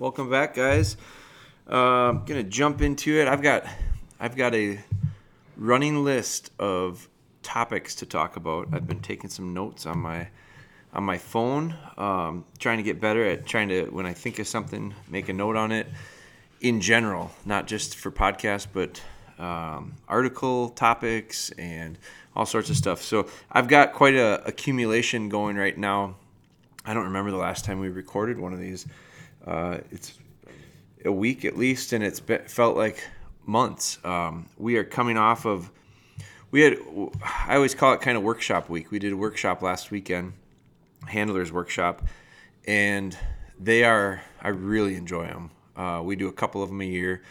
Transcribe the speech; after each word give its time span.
welcome 0.00 0.30
back, 0.30 0.54
guys. 0.54 0.96
Uh, 1.70 2.08
I'm 2.08 2.24
gonna 2.24 2.42
jump 2.42 2.80
into 2.80 3.20
it. 3.20 3.28
I've 3.28 3.42
got, 3.42 3.66
I've 4.18 4.34
got 4.34 4.54
a 4.54 4.80
running 5.58 6.04
list 6.04 6.50
of 6.58 7.06
topics 7.42 7.96
to 7.96 8.06
talk 8.06 8.36
about. 8.36 8.68
I've 8.72 8.88
been 8.88 9.00
taking 9.00 9.28
some 9.28 9.52
notes 9.52 9.84
on 9.84 9.98
my, 9.98 10.28
on 10.94 11.04
my 11.04 11.18
phone, 11.18 11.76
um, 11.98 12.46
trying 12.58 12.78
to 12.78 12.82
get 12.82 12.98
better 12.98 13.26
at 13.26 13.44
trying 13.44 13.68
to 13.68 13.88
when 13.90 14.06
I 14.06 14.14
think 14.14 14.38
of 14.38 14.48
something, 14.48 14.94
make 15.10 15.28
a 15.28 15.34
note 15.34 15.56
on 15.56 15.70
it. 15.70 15.86
In 16.62 16.80
general, 16.80 17.30
not 17.44 17.66
just 17.66 17.96
for 17.96 18.10
podcasts, 18.10 18.66
but 18.72 19.02
um, 19.38 19.96
article 20.08 20.70
topics 20.70 21.50
and 21.58 21.98
all 22.34 22.46
sorts 22.46 22.70
of 22.70 22.78
stuff. 22.78 23.02
So 23.02 23.28
I've 23.52 23.68
got 23.68 23.92
quite 23.92 24.14
a 24.14 24.42
accumulation 24.46 25.28
going 25.28 25.56
right 25.56 25.76
now. 25.76 26.16
I 26.86 26.94
don't 26.94 27.04
remember 27.04 27.30
the 27.30 27.36
last 27.36 27.66
time 27.66 27.80
we 27.80 27.90
recorded 27.90 28.38
one 28.38 28.54
of 28.54 28.58
these. 28.58 28.86
Uh, 29.46 29.78
it's 29.90 30.18
a 31.04 31.12
week 31.12 31.44
at 31.44 31.56
least, 31.56 31.92
and 31.92 32.04
it's 32.04 32.20
been, 32.20 32.42
felt 32.42 32.76
like 32.76 33.02
months. 33.46 33.98
Um, 34.04 34.48
we 34.58 34.76
are 34.76 34.84
coming 34.84 35.16
off 35.16 35.46
of 35.46 35.70
we 36.50 36.62
had 36.62 36.78
I 37.46 37.56
always 37.56 37.74
call 37.74 37.94
it 37.94 38.00
kind 38.00 38.16
of 38.16 38.22
workshop 38.22 38.68
week. 38.68 38.90
We 38.90 38.98
did 38.98 39.12
a 39.12 39.16
workshop 39.16 39.62
last 39.62 39.90
weekend, 39.90 40.32
handlers 41.06 41.52
workshop, 41.52 42.02
and 42.66 43.16
they 43.58 43.84
are 43.84 44.22
I 44.42 44.48
really 44.48 44.96
enjoy 44.96 45.26
them. 45.26 45.50
Uh, 45.76 46.02
we 46.04 46.16
do 46.16 46.28
a 46.28 46.32
couple 46.32 46.62
of 46.62 46.68
them 46.68 46.80
a 46.80 46.84
year. 46.84 47.22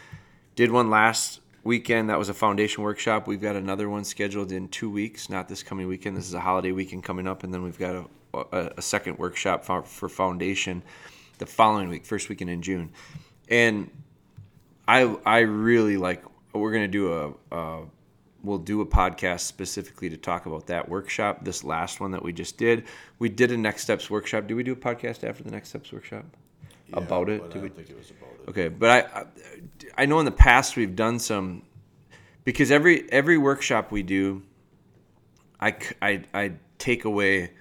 Did 0.55 0.71
one 0.71 0.89
last 0.89 1.41
weekend. 1.63 2.09
That 2.09 2.17
was 2.17 2.29
a 2.29 2.33
foundation 2.33 2.83
workshop. 2.83 3.27
We've 3.27 3.41
got 3.41 3.55
another 3.55 3.89
one 3.89 4.03
scheduled 4.03 4.51
in 4.51 4.69
two 4.69 4.89
weeks, 4.89 5.29
not 5.29 5.47
this 5.47 5.61
coming 5.61 5.87
weekend. 5.87 6.17
This 6.17 6.27
is 6.27 6.33
a 6.33 6.39
holiday 6.39 6.71
weekend 6.71 7.03
coming 7.03 7.27
up, 7.27 7.43
and 7.43 7.53
then 7.53 7.61
we've 7.61 7.77
got 7.77 8.07
a, 8.33 8.37
a, 8.37 8.71
a 8.77 8.81
second 8.81 9.19
workshop 9.19 9.63
for, 9.63 9.83
for 9.83 10.09
foundation 10.09 10.81
the 11.39 11.45
following 11.47 11.89
week, 11.89 12.05
first 12.05 12.29
weekend 12.29 12.49
in 12.51 12.61
June. 12.61 12.91
And 13.49 13.89
I 14.87 15.01
I 15.25 15.39
really 15.39 15.97
like. 15.97 16.23
We're 16.53 16.71
gonna 16.71 16.87
do 16.87 17.13
a. 17.51 17.55
a 17.55 17.85
we'll 18.41 18.57
do 18.57 18.79
a 18.79 18.85
podcast 18.85 19.41
specifically 19.41 20.09
to 20.09 20.15
talk 20.15 20.45
about 20.45 20.67
that 20.67 20.87
workshop. 20.87 21.43
This 21.43 21.61
last 21.65 21.99
one 21.99 22.11
that 22.11 22.23
we 22.23 22.31
just 22.31 22.57
did, 22.57 22.85
we 23.19 23.27
did 23.27 23.51
a 23.51 23.57
next 23.57 23.81
steps 23.81 24.09
workshop. 24.09 24.47
Do 24.47 24.55
we 24.55 24.63
do 24.63 24.71
a 24.71 24.77
podcast 24.77 25.27
after 25.27 25.43
the 25.43 25.51
next 25.51 25.69
steps 25.69 25.91
workshop? 25.91 26.23
Yeah, 26.87 26.99
about 26.99 27.27
it? 27.29 27.41
but 27.41 27.51
Did 27.51 27.59
I 27.59 27.63
we- 27.63 27.69
think 27.69 27.89
it 27.89 27.97
was 27.97 28.11
about 28.11 28.29
it. 28.41 28.49
Okay, 28.49 28.67
but 28.69 28.89
I, 28.89 29.19
I 29.19 29.25
I 29.97 30.05
know 30.05 30.19
in 30.19 30.25
the 30.25 30.31
past 30.31 30.77
we've 30.77 30.95
done 30.95 31.19
some 31.19 31.63
because 32.45 32.71
every 32.71 33.11
every 33.11 33.37
workshop 33.37 33.91
we 33.91 34.03
do, 34.03 34.41
I 35.59 35.75
I, 36.01 36.23
I 36.33 36.53
take 36.77 37.03
away 37.05 37.51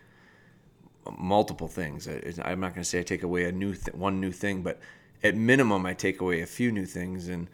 multiple 1.17 1.69
things. 1.69 2.09
I, 2.09 2.21
I'm 2.45 2.61
not 2.61 2.75
going 2.75 2.83
to 2.83 2.89
say 2.89 3.01
I 3.01 3.03
take 3.03 3.23
away 3.23 3.45
a 3.45 3.53
new 3.53 3.75
th- 3.75 3.95
one 3.95 4.21
new 4.21 4.33
thing, 4.33 4.63
but 4.63 4.81
at 5.23 5.35
minimum 5.35 5.87
I 5.87 5.95
take 5.95 6.21
away 6.21 6.41
a 6.43 6.47
few 6.47 6.73
new 6.73 6.87
things, 6.87 7.29
and 7.29 7.49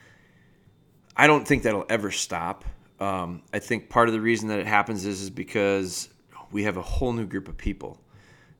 I 1.17 1.27
don't 1.27 1.47
think 1.47 1.63
that'll 1.63 1.87
ever 1.89 2.11
stop. 2.11 2.65
Um, 3.01 3.43
I 3.53 3.59
think 3.59 3.89
part 3.89 4.09
of 4.09 4.15
the 4.15 4.21
reason 4.21 4.49
that 4.49 4.61
it 4.61 4.67
happens 4.67 5.05
is 5.05 5.21
is 5.21 5.31
because 5.31 6.09
we 6.53 6.65
have 6.65 6.77
a 6.77 6.83
whole 6.83 7.13
new 7.13 7.27
group 7.27 7.49
of 7.49 7.57
people. 7.57 8.01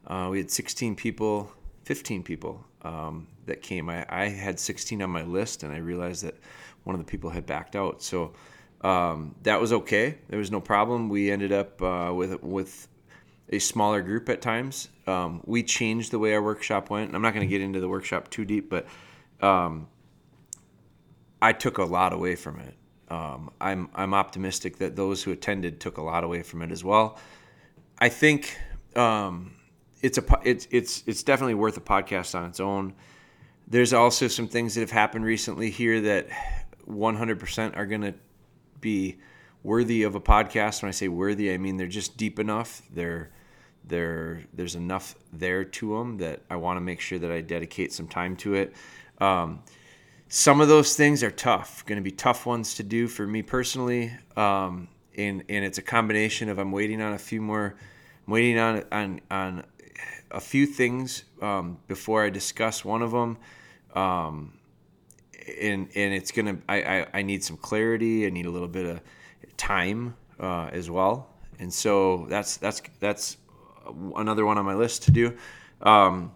Uh, 0.07 0.29
we 0.31 0.39
had 0.39 0.51
16 0.51 0.97
people, 0.97 1.51
15 1.85 2.23
people 2.23 2.65
um, 2.83 3.27
that 3.47 3.63
came. 3.63 3.89
I, 3.89 4.05
I 4.09 4.29
had 4.29 4.59
16 4.59 5.01
on 5.01 5.11
my 5.11 5.23
list, 5.23 5.63
and 5.63 5.73
I 5.73 5.79
realized 5.79 6.25
that 6.25 6.35
one 6.85 6.95
of 6.95 7.01
the 7.01 7.11
people 7.11 7.31
had 7.31 7.47
backed 7.47 7.77
out. 7.77 8.03
So 8.03 8.33
um, 8.83 9.35
that 9.43 9.61
was 9.61 9.73
okay. 9.73 10.19
There 10.29 10.39
was 10.39 10.51
no 10.51 10.61
problem. 10.61 11.09
We 11.09 11.31
ended 11.31 11.53
up 11.53 11.81
uh, 11.81 12.13
with 12.15 12.43
with 12.43 12.89
a 13.49 13.59
smaller 13.59 14.03
group 14.03 14.29
at 14.29 14.41
times. 14.41 14.89
Um, 15.07 15.43
we 15.45 15.63
changed 15.63 16.11
the 16.11 16.19
way 16.19 16.35
our 16.35 16.43
workshop 16.43 16.91
went. 16.91 17.15
I'm 17.15 17.23
not 17.23 17.35
going 17.35 17.47
to 17.47 17.51
get 17.51 17.61
into 17.61 17.81
the 17.81 17.89
workshop 17.89 18.31
too 18.31 18.45
deep, 18.45 18.71
but 18.71 18.87
um, 19.41 19.89
I 21.43 21.53
took 21.53 21.79
a 21.79 21.85
lot 21.85 22.13
away 22.13 22.37
from 22.37 22.61
it. 22.61 22.75
Um, 23.09 23.51
I'm 23.61 23.91
I'm 23.95 24.15
optimistic 24.15 24.79
that 24.79 24.97
those 24.97 25.23
who 25.23 25.31
attended 25.31 25.79
took 25.79 25.99
a 25.99 26.03
lot 26.03 26.25
away 26.25 26.43
from 26.43 26.63
it 26.63 26.73
as 26.73 26.83
well. 26.83 27.19
I 27.99 28.09
think 28.09 28.59
um, 28.97 29.55
it's 30.01 30.19
a 30.19 30.25
it's 30.43 30.67
it's 30.71 31.05
it's 31.07 31.23
definitely 31.23 31.55
worth 31.55 31.77
a 31.77 31.83
podcast 31.83 32.35
on 32.35 32.47
its 32.47 32.61
own. 32.61 32.95
There's 33.69 33.93
also 33.93 34.29
some 34.29 34.49
things 34.49 34.75
that 34.75 34.81
have 34.81 34.91
happened 34.91 35.25
recently 35.25 35.71
here 35.71 36.01
that 36.03 36.29
100% 36.87 37.77
are 37.77 37.87
going 37.87 38.03
to 38.03 38.15
be 38.81 39.19
worthy 39.65 40.05
of 40.05 40.15
a 40.15 40.21
podcast. 40.21 40.83
When 40.83 40.89
I 40.89 40.93
say 40.93 41.09
worthy, 41.09 41.53
I 41.53 41.59
mean 41.59 41.77
they're 41.77 41.89
just 41.89 42.17
deep 42.17 42.39
enough. 42.39 42.83
They're 42.93 43.31
there 43.87 44.45
there's 44.55 44.77
enough 44.77 45.17
there 45.33 45.65
to 45.65 45.99
them 45.99 46.19
that 46.19 46.43
I 46.49 46.57
want 46.57 46.77
to 46.77 46.81
make 46.81 47.01
sure 47.01 47.19
that 47.19 47.33
I 47.33 47.41
dedicate 47.41 47.93
some 47.93 48.07
time 48.07 48.37
to 48.37 48.55
it. 48.55 48.75
Um, 49.19 49.63
some 50.29 50.61
of 50.61 50.69
those 50.69 50.97
things 50.97 51.23
are 51.23 51.31
tough, 51.31 51.85
going 51.87 51.97
to 51.97 52.03
be 52.03 52.11
tough 52.11 52.47
ones 52.47 52.75
to 52.77 52.83
do 52.83 53.09
for 53.09 53.27
me 53.27 53.43
personally. 53.43 54.13
Um, 54.37 54.89
and 55.17 55.45
and 55.49 55.65
it's 55.65 55.79
a 55.79 55.83
combination 55.83 56.49
of 56.49 56.59
I'm 56.59 56.73
waiting 56.73 57.01
on 57.01 57.13
a 57.13 57.19
few 57.19 57.41
more, 57.41 57.75
I'm 58.27 58.33
waiting 58.33 58.59
on 58.59 58.85
on 58.93 59.21
on 59.31 59.65
a 60.31 60.41
few 60.41 60.67
things 60.67 61.25
um, 61.41 61.79
before 61.87 62.25
I 62.25 62.31
discuss 62.31 62.85
one 62.85 63.03
of 63.03 63.13
them. 63.13 63.39
Um, 63.95 64.55
and 65.61 65.89
and 65.95 66.15
it's 66.15 66.33
gonna 66.33 66.59
I, 66.69 66.83
I 66.83 67.07
I 67.15 67.23
need 67.23 67.45
some 67.45 67.57
clarity. 67.57 68.27
I 68.27 68.31
need 68.31 68.47
a 68.47 68.51
little 68.51 68.69
bit 68.69 68.87
of 68.87 69.01
time 69.57 70.17
uh, 70.39 70.69
as 70.73 70.91
well. 70.91 71.29
And 71.59 71.73
so 71.73 72.27
that's 72.29 72.57
that's 72.57 72.83
that's 73.01 73.37
another 74.17 74.45
one 74.45 74.59
on 74.59 74.65
my 74.65 74.75
list 74.75 75.05
to 75.05 75.11
do. 75.11 75.37
Um, 75.81 76.33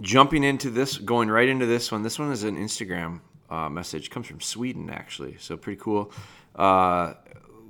jumping 0.00 0.44
into 0.44 0.70
this, 0.70 0.98
going 0.98 1.28
right 1.30 1.48
into 1.48 1.66
this 1.66 1.90
one. 1.90 2.02
This 2.02 2.18
one 2.18 2.32
is 2.32 2.44
an 2.44 2.56
Instagram 2.56 3.20
uh, 3.50 3.68
message. 3.68 4.10
Comes 4.10 4.26
from 4.26 4.40
Sweden 4.40 4.90
actually, 4.90 5.36
so 5.38 5.56
pretty 5.56 5.80
cool. 5.80 6.12
Uh, 6.54 7.14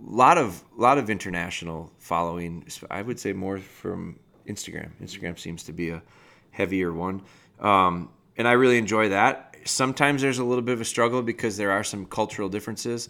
lot 0.05 0.39
of 0.39 0.63
lot 0.77 0.99
of 0.99 1.11
international 1.11 1.93
following. 1.99 2.67
I 2.91 3.03
would 3.03 3.19
say 3.19 3.33
more 3.33 3.59
from 3.59 4.19
Instagram. 4.47 4.91
Instagram 5.03 5.39
seems 5.39 5.65
to 5.65 5.73
be 5.73 5.91
a 5.91 6.03
heavier 6.51 6.93
one, 6.93 7.23
um, 7.61 8.11
and 8.37 8.47
I 8.47 8.53
really 8.53 8.79
enjoy 8.79 9.11
that. 9.11 9.57
Sometimes 9.65 10.23
there's 10.23 10.39
a 10.39 10.45
little 10.45 10.63
bit 10.63 10.73
of 10.73 10.81
a 10.81 10.85
struggle 10.85 11.23
because 11.23 11.57
there 11.57 11.73
are 11.73 11.85
some 11.85 12.07
cultural 12.07 12.49
differences. 12.49 13.09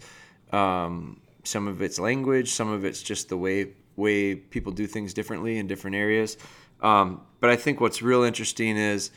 Um, 0.51 1.21
some 1.43 1.67
of 1.67 1.81
it's 1.81 1.99
language, 1.99 2.51
some 2.51 2.69
of 2.69 2.85
it's 2.85 3.01
just 3.01 3.29
the 3.29 3.37
way 3.37 3.73
way 3.95 4.35
people 4.35 4.71
do 4.71 4.87
things 4.87 5.13
differently 5.13 5.57
in 5.57 5.67
different 5.67 5.95
areas. 5.95 6.37
Um, 6.81 7.21
but 7.39 7.49
I 7.49 7.55
think 7.55 7.81
what's 7.81 8.01
real 8.01 8.23
interesting 8.23 8.77
is, 8.77 9.11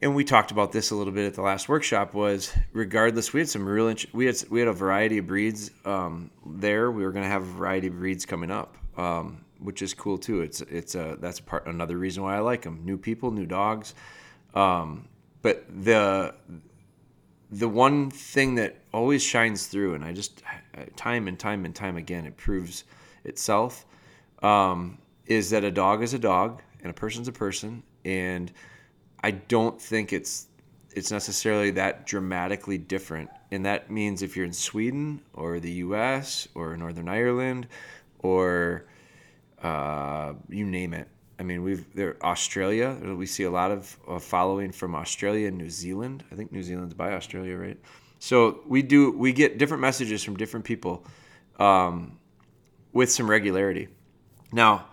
and 0.00 0.14
we 0.14 0.24
talked 0.24 0.50
about 0.50 0.72
this 0.72 0.90
a 0.90 0.96
little 0.96 1.12
bit 1.12 1.26
at 1.26 1.34
the 1.34 1.42
last 1.42 1.68
workshop, 1.68 2.14
was 2.14 2.52
regardless, 2.72 3.32
we 3.32 3.40
had 3.40 3.48
some 3.48 3.66
real 3.66 3.88
int- 3.88 4.12
we 4.14 4.26
had 4.26 4.36
we 4.50 4.58
had 4.58 4.68
a 4.68 4.72
variety 4.72 5.18
of 5.18 5.26
breeds 5.26 5.70
um, 5.84 6.30
there. 6.46 6.90
We 6.90 7.04
were 7.04 7.12
going 7.12 7.24
to 7.24 7.30
have 7.30 7.42
a 7.42 7.52
variety 7.52 7.88
of 7.88 7.98
breeds 7.98 8.26
coming 8.26 8.50
up, 8.50 8.76
um, 8.96 9.44
which 9.58 9.82
is 9.82 9.94
cool 9.94 10.18
too. 10.18 10.40
It's 10.40 10.60
it's 10.62 10.94
a 10.94 11.16
that's 11.20 11.40
part 11.40 11.66
another 11.66 11.96
reason 11.96 12.22
why 12.22 12.36
I 12.36 12.40
like 12.40 12.62
them. 12.62 12.80
New 12.84 12.98
people, 12.98 13.30
new 13.30 13.46
dogs. 13.46 13.94
Um, 14.54 15.08
but 15.42 15.64
the 15.68 16.34
the 17.50 17.68
one 17.68 18.10
thing 18.10 18.56
that 18.56 18.76
always 18.92 19.22
shines 19.22 19.66
through, 19.66 19.94
and 19.94 20.04
I 20.04 20.12
just 20.12 20.42
time 20.96 21.28
and 21.28 21.38
time 21.38 21.64
and 21.64 21.74
time 21.74 21.96
again, 21.96 22.26
it 22.26 22.36
proves 22.36 22.84
itself, 23.24 23.86
um, 24.42 24.98
is 25.26 25.50
that 25.50 25.64
a 25.64 25.70
dog 25.70 26.02
is 26.02 26.14
a 26.14 26.18
dog 26.18 26.62
and 26.80 26.90
a 26.90 26.94
person's 26.94 27.28
a 27.28 27.32
person, 27.32 27.82
and 28.04 28.52
I 29.22 29.32
don't 29.32 29.80
think 29.80 30.12
it's 30.12 30.46
it's 30.94 31.10
necessarily 31.10 31.70
that 31.72 32.06
dramatically 32.06 32.78
different. 32.78 33.28
And 33.50 33.66
that 33.66 33.90
means 33.90 34.22
if 34.22 34.36
you're 34.36 34.46
in 34.46 34.52
Sweden 34.52 35.20
or 35.32 35.58
the 35.58 35.72
U.S. 35.72 36.46
or 36.54 36.76
Northern 36.76 37.08
Ireland 37.08 37.66
or 38.20 38.86
uh, 39.62 40.34
you 40.48 40.64
name 40.64 40.94
it. 40.94 41.08
I 41.44 41.46
mean, 41.46 41.62
we've 41.62 41.84
there 41.94 42.16
Australia. 42.22 42.96
We 43.14 43.26
see 43.26 43.42
a 43.42 43.50
lot 43.50 43.70
of 43.70 43.98
uh, 44.08 44.18
following 44.18 44.72
from 44.72 44.94
Australia 44.94 45.48
and 45.48 45.58
New 45.58 45.68
Zealand. 45.68 46.24
I 46.32 46.36
think 46.36 46.52
New 46.52 46.62
Zealand's 46.62 46.94
by 46.94 47.12
Australia, 47.12 47.54
right? 47.54 47.78
So 48.18 48.60
we 48.66 48.80
do 48.80 49.12
we 49.12 49.34
get 49.34 49.58
different 49.58 49.82
messages 49.82 50.24
from 50.24 50.38
different 50.38 50.64
people 50.64 51.04
um, 51.58 52.18
with 52.94 53.12
some 53.12 53.28
regularity. 53.28 53.88
Now, 54.52 54.86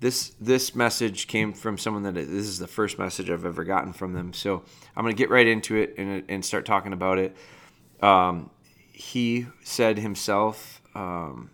this 0.00 0.32
this 0.40 0.74
message 0.74 1.26
came 1.26 1.52
from 1.52 1.76
someone 1.76 2.04
that 2.04 2.14
this 2.14 2.46
is 2.46 2.58
the 2.58 2.66
first 2.66 2.98
message 2.98 3.28
I've 3.28 3.44
ever 3.44 3.62
gotten 3.62 3.92
from 3.92 4.14
them. 4.14 4.32
So 4.32 4.62
I'm 4.96 5.04
gonna 5.04 5.12
get 5.12 5.28
right 5.28 5.46
into 5.46 5.76
it 5.76 5.96
and, 5.98 6.24
and 6.26 6.42
start 6.42 6.64
talking 6.64 6.94
about 6.94 7.18
it. 7.18 7.36
Um, 8.00 8.48
he 8.92 9.46
said 9.62 9.98
himself, 9.98 10.80
um, 10.94 11.50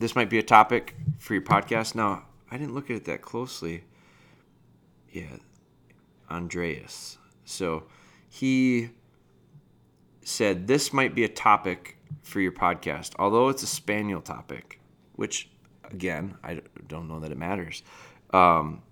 this 0.00 0.16
might 0.16 0.30
be 0.30 0.38
a 0.38 0.42
topic 0.42 0.96
for 1.20 1.34
your 1.34 1.44
podcast. 1.44 1.94
Now, 1.94 2.24
I 2.52 2.58
didn't 2.58 2.74
look 2.74 2.90
at 2.90 2.96
it 2.96 3.04
that 3.06 3.22
closely. 3.22 3.84
Yeah, 5.10 5.36
Andreas. 6.30 7.16
So 7.46 7.84
he 8.28 8.90
said 10.22 10.66
this 10.66 10.92
might 10.92 11.14
be 11.14 11.24
a 11.24 11.30
topic 11.30 11.96
for 12.22 12.40
your 12.40 12.52
podcast, 12.52 13.14
although 13.18 13.48
it's 13.48 13.62
a 13.62 13.66
spaniel 13.66 14.20
topic, 14.20 14.80
which 15.16 15.48
again 15.90 16.34
I 16.44 16.60
don't 16.88 17.08
know 17.08 17.20
that 17.20 17.32
it 17.32 17.38
matters. 17.38 17.82
Um, 18.34 18.82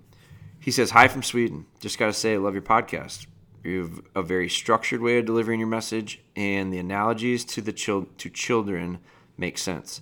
he 0.58 0.70
says, 0.70 0.92
"Hi 0.92 1.06
from 1.08 1.22
Sweden. 1.22 1.66
Just 1.80 1.98
got 1.98 2.06
to 2.06 2.14
say, 2.14 2.34
I 2.34 2.38
love 2.38 2.54
your 2.54 2.62
podcast. 2.62 3.26
You 3.62 3.82
have 3.82 4.00
a 4.14 4.22
very 4.22 4.48
structured 4.48 5.02
way 5.02 5.18
of 5.18 5.26
delivering 5.26 5.60
your 5.60 5.68
message, 5.68 6.22
and 6.34 6.72
the 6.72 6.78
analogies 6.78 7.44
to 7.44 7.60
the 7.60 7.74
chil- 7.74 8.08
to 8.16 8.30
children 8.30 9.00
make 9.36 9.58
sense. 9.58 10.00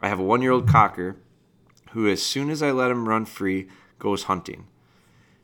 I 0.00 0.08
have 0.08 0.18
a 0.18 0.24
one-year-old 0.24 0.66
cocker 0.68 1.16
who, 1.92 2.08
as 2.08 2.22
soon 2.22 2.50
as 2.50 2.62
I 2.62 2.70
let 2.70 2.90
him 2.90 3.08
run 3.08 3.24
free, 3.24 3.68
goes 3.98 4.24
hunting. 4.24 4.66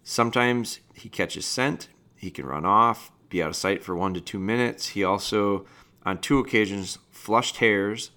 Sometimes 0.03 0.81
he 0.95 1.09
catches 1.09 1.47
scent, 1.47 1.89
he 2.17 2.31
can 2.31 2.47
run 2.47 2.65
off, 2.65 3.13
be 3.29 3.43
out 3.43 3.51
of 3.51 3.57
sight 3.57 3.83
for 3.83 3.95
one 3.95 4.15
to 4.15 4.21
two 4.21 4.39
minutes. 4.39 4.89
He 4.89 5.05
also, 5.05 5.67
on 6.05 6.19
two 6.19 6.39
occasions, 6.39 6.99
flushed 7.11 7.59
hares 7.59 8.11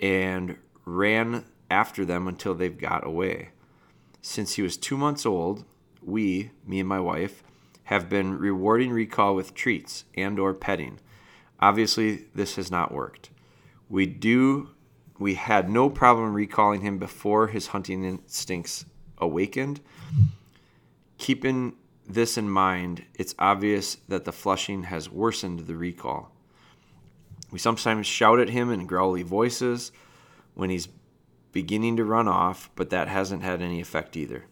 and 0.00 0.56
ran 0.84 1.44
after 1.70 2.04
them 2.04 2.26
until 2.26 2.54
they've 2.54 2.76
got 2.76 3.06
away. 3.06 3.50
Since 4.20 4.54
he 4.54 4.62
was 4.62 4.76
two 4.76 4.96
months 4.96 5.24
old, 5.24 5.64
we, 6.02 6.50
me 6.66 6.80
and 6.80 6.88
my 6.88 7.00
wife, 7.00 7.42
have 7.84 8.08
been 8.08 8.38
rewarding 8.38 8.90
recall 8.90 9.34
with 9.34 9.54
treats 9.54 10.04
and 10.16 10.38
or 10.38 10.52
petting. 10.52 10.98
Obviously, 11.60 12.26
this 12.34 12.56
has 12.56 12.70
not 12.70 12.92
worked. 12.92 13.30
We 13.88 14.06
do 14.06 14.70
we 15.18 15.34
had 15.34 15.68
no 15.68 15.90
problem 15.90 16.32
recalling 16.32 16.80
him 16.80 16.98
before 16.98 17.48
his 17.48 17.68
hunting 17.68 18.04
instincts 18.04 18.84
awakened. 19.18 19.80
Keeping 21.18 21.74
this 22.06 22.38
in 22.38 22.48
mind, 22.48 23.04
it's 23.14 23.34
obvious 23.38 23.96
that 24.08 24.24
the 24.24 24.32
flushing 24.32 24.84
has 24.84 25.10
worsened 25.10 25.60
the 25.60 25.76
recall. 25.76 26.30
We 27.50 27.58
sometimes 27.58 28.06
shout 28.06 28.38
at 28.38 28.50
him 28.50 28.70
in 28.70 28.86
growly 28.86 29.22
voices 29.22 29.90
when 30.54 30.70
he's 30.70 30.88
beginning 31.52 31.96
to 31.96 32.04
run 32.04 32.28
off, 32.28 32.70
but 32.76 32.90
that 32.90 33.08
hasn't 33.08 33.42
had 33.42 33.62
any 33.62 33.80
effect 33.80 34.16
either. 34.16 34.44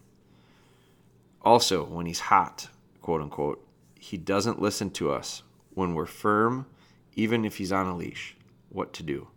Also, 1.42 1.84
when 1.84 2.06
he's 2.06 2.20
hot, 2.20 2.68
quote 3.02 3.20
unquote, 3.20 3.64
he 3.94 4.16
doesn't 4.16 4.60
listen 4.60 4.90
to 4.90 5.12
us 5.12 5.42
when 5.74 5.94
we're 5.94 6.06
firm, 6.06 6.66
even 7.14 7.44
if 7.44 7.58
he's 7.58 7.72
on 7.72 7.86
a 7.86 7.96
leash. 7.96 8.36
What 8.70 8.92
to 8.94 9.02
do? 9.02 9.28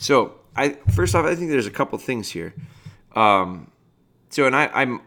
So, 0.00 0.36
I 0.54 0.78
first 0.94 1.16
off, 1.16 1.24
I 1.24 1.34
think 1.34 1.50
there's 1.50 1.66
a 1.66 1.72
couple 1.72 1.98
things 1.98 2.30
here. 2.30 2.54
Um, 3.16 3.72
so, 4.30 4.46
and 4.46 4.54
I, 4.54 4.70
I'm 4.72 5.00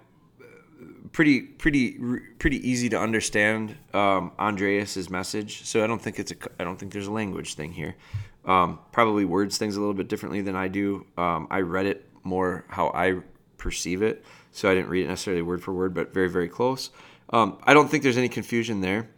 pretty, 1.13 1.41
pretty, 1.41 1.97
pretty 2.39 2.69
easy 2.69 2.89
to 2.89 2.99
understand 2.99 3.77
um, 3.93 4.33
Andreas's 4.37 5.09
message. 5.09 5.65
So, 5.65 5.81
I 5.81 5.87
don't 5.87 6.01
think 6.01 6.19
it's 6.19 6.33
a, 6.33 6.35
I 6.59 6.65
don't 6.65 6.77
think 6.77 6.91
there's 6.91 7.07
a 7.07 7.11
language 7.11 7.53
thing 7.53 7.71
here. 7.71 7.95
Um, 8.43 8.79
probably 8.91 9.23
words 9.23 9.57
things 9.57 9.77
a 9.77 9.79
little 9.79 9.93
bit 9.93 10.09
differently 10.09 10.41
than 10.41 10.57
I 10.57 10.67
do. 10.67 11.05
Um, 11.17 11.47
I 11.49 11.61
read 11.61 11.85
it 11.85 12.05
more 12.23 12.65
how 12.67 12.89
I 12.89 13.21
perceive 13.57 14.01
it, 14.01 14.25
so 14.51 14.69
I 14.69 14.75
didn't 14.75 14.89
read 14.89 15.05
it 15.05 15.07
necessarily 15.07 15.41
word 15.41 15.63
for 15.63 15.73
word, 15.73 15.93
but 15.93 16.13
very, 16.13 16.29
very 16.29 16.49
close. 16.49 16.89
Um, 17.29 17.59
I 17.63 17.73
don't 17.73 17.89
think 17.89 18.03
there's 18.03 18.17
any 18.17 18.29
confusion 18.29 18.81
there. 18.81 19.09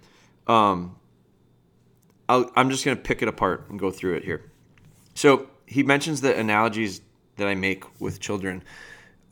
Um, 0.45 0.97
i 2.29 2.45
am 2.55 2.69
just 2.69 2.85
going 2.85 2.95
to 2.95 3.01
pick 3.01 3.23
it 3.23 3.27
apart 3.27 3.65
and 3.69 3.79
go 3.79 3.89
through 3.89 4.15
it 4.15 4.23
here. 4.23 4.51
So 5.15 5.49
he 5.65 5.83
mentions 5.83 6.21
the 6.21 6.37
analogies 6.37 7.01
that 7.37 7.47
I 7.47 7.55
make 7.55 7.83
with 7.99 8.19
children, 8.19 8.63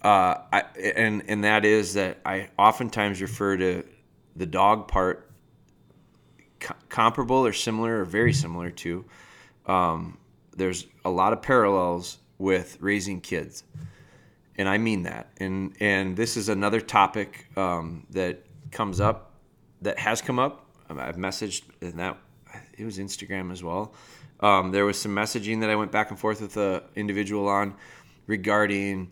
uh, 0.03 0.35
I, 0.51 0.63
and 0.95 1.23
and 1.27 1.43
that 1.43 1.65
is 1.65 1.93
that 1.93 2.19
I 2.25 2.49
oftentimes 2.57 3.21
refer 3.21 3.57
to 3.57 3.83
the 4.35 4.45
dog 4.45 4.87
part 4.87 5.29
co- 6.59 6.75
comparable 6.89 7.45
or 7.45 7.53
similar 7.53 8.01
or 8.01 8.05
very 8.05 8.33
similar 8.33 8.71
to. 8.71 9.05
Um, 9.67 10.17
there's 10.55 10.87
a 11.05 11.09
lot 11.09 11.33
of 11.33 11.41
parallels 11.41 12.17
with 12.37 12.77
raising 12.79 13.21
kids, 13.21 13.63
and 14.55 14.67
I 14.67 14.77
mean 14.77 15.03
that. 15.03 15.31
And 15.37 15.75
and 15.79 16.17
this 16.17 16.37
is 16.37 16.49
another 16.49 16.81
topic 16.81 17.45
um, 17.55 18.07
that 18.09 18.45
comes 18.71 18.99
up, 18.99 19.33
that 19.81 19.99
has 19.99 20.21
come 20.21 20.39
up. 20.39 20.65
I've 20.89 21.15
messaged 21.15 21.63
and 21.81 21.99
that 21.99 22.17
it 22.77 22.85
was 22.85 22.97
Instagram 22.97 23.51
as 23.51 23.63
well. 23.63 23.93
Um, 24.41 24.71
there 24.71 24.85
was 24.85 24.99
some 24.99 25.15
messaging 25.15 25.59
that 25.61 25.69
I 25.69 25.75
went 25.75 25.91
back 25.91 26.09
and 26.09 26.19
forth 26.19 26.41
with 26.41 26.53
the 26.53 26.83
individual 26.95 27.47
on 27.47 27.75
regarding 28.27 29.09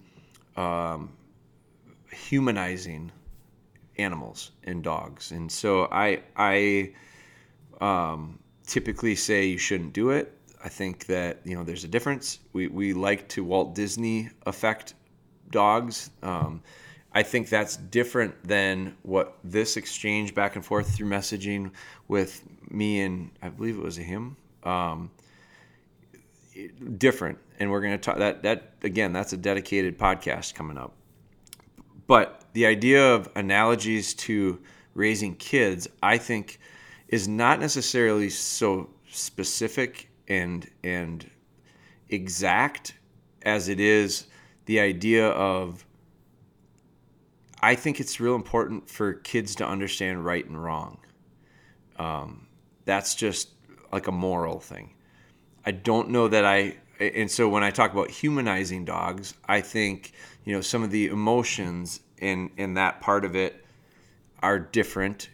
um, 0.58 1.12
humanizing 2.12 3.12
animals 3.98 4.52
and 4.64 4.84
dogs, 4.84 5.32
and 5.32 5.52
so 5.52 5.88
I 5.92 6.22
I 6.36 6.94
um, 7.80 8.40
typically 8.66 9.16
say 9.16 9.46
you 9.46 9.58
shouldn't 9.58 9.94
do 9.94 10.10
it. 10.10 10.36
I 10.64 10.70
think 10.70 11.06
that 11.06 11.40
you 11.46 11.56
know 11.56 11.64
there's 11.64 11.84
a 11.84 11.88
difference. 11.88 12.40
We 12.54 12.68
we 12.68 12.94
like 12.94 13.30
to 13.30 13.44
Walt 13.44 13.76
Disney 13.76 14.30
affect 14.46 14.96
dogs. 15.52 16.10
Um, 16.24 16.64
I 17.12 17.24
think 17.24 17.50
that's 17.50 17.76
different 17.76 18.36
than 18.44 18.96
what 19.02 19.38
this 19.44 19.78
exchange 19.78 20.36
back 20.36 20.56
and 20.56 20.64
forth 20.64 20.96
through 20.96 21.10
messaging 21.10 21.72
with 22.08 22.44
me 22.70 23.02
and 23.02 23.32
I 23.42 23.50
believe 23.50 23.78
it 23.78 23.84
was 23.84 23.98
a 23.98 24.04
him. 24.04 24.38
Um, 24.64 25.12
different, 26.98 27.38
and 27.60 27.72
we're 27.72 27.82
going 27.82 27.94
to 27.94 27.98
talk 27.98 28.18
that 28.18 28.44
that 28.44 28.74
again. 28.84 29.14
That's 29.14 29.34
a 29.34 29.38
dedicated 29.38 29.98
podcast 29.98 30.56
coming 30.56 30.78
up. 30.78 30.94
But 32.08 32.46
the 32.54 32.66
idea 32.66 33.14
of 33.14 33.30
analogies 33.36 34.14
to 34.16 34.60
raising 34.94 35.36
kids, 35.36 35.88
I 36.02 36.18
think, 36.18 36.60
is 37.08 37.28
not 37.28 37.60
necessarily 37.60 38.30
so 38.30 38.90
specific 39.10 40.10
and 40.28 40.70
and 40.84 41.30
exact 42.10 42.96
as 43.44 43.70
it 43.70 43.80
is 43.80 44.28
the 44.66 44.80
idea 44.80 45.28
of 45.30 45.86
I 47.62 47.76
think 47.76 48.00
it's 48.00 48.20
real 48.20 48.36
important 48.36 48.90
for 48.90 49.14
kids 49.14 49.56
to 49.56 49.68
understand 49.68 50.24
right 50.24 50.46
and 50.46 50.62
wrong. 50.62 51.00
Um, 51.98 52.48
that's 52.86 53.16
just 53.16 53.50
like 53.92 54.08
a 54.08 54.12
moral 54.12 54.60
thing. 54.60 54.92
I 55.66 55.72
don't 55.72 56.10
know 56.10 56.28
that 56.28 56.46
I, 56.46 56.78
and 57.00 57.30
so 57.30 57.50
when 57.50 57.64
I 57.64 57.72
talk 57.72 57.94
about 57.94 58.10
humanizing 58.10 58.86
dogs, 58.86 59.34
I 59.48 59.62
think 59.62 60.14
you 60.46 60.54
know 60.54 60.62
some 60.62 60.84
of 60.84 60.92
the 60.92 61.08
emotions 61.08 62.02
in 62.18 62.52
in 62.58 62.74
that 62.76 63.02
part 63.02 63.26
of 63.26 63.36
it 63.36 63.66
are 64.42 64.60
different 64.60 65.30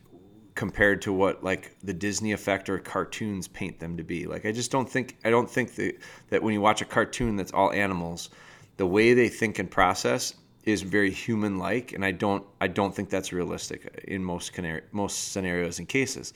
compared 0.56 1.02
to 1.02 1.12
what 1.12 1.44
like 1.44 1.76
the 1.84 1.94
Disney 1.94 2.32
effect 2.32 2.70
or 2.70 2.80
cartoons 2.80 3.48
paint 3.48 3.80
them 3.80 3.98
to 3.98 4.04
be. 4.04 4.26
Like 4.26 4.46
I 4.46 4.52
just 4.52 4.72
don't 4.72 4.90
think 4.90 5.18
I 5.24 5.30
don't 5.30 5.50
think 5.50 5.76
that 5.76 5.98
that 6.30 6.42
when 6.42 6.54
you 6.54 6.62
watch 6.62 6.82
a 6.82 6.86
cartoon 6.86 7.36
that's 7.36 7.52
all 7.54 7.72
animals, 7.74 8.30
the 8.78 8.88
way 8.88 9.14
they 9.14 9.30
think 9.30 9.60
and 9.60 9.70
process 9.70 10.34
is 10.64 10.82
very 10.82 11.12
human 11.12 11.60
like 11.60 11.94
and 11.94 12.04
I 12.04 12.12
don't 12.12 12.46
I 12.60 12.68
don't 12.68 12.96
think 12.96 13.10
that's 13.10 13.32
realistic 13.32 14.04
in 14.08 14.24
most 14.24 14.58
most 14.92 15.32
scenarios 15.32 15.80
and 15.80 15.88
cases. 15.88 16.34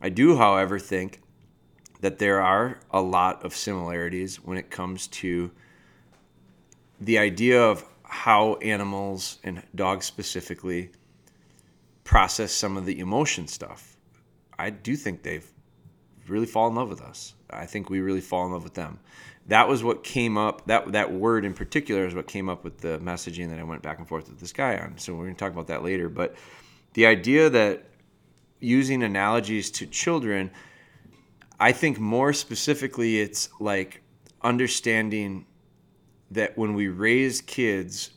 I 0.00 0.10
do 0.10 0.36
however 0.36 0.78
think 0.78 1.20
that 2.00 2.18
there 2.18 2.42
are 2.42 2.78
a 2.90 3.00
lot 3.00 3.44
of 3.44 3.54
similarities 3.54 4.36
when 4.36 4.58
it 4.58 4.70
comes 4.70 5.06
to 5.08 5.50
the 7.00 7.18
idea 7.18 7.62
of 7.62 7.84
how 8.02 8.54
animals 8.56 9.38
and 9.44 9.62
dogs 9.74 10.06
specifically 10.06 10.90
process 12.04 12.52
some 12.52 12.76
of 12.76 12.86
the 12.86 13.00
emotion 13.00 13.48
stuff. 13.48 13.96
I 14.58 14.70
do 14.70 14.96
think 14.96 15.22
they've 15.22 15.46
really 16.28 16.46
fall 16.46 16.68
in 16.68 16.74
love 16.74 16.88
with 16.88 17.00
us. 17.00 17.34
I 17.50 17.66
think 17.66 17.90
we 17.90 18.00
really 18.00 18.20
fall 18.20 18.46
in 18.46 18.52
love 18.52 18.64
with 18.64 18.74
them. 18.74 18.98
That 19.48 19.68
was 19.68 19.84
what 19.84 20.02
came 20.02 20.36
up. 20.36 20.66
That 20.66 20.92
that 20.92 21.12
word 21.12 21.44
in 21.44 21.54
particular 21.54 22.06
is 22.06 22.14
what 22.14 22.26
came 22.26 22.48
up 22.48 22.64
with 22.64 22.78
the 22.78 22.98
messaging 22.98 23.50
that 23.50 23.58
I 23.58 23.62
went 23.62 23.82
back 23.82 23.98
and 23.98 24.08
forth 24.08 24.28
with 24.28 24.40
this 24.40 24.52
guy 24.52 24.76
on. 24.78 24.98
So 24.98 25.14
we're 25.14 25.24
going 25.24 25.36
to 25.36 25.38
talk 25.38 25.52
about 25.52 25.68
that 25.68 25.84
later. 25.84 26.08
But 26.08 26.34
the 26.94 27.06
idea 27.06 27.50
that 27.50 27.84
using 28.58 29.02
analogies 29.02 29.70
to 29.72 29.86
children, 29.86 30.50
I 31.58 31.72
think 31.72 31.98
more 31.98 32.32
specifically, 32.32 33.20
it's 33.20 33.48
like 33.60 34.02
understanding 34.42 35.46
that 36.30 36.56
when 36.58 36.74
we 36.74 36.88
raise 36.88 37.40
kids, 37.40 38.10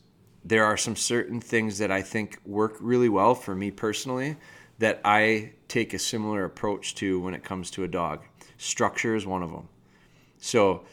there 0.43 0.65
are 0.65 0.77
some 0.77 0.95
certain 0.95 1.39
things 1.39 1.77
that 1.77 1.91
I 1.91 2.01
think 2.01 2.39
work 2.45 2.77
really 2.79 3.09
well 3.09 3.35
for 3.35 3.55
me 3.55 3.71
personally 3.71 4.37
that 4.79 5.01
I 5.03 5.53
take 5.67 5.93
a 5.93 5.99
similar 5.99 6.45
approach 6.45 6.95
to 6.95 7.19
when 7.19 7.33
it 7.33 7.43
comes 7.43 7.69
to 7.71 7.83
a 7.83 7.87
dog. 7.87 8.23
Structure 8.57 9.15
is 9.15 9.25
one 9.25 9.43
of 9.43 9.51
them. 9.51 9.67
So, 10.37 10.85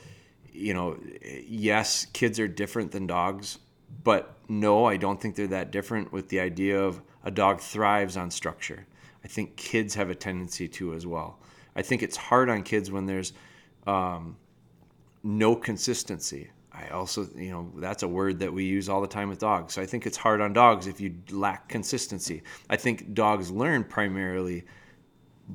you 0.53 0.75
know, 0.75 0.99
yes, 1.47 2.07
kids 2.13 2.39
are 2.41 2.49
different 2.49 2.91
than 2.93 3.07
dogs, 3.07 3.59
but 4.03 4.37
no, 4.49 4.85
I 4.85 4.97
don't 4.97 5.21
think 5.21 5.37
they're 5.37 5.47
that 5.49 5.71
different 5.71 6.13
with 6.13 6.29
the 6.29 6.41
idea 6.41 6.81
of 6.81 7.01
a 7.25 7.31
dog 7.31 7.61
thrives 7.61 8.17
on 8.17 8.31
structure. 8.31 8.87
I 9.25 9.29
think 9.29 9.57
kids 9.57 9.95
have 9.95 10.11
a 10.11 10.15
tendency 10.15 10.69
to 10.69 10.95
as 10.95 11.07
well. 11.07 11.39
I 11.77 11.83
think 11.83 12.03
it's 12.03 12.17
hard 12.17 12.49
on 12.49 12.63
kids 12.63 12.91
when 12.91 13.07
there's 13.07 13.33
um, 13.87 14.37
no 15.23 15.55
consistency. 15.55 16.51
I 16.73 16.89
also, 16.89 17.27
you 17.37 17.51
know, 17.51 17.71
that's 17.77 18.03
a 18.03 18.09
word 18.09 18.41
that 18.41 18.53
we 18.53 18.65
use 18.65 18.89
all 18.89 19.01
the 19.01 19.07
time 19.07 19.29
with 19.29 19.39
dogs. 19.39 19.75
So 19.75 19.83
I 19.83 19.87
think 19.87 20.07
it's 20.07 20.17
hard 20.17 20.41
on 20.41 20.53
dogs 20.53 20.87
if 20.87 21.01
you 21.01 21.15
lack 21.31 21.69
consistency. 21.69 22.43
I 22.69 22.77
think 22.77 23.15
dogs 23.15 23.51
learn 23.51 23.85
primarily 23.85 24.65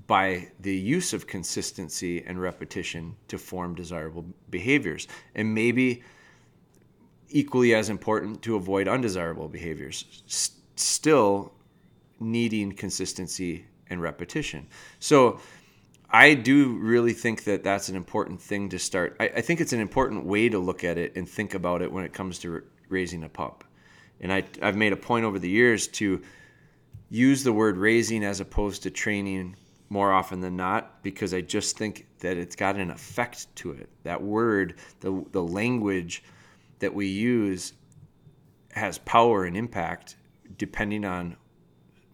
by 0.07 0.49
the 0.61 0.73
use 0.73 1.13
of 1.13 1.27
consistency 1.27 2.23
and 2.23 2.41
repetition 2.41 3.15
to 3.27 3.37
form 3.37 3.75
desirable 3.75 4.25
behaviors. 4.49 5.07
And 5.35 5.53
maybe 5.53 6.01
equally 7.29 7.73
as 7.75 7.89
important 7.89 8.41
to 8.43 8.55
avoid 8.55 8.87
undesirable 8.87 9.47
behaviors. 9.47 10.23
S- 10.27 10.51
still 10.75 11.53
needing 12.19 12.71
consistency 12.71 13.65
and 13.89 14.01
repetition. 14.01 14.67
So 14.99 15.39
I 16.13 16.33
do 16.33 16.73
really 16.73 17.13
think 17.13 17.45
that 17.45 17.63
that's 17.63 17.87
an 17.87 17.95
important 17.95 18.41
thing 18.41 18.69
to 18.69 18.79
start. 18.79 19.15
I, 19.19 19.25
I, 19.37 19.41
think 19.41 19.61
it's 19.61 19.71
an 19.71 19.79
important 19.79 20.25
way 20.25 20.49
to 20.49 20.59
look 20.59 20.83
at 20.83 20.97
it 20.97 21.15
and 21.15 21.27
think 21.27 21.53
about 21.53 21.81
it 21.81 21.91
when 21.91 22.03
it 22.03 22.11
comes 22.11 22.39
to 22.39 22.63
raising 22.89 23.23
a 23.23 23.29
pup. 23.29 23.63
And 24.19 24.31
I, 24.31 24.43
I've 24.61 24.75
made 24.75 24.91
a 24.91 24.97
point 24.97 25.23
over 25.23 25.39
the 25.39 25.49
years 25.49 25.87
to 25.87 26.21
use 27.09 27.43
the 27.43 27.53
word 27.53 27.77
raising 27.77 28.25
as 28.25 28.41
opposed 28.41 28.83
to 28.83 28.91
training 28.91 29.55
more 29.89 30.11
often 30.11 30.41
than 30.41 30.57
not 30.57 31.01
because 31.01 31.33
I 31.33 31.41
just 31.41 31.77
think 31.77 32.07
that 32.19 32.37
it's 32.37 32.57
got 32.57 32.75
an 32.75 32.91
effect 32.91 33.53
to 33.57 33.71
it. 33.71 33.89
That 34.03 34.21
word, 34.21 34.75
the, 34.99 35.25
the 35.31 35.41
language 35.41 36.23
that 36.79 36.93
we 36.93 37.07
use 37.07 37.73
has 38.71 38.97
power 38.99 39.45
and 39.45 39.55
impact 39.55 40.17
depending 40.57 41.05
on 41.05 41.37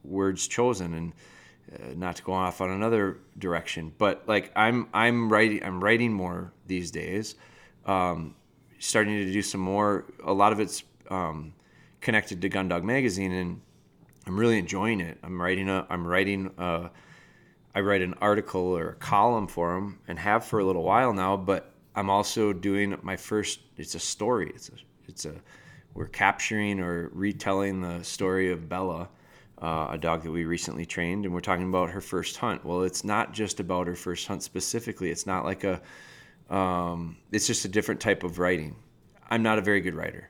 words 0.03 0.47
chosen 0.47 0.93
and 0.93 1.13
uh, 1.73 1.93
not 1.95 2.15
to 2.15 2.23
go 2.23 2.33
off 2.33 2.61
on 2.61 2.69
another 2.69 3.17
direction 3.37 3.93
but 3.97 4.23
like 4.27 4.51
i'm 4.55 4.87
i'm 4.93 5.31
writing 5.31 5.63
i'm 5.63 5.83
writing 5.83 6.13
more 6.13 6.51
these 6.67 6.91
days. 6.91 7.35
Um, 7.85 8.35
starting 8.79 9.15
to 9.15 9.31
do 9.31 9.41
some 9.41 9.61
more. 9.61 10.05
A 10.23 10.33
lot 10.33 10.51
of 10.51 10.59
it's 10.59 10.83
um, 11.09 11.53
connected 12.01 12.41
to 12.41 12.49
gundog 12.49 12.83
magazine 12.83 13.31
and 13.31 13.61
i'm 14.27 14.39
really 14.39 14.59
enjoying 14.59 15.01
it. 15.01 15.17
I'm 15.23 15.41
writing 15.41 15.69
a 15.69 15.87
i'm 15.89 16.05
writing 16.05 16.51
a, 16.57 16.91
i 17.73 17.79
write 17.79 18.01
an 18.01 18.13
article 18.15 18.77
or 18.77 18.89
a 18.89 18.95
column 18.95 19.47
for 19.47 19.73
them 19.73 19.99
and 20.07 20.19
have 20.19 20.45
for 20.45 20.59
a 20.59 20.65
little 20.65 20.83
while 20.83 21.13
now 21.13 21.35
but 21.37 21.73
i'm 21.95 22.09
also 22.09 22.53
doing 22.53 22.97
my 23.01 23.15
first 23.15 23.59
it's 23.77 23.95
a 23.95 23.99
story. 23.99 24.51
It's 24.53 24.69
a 24.69 24.73
it's 25.07 25.25
a 25.25 25.33
we're 25.93 26.07
capturing 26.07 26.79
or 26.79 27.09
retelling 27.13 27.81
the 27.81 28.03
story 28.03 28.51
of 28.51 28.69
bella 28.69 29.09
uh, 29.61 29.87
a 29.91 29.97
dog 29.97 30.23
that 30.23 30.31
we 30.31 30.45
recently 30.45 30.85
trained, 30.85 31.25
and 31.25 31.33
we're 31.33 31.39
talking 31.39 31.67
about 31.67 31.89
her 31.89 32.01
first 32.01 32.37
hunt. 32.37 32.63
Well, 32.63 32.83
it's 32.83 33.03
not 33.03 33.33
just 33.33 33.59
about 33.59 33.87
her 33.87 33.95
first 33.95 34.27
hunt 34.27 34.43
specifically. 34.43 35.09
It's 35.09 35.25
not 35.25 35.45
like 35.45 35.63
a, 35.63 35.81
um, 36.53 37.17
it's 37.31 37.47
just 37.47 37.65
a 37.65 37.67
different 37.67 37.99
type 37.99 38.23
of 38.23 38.39
writing. 38.39 38.75
I'm 39.29 39.43
not 39.43 39.57
a 39.57 39.61
very 39.61 39.81
good 39.81 39.95
writer. 39.95 40.29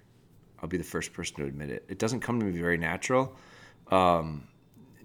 I'll 0.60 0.70
be 0.70 0.78
the 0.78 0.84
first 0.84 1.14
person 1.14 1.38
to 1.38 1.46
admit 1.46 1.70
it. 1.70 1.86
It 1.88 2.00
doesn't 2.00 2.22
come 2.22 2.40
to 2.40 2.46
me 2.46 2.58
very 2.58 2.78
natural. 2.78 3.36
Um, 3.92 4.48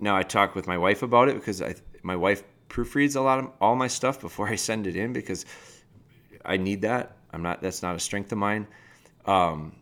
now 0.00 0.16
I 0.16 0.22
talk 0.22 0.54
with 0.54 0.66
my 0.66 0.78
wife 0.78 1.02
about 1.02 1.28
it 1.28 1.34
because 1.34 1.60
I, 1.60 1.74
my 2.02 2.16
wife 2.16 2.42
proofreads 2.68 3.16
a 3.16 3.20
lot 3.20 3.38
of 3.38 3.50
all 3.60 3.76
my 3.76 3.86
stuff 3.86 4.20
before 4.20 4.48
I 4.48 4.56
send 4.56 4.86
it 4.86 4.96
in 4.96 5.12
because 5.12 5.44
I 6.44 6.56
need 6.56 6.82
that. 6.82 7.16
I'm 7.32 7.42
not. 7.42 7.62
That's 7.62 7.82
not 7.82 7.96
a 7.96 8.00
strength 8.00 8.32
of 8.32 8.38
mine. 8.38 8.66
Um, 9.26 9.76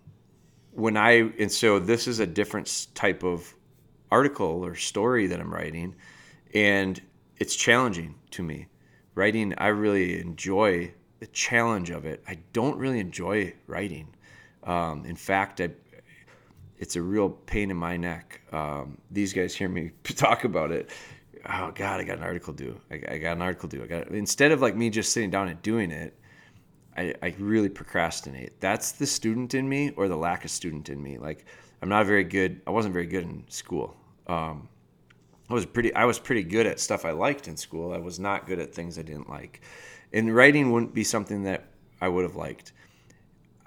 when 0.72 0.96
I 0.96 1.30
and 1.38 1.50
so 1.50 1.78
this 1.78 2.06
is 2.06 2.20
a 2.20 2.26
different 2.26 2.88
type 2.94 3.24
of 3.24 3.54
article 4.10 4.64
or 4.64 4.74
story 4.74 5.26
that 5.26 5.40
I'm 5.40 5.52
writing, 5.52 5.94
and 6.54 7.00
it's 7.38 7.56
challenging 7.56 8.14
to 8.32 8.42
me. 8.42 8.66
Writing, 9.14 9.54
I 9.58 9.68
really 9.68 10.20
enjoy 10.20 10.92
the 11.20 11.26
challenge 11.28 11.90
of 11.90 12.04
it. 12.06 12.22
I 12.26 12.38
don't 12.52 12.76
really 12.78 12.98
enjoy 12.98 13.54
writing. 13.66 14.08
Um, 14.64 15.04
in 15.04 15.16
fact, 15.16 15.60
I, 15.60 15.70
it's 16.78 16.96
a 16.96 17.02
real 17.02 17.28
pain 17.28 17.70
in 17.70 17.76
my 17.76 17.96
neck. 17.96 18.40
Um, 18.52 18.98
these 19.10 19.32
guys 19.32 19.54
hear 19.54 19.68
me 19.68 19.92
talk 20.04 20.44
about 20.44 20.72
it. 20.72 20.90
Oh 21.48 21.72
God, 21.74 22.00
I 22.00 22.04
got 22.04 22.18
an 22.18 22.24
article 22.24 22.52
due. 22.52 22.78
I, 22.90 22.94
I 23.08 23.18
got 23.18 23.36
an 23.36 23.42
article 23.42 23.68
due. 23.68 23.82
I 23.82 23.86
got 23.86 24.08
instead 24.08 24.52
of 24.52 24.60
like 24.60 24.76
me 24.76 24.90
just 24.90 25.12
sitting 25.12 25.30
down 25.30 25.48
and 25.48 25.60
doing 25.62 25.90
it, 25.90 26.18
I, 26.96 27.14
I 27.22 27.34
really 27.38 27.68
procrastinate. 27.68 28.60
That's 28.60 28.92
the 28.92 29.06
student 29.06 29.54
in 29.54 29.68
me 29.68 29.90
or 29.96 30.08
the 30.08 30.16
lack 30.16 30.44
of 30.44 30.50
student 30.50 30.88
in 30.88 31.02
me. 31.02 31.18
Like 31.18 31.46
I'm 31.82 31.88
not 31.88 32.06
very 32.06 32.24
good. 32.24 32.60
I 32.66 32.70
wasn't 32.70 32.92
very 32.92 33.06
good 33.06 33.24
in 33.24 33.44
school. 33.48 33.96
Um, 34.30 34.68
I 35.48 35.54
was 35.54 35.66
pretty. 35.66 35.92
I 35.94 36.04
was 36.04 36.20
pretty 36.20 36.44
good 36.44 36.66
at 36.66 36.78
stuff 36.78 37.04
I 37.04 37.10
liked 37.10 37.48
in 37.48 37.56
school. 37.56 37.92
I 37.92 37.98
was 37.98 38.20
not 38.20 38.46
good 38.46 38.60
at 38.60 38.72
things 38.72 38.98
I 38.98 39.02
didn't 39.02 39.28
like. 39.28 39.60
And 40.12 40.34
writing 40.34 40.70
wouldn't 40.70 40.94
be 40.94 41.04
something 41.04 41.42
that 41.44 41.64
I 42.00 42.08
would 42.08 42.22
have 42.22 42.36
liked. 42.36 42.72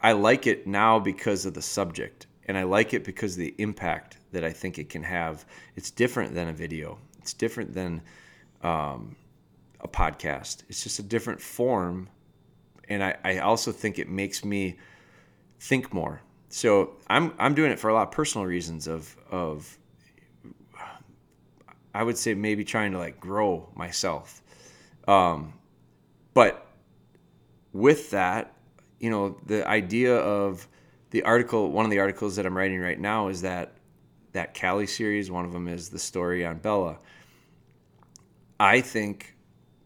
I 0.01 0.13
like 0.13 0.47
it 0.47 0.65
now 0.65 0.99
because 0.99 1.45
of 1.45 1.53
the 1.53 1.61
subject, 1.61 2.27
and 2.47 2.57
I 2.57 2.63
like 2.63 2.93
it 2.93 3.03
because 3.03 3.33
of 3.33 3.39
the 3.39 3.53
impact 3.57 4.17
that 4.31 4.45
I 4.45 4.51
think 4.51 4.79
it 4.79 4.89
can 4.89 5.03
have. 5.03 5.45
It's 5.75 5.91
different 5.91 6.33
than 6.33 6.47
a 6.47 6.53
video. 6.53 6.97
It's 7.19 7.33
different 7.33 7.73
than 7.73 8.01
um, 8.61 9.15
a 9.81 9.87
podcast. 9.87 10.63
It's 10.69 10.83
just 10.83 10.99
a 10.99 11.03
different 11.03 11.41
form, 11.41 12.09
and 12.87 13.03
I, 13.03 13.17
I 13.25 13.37
also 13.39 13.73
think 13.73 13.99
it 13.99 14.09
makes 14.09 14.45
me 14.45 14.77
think 15.59 15.93
more. 15.93 16.21
So 16.47 16.95
I'm 17.07 17.33
I'm 17.39 17.53
doing 17.53 17.71
it 17.71 17.79
for 17.79 17.89
a 17.89 17.93
lot 17.93 18.07
of 18.07 18.11
personal 18.11 18.47
reasons 18.47 18.87
of 18.87 19.17
of 19.29 19.77
I 21.93 22.03
would 22.03 22.17
say 22.17 22.33
maybe 22.33 22.63
trying 22.63 22.91
to 22.93 22.97
like 22.97 23.19
grow 23.19 23.69
myself. 23.75 24.41
Um, 25.07 25.53
but 26.33 26.67
with 27.71 28.11
that, 28.11 28.53
you 28.99 29.09
know, 29.09 29.37
the 29.45 29.67
idea 29.67 30.15
of 30.15 30.67
the 31.11 31.23
article, 31.23 31.71
one 31.71 31.85
of 31.85 31.91
the 31.91 31.99
articles 31.99 32.35
that 32.37 32.45
I'm 32.45 32.57
writing 32.57 32.79
right 32.79 32.99
now 32.99 33.27
is 33.27 33.41
that 33.41 33.73
that 34.31 34.59
Callie 34.59 34.87
series. 34.87 35.29
One 35.29 35.45
of 35.45 35.53
them 35.53 35.67
is 35.67 35.89
the 35.89 35.99
story 35.99 36.45
on 36.45 36.57
Bella. 36.57 36.97
I 38.59 38.81
think 38.81 39.35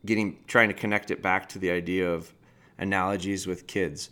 getting 0.06 0.38
trying 0.48 0.70
to 0.70 0.74
connect 0.74 1.12
it 1.12 1.22
back 1.22 1.50
to 1.50 1.60
the 1.60 1.70
idea 1.72 2.10
of 2.10 2.34
analogies 2.78 3.46
with 3.46 3.68
kids, 3.68 4.10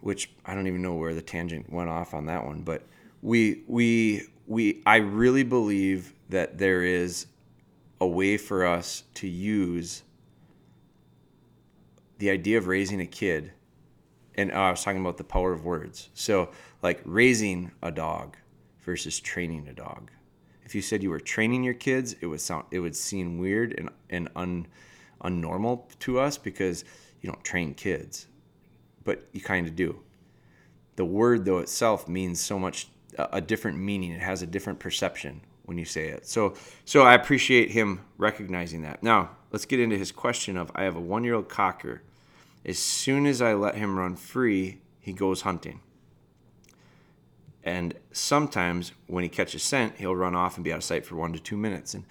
which 0.00 0.30
I 0.44 0.54
don't 0.54 0.66
even 0.66 0.82
know 0.82 0.94
where 0.94 1.14
the 1.14 1.22
tangent 1.22 1.72
went 1.72 1.88
off 1.88 2.14
on 2.14 2.26
that 2.26 2.44
one, 2.44 2.62
but 2.62 2.82
we 3.22 3.62
we 3.66 4.22
we 4.52 4.82
I 4.84 4.96
really 4.96 5.44
believe 5.44 6.12
that 6.28 6.58
there 6.58 6.82
is 6.82 7.26
a 8.00 8.06
way 8.06 8.36
for 8.36 8.66
us 8.66 9.04
to 9.14 9.26
use 9.26 10.02
the 12.18 12.28
idea 12.28 12.58
of 12.58 12.66
raising 12.66 13.00
a 13.00 13.06
kid 13.06 13.52
and 14.34 14.52
oh, 14.52 14.56
I 14.56 14.70
was 14.70 14.84
talking 14.84 15.00
about 15.00 15.16
the 15.16 15.24
power 15.24 15.52
of 15.52 15.64
words. 15.64 16.10
So 16.14 16.50
like 16.82 17.00
raising 17.04 17.70
a 17.82 17.90
dog 17.90 18.36
versus 18.82 19.20
training 19.20 19.68
a 19.68 19.72
dog. 19.72 20.10
If 20.64 20.74
you 20.74 20.82
said 20.82 21.02
you 21.02 21.10
were 21.10 21.20
training 21.20 21.64
your 21.64 21.74
kids, 21.74 22.14
it 22.20 22.26
would 22.26 22.40
sound 22.40 22.66
it 22.70 22.80
would 22.80 22.94
seem 22.94 23.38
weird 23.38 23.74
and 23.78 23.88
and 24.10 24.28
un 24.36 24.66
unnormal 25.24 25.98
to 26.00 26.18
us 26.18 26.36
because 26.36 26.84
you 27.22 27.30
don't 27.30 27.42
train 27.42 27.72
kids. 27.72 28.26
But 29.02 29.28
you 29.32 29.40
kind 29.40 29.66
of 29.66 29.74
do. 29.76 30.00
The 30.96 31.06
word 31.06 31.46
though 31.46 31.58
itself 31.58 32.06
means 32.06 32.38
so 32.38 32.58
much 32.58 32.88
a 33.18 33.40
different 33.40 33.78
meaning. 33.78 34.12
It 34.12 34.22
has 34.22 34.42
a 34.42 34.46
different 34.46 34.78
perception 34.78 35.40
when 35.64 35.78
you 35.78 35.84
say 35.84 36.08
it. 36.08 36.26
So, 36.26 36.54
so 36.84 37.02
I 37.02 37.14
appreciate 37.14 37.70
him 37.70 38.00
recognizing 38.18 38.82
that. 38.82 39.02
Now, 39.02 39.30
let's 39.50 39.64
get 39.64 39.80
into 39.80 39.96
his 39.96 40.12
question 40.12 40.56
of 40.56 40.70
I 40.74 40.84
have 40.84 40.96
a 40.96 41.00
one 41.00 41.24
year 41.24 41.34
old 41.34 41.48
cocker. 41.48 42.02
As 42.64 42.78
soon 42.78 43.26
as 43.26 43.42
I 43.42 43.54
let 43.54 43.74
him 43.74 43.98
run 43.98 44.16
free, 44.16 44.80
he 45.00 45.12
goes 45.12 45.42
hunting. 45.42 45.80
And 47.64 47.94
sometimes 48.10 48.92
when 49.06 49.22
he 49.22 49.28
catches 49.28 49.62
scent, 49.62 49.96
he'll 49.96 50.16
run 50.16 50.34
off 50.34 50.56
and 50.56 50.64
be 50.64 50.72
out 50.72 50.78
of 50.78 50.84
sight 50.84 51.06
for 51.06 51.14
one 51.14 51.32
to 51.32 51.38
two 51.38 51.56
minutes. 51.56 51.94
And 51.94 52.04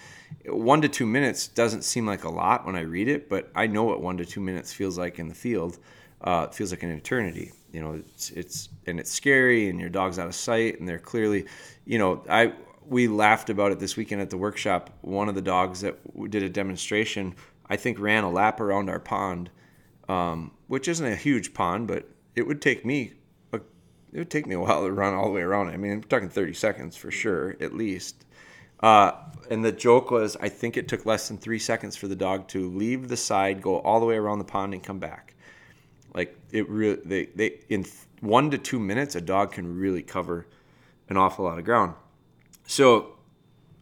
one 0.46 0.81
to 0.81 0.88
two 0.88 1.05
minutes 1.05 1.48
doesn't 1.48 1.84
seem 1.84 2.05
like 2.05 2.24
a 2.24 2.29
lot 2.29 2.65
when 2.65 2.75
I 2.75 2.81
read 2.81 3.10
it, 3.10 3.27
but 3.27 3.51
I 3.53 3.67
know 3.67 3.84
what 3.84 4.01
one 4.01 4.17
to 4.17 4.25
two 4.25 4.39
minutes 4.39 4.72
feels 4.72 4.98
like 4.98 5.20
in 5.20 5.27
the 5.27 5.36
field. 5.36 5.77
Uh, 6.22 6.48
it 6.50 6.55
feels 6.55 6.72
like 6.72 6.84
an 6.84 6.91
eternity 6.91 7.51
you 7.72 7.82
know 7.82 7.94
it's 7.94 8.30
it's 8.32 8.70
and 8.86 9.00
it's 9.00 9.12
scary 9.12 9.70
and 9.70 9.80
your 9.80 9.90
dog's 9.90 10.20
out 10.20 10.28
of 10.28 10.36
sight 10.36 10.80
and 10.80 10.88
they're 10.88 11.00
clearly 11.00 11.46
you 11.86 11.98
know 11.98 12.24
i 12.30 12.54
we 12.86 13.08
laughed 13.08 13.50
about 13.50 13.72
it 13.72 13.80
this 13.80 13.96
weekend 13.96 14.22
at 14.22 14.32
the 14.32 14.38
workshop. 14.38 14.90
One 15.01 15.30
of 15.30 15.36
the 15.36 15.42
dogs 15.42 15.82
that 15.82 15.98
did 16.30 16.44
a 16.44 16.50
demonstration 16.50 17.36
i 17.70 17.75
think 17.75 18.00
ran 18.00 18.24
a 18.24 18.30
lap 18.30 18.60
around 18.60 18.90
our 18.90 19.00
pond 19.00 19.50
um, 20.10 20.51
which 20.68 20.88
isn't 20.88 21.06
a 21.06 21.16
huge 21.16 21.54
pond 21.54 21.88
but 21.88 22.10
it 22.36 22.46
would 22.46 22.62
take 22.62 22.86
me 22.86 23.13
a, 23.54 23.58
it 24.13 24.20
would 24.20 24.30
take 24.30 24.46
me 24.46 24.56
a 24.56 24.60
while 24.62 24.84
to 24.84 24.92
run 24.92 25.13
all 25.13 25.25
the 25.25 25.32
way 25.32 25.42
around. 25.42 25.70
It 25.70 25.74
i 25.74 25.78
mean 25.78 25.92
i'm 25.94 26.04
talking 26.04 26.30
30 26.30 26.54
seconds 26.54 26.98
for 26.98 27.12
sure 27.12 27.56
at 27.62 27.74
least. 27.74 28.25
Uh, 28.82 29.12
and 29.51 29.63
the 29.63 29.72
joke 29.72 30.10
was 30.10 30.36
i 30.42 30.50
think 30.50 30.75
it 30.75 30.88
took 30.88 31.06
less 31.06 31.28
than 31.28 31.38
three 31.38 31.60
seconds 31.60 31.96
for 31.96 32.08
the 32.08 32.16
dog 32.16 32.48
to 32.48 32.70
leave 32.70 33.08
the 33.08 33.18
side 33.18 33.62
go 33.62 33.80
all 33.80 34.00
the 34.00 34.06
way 34.06 34.16
around 34.16 34.40
the 34.40 34.44
pond 34.44 34.74
and 34.74 34.84
come 34.84 34.98
back 34.98 35.36
like 36.13 36.38
it 36.51 36.68
really, 36.70 37.00
they, 37.06 37.25
they 37.36 37.60
in 37.70 37.86
one 38.20 38.51
to 38.51 38.58
two 38.58 38.80
minutes, 38.80 39.15
a 39.15 39.22
dog 39.22 39.51
can 39.53 39.77
really 39.77 40.01
cover 40.01 40.48
an 41.10 41.18
awful 41.18 41.46
lot 41.46 41.58
of 41.58 41.65
ground. 41.65 41.96
So 42.65 43.13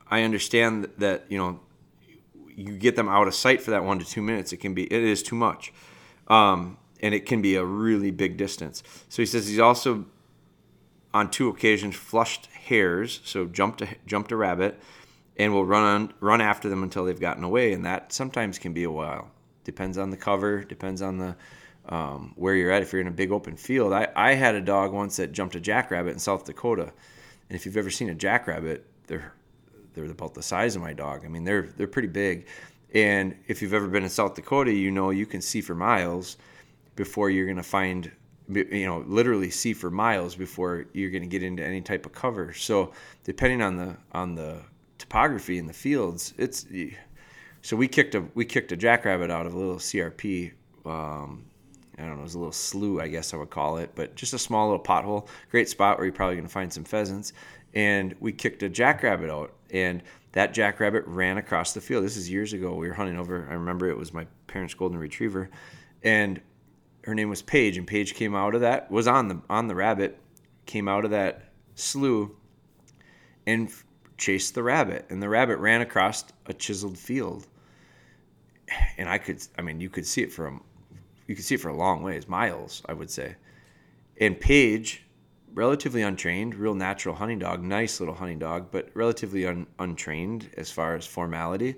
I 0.09 0.23
understand 0.23 0.89
that 0.97 1.25
you 1.29 1.37
know 1.37 1.59
you 2.47 2.77
get 2.77 2.95
them 2.95 3.07
out 3.07 3.27
of 3.27 3.35
sight 3.35 3.61
for 3.61 3.71
that 3.71 3.83
one 3.83 3.99
to 3.99 4.05
two 4.05 4.21
minutes. 4.21 4.53
It 4.53 4.57
can 4.57 4.73
be 4.73 4.83
it 4.83 5.03
is 5.03 5.23
too 5.23 5.35
much, 5.35 5.73
um, 6.27 6.77
and 7.01 7.13
it 7.13 7.25
can 7.25 7.41
be 7.41 7.55
a 7.55 7.63
really 7.65 8.11
big 8.11 8.37
distance. 8.37 8.83
So 9.09 9.21
he 9.21 9.25
says 9.25 9.47
he's 9.47 9.59
also 9.59 10.05
on 11.13 11.31
two 11.31 11.49
occasions 11.49 11.95
flushed 11.95 12.47
hares, 12.47 13.21
so 13.23 13.45
jumped 13.45 13.81
a, 13.81 13.87
jumped 14.05 14.31
a 14.31 14.35
rabbit, 14.35 14.79
and 15.37 15.53
will 15.53 15.65
run 15.65 15.83
on, 15.83 16.13
run 16.19 16.41
after 16.41 16.69
them 16.69 16.83
until 16.83 17.05
they've 17.05 17.19
gotten 17.19 17.43
away, 17.43 17.73
and 17.73 17.85
that 17.85 18.13
sometimes 18.13 18.59
can 18.59 18.73
be 18.73 18.83
a 18.83 18.91
while. 18.91 19.31
Depends 19.63 19.97
on 19.97 20.11
the 20.11 20.17
cover, 20.17 20.63
depends 20.63 21.01
on 21.01 21.17
the 21.17 21.35
um, 21.89 22.33
where 22.35 22.55
you're 22.55 22.71
at 22.71 22.81
if 22.81 22.93
you're 22.93 23.01
in 23.01 23.07
a 23.07 23.11
big 23.11 23.31
open 23.31 23.55
field. 23.55 23.93
I, 23.93 24.07
I 24.15 24.33
had 24.35 24.55
a 24.55 24.61
dog 24.61 24.93
once 24.93 25.17
that 25.17 25.31
jumped 25.31 25.55
a 25.55 25.59
jackrabbit 25.59 26.13
in 26.13 26.19
South 26.19 26.45
Dakota, 26.45 26.93
and 27.49 27.55
if 27.55 27.65
you've 27.65 27.77
ever 27.77 27.89
seen 27.89 28.09
a 28.09 28.15
jackrabbit, 28.15 28.85
they're 29.07 29.33
they're 29.93 30.05
about 30.05 30.33
the 30.33 30.43
size 30.43 30.75
of 30.75 30.81
my 30.81 30.93
dog. 30.93 31.25
I 31.25 31.27
mean, 31.27 31.43
they're 31.43 31.63
they're 31.77 31.87
pretty 31.87 32.07
big. 32.07 32.47
And 32.93 33.35
if 33.47 33.61
you've 33.61 33.73
ever 33.73 33.87
been 33.87 34.03
in 34.03 34.09
South 34.09 34.35
Dakota, 34.35 34.71
you 34.71 34.91
know 34.91 35.09
you 35.09 35.25
can 35.25 35.41
see 35.41 35.61
for 35.61 35.75
miles 35.75 36.37
before 36.95 37.29
you're 37.29 37.45
going 37.45 37.57
to 37.57 37.63
find 37.63 38.11
you 38.49 38.85
know 38.85 39.03
literally 39.07 39.49
see 39.49 39.73
for 39.73 39.91
miles 39.91 40.35
before 40.35 40.85
you're 40.93 41.11
going 41.11 41.21
to 41.21 41.27
get 41.27 41.43
into 41.43 41.63
any 41.63 41.81
type 41.81 42.05
of 42.05 42.13
cover. 42.13 42.53
So 42.53 42.93
depending 43.23 43.61
on 43.61 43.77
the 43.77 43.97
on 44.11 44.35
the 44.35 44.57
topography 44.97 45.57
in 45.57 45.65
the 45.65 45.73
fields, 45.73 46.33
it's 46.37 46.65
so 47.61 47.75
we 47.75 47.87
kicked 47.87 48.15
a 48.15 48.25
we 48.35 48.45
kicked 48.45 48.71
a 48.71 48.77
jackrabbit 48.77 49.31
out 49.31 49.45
of 49.45 49.53
a 49.53 49.57
little 49.57 49.75
CRP. 49.75 50.53
Um, 50.85 51.45
I 51.99 52.03
don't 52.03 52.15
know, 52.15 52.21
it 52.21 52.23
was 52.23 52.35
a 52.35 52.39
little 52.39 52.53
slough, 52.53 53.01
I 53.01 53.07
guess 53.09 53.33
I 53.33 53.37
would 53.37 53.49
call 53.49 53.77
it, 53.77 53.91
but 53.93 54.15
just 54.15 54.33
a 54.33 54.39
small 54.39 54.69
little 54.69 54.83
pothole. 54.83 55.27
Great 55.51 55.67
spot 55.67 55.97
where 55.97 56.05
you're 56.05 56.13
probably 56.13 56.35
going 56.35 56.47
to 56.47 56.51
find 56.51 56.71
some 56.71 56.85
pheasants. 56.85 57.33
And 57.73 58.15
we 58.19 58.31
kicked 58.31 58.63
a 58.63 58.69
jackrabbit 58.69 59.29
out, 59.29 59.53
and 59.69 60.01
that 60.31 60.53
jackrabbit 60.53 61.03
ran 61.05 61.37
across 61.37 61.73
the 61.73 61.81
field. 61.81 62.03
This 62.03 62.17
is 62.17 62.29
years 62.29 62.53
ago. 62.53 62.73
We 62.73 62.87
were 62.87 62.93
hunting 62.93 63.19
over. 63.19 63.47
I 63.49 63.53
remember 63.53 63.89
it 63.89 63.97
was 63.97 64.13
my 64.13 64.25
parents' 64.47 64.73
golden 64.73 64.97
retriever, 64.97 65.49
and 66.03 66.41
her 67.03 67.13
name 67.13 67.29
was 67.29 67.41
Paige. 67.41 67.77
And 67.77 67.85
Paige 67.85 68.15
came 68.15 68.35
out 68.35 68.55
of 68.55 68.61
that 68.61 68.89
was 68.89 69.07
on 69.07 69.27
the 69.27 69.41
on 69.49 69.67
the 69.67 69.75
rabbit, 69.75 70.17
came 70.65 70.87
out 70.87 71.05
of 71.05 71.11
that 71.11 71.51
slough, 71.75 72.29
and 73.45 73.71
chased 74.17 74.55
the 74.55 74.63
rabbit. 74.63 75.05
And 75.09 75.21
the 75.21 75.29
rabbit 75.29 75.57
ran 75.57 75.81
across 75.81 76.25
a 76.47 76.53
chiseled 76.53 76.97
field, 76.97 77.47
and 78.97 79.09
I 79.09 79.17
could. 79.17 79.45
I 79.57 79.61
mean, 79.61 79.79
you 79.79 79.89
could 79.89 80.05
see 80.05 80.23
it 80.23 80.31
from 80.31 80.61
you 81.29 81.35
can 81.35 81.43
see 81.43 81.53
it 81.53 81.61
for 81.61 81.69
a 81.69 81.75
long 81.75 82.01
ways, 82.01 82.27
miles, 82.27 82.81
I 82.87 82.93
would 82.93 83.11
say. 83.11 83.35
And 84.19 84.39
Paige 84.39 85.03
relatively 85.53 86.01
untrained, 86.01 86.55
real 86.55 86.73
natural 86.73 87.13
hunting 87.13 87.37
dog, 87.37 87.61
nice 87.61 87.99
little 87.99 88.15
hunting 88.15 88.39
dog, 88.39 88.69
but 88.71 88.89
relatively 88.95 89.45
un, 89.45 89.67
untrained 89.77 90.49
as 90.57 90.71
far 90.71 90.95
as 90.95 91.05
formality. 91.05 91.75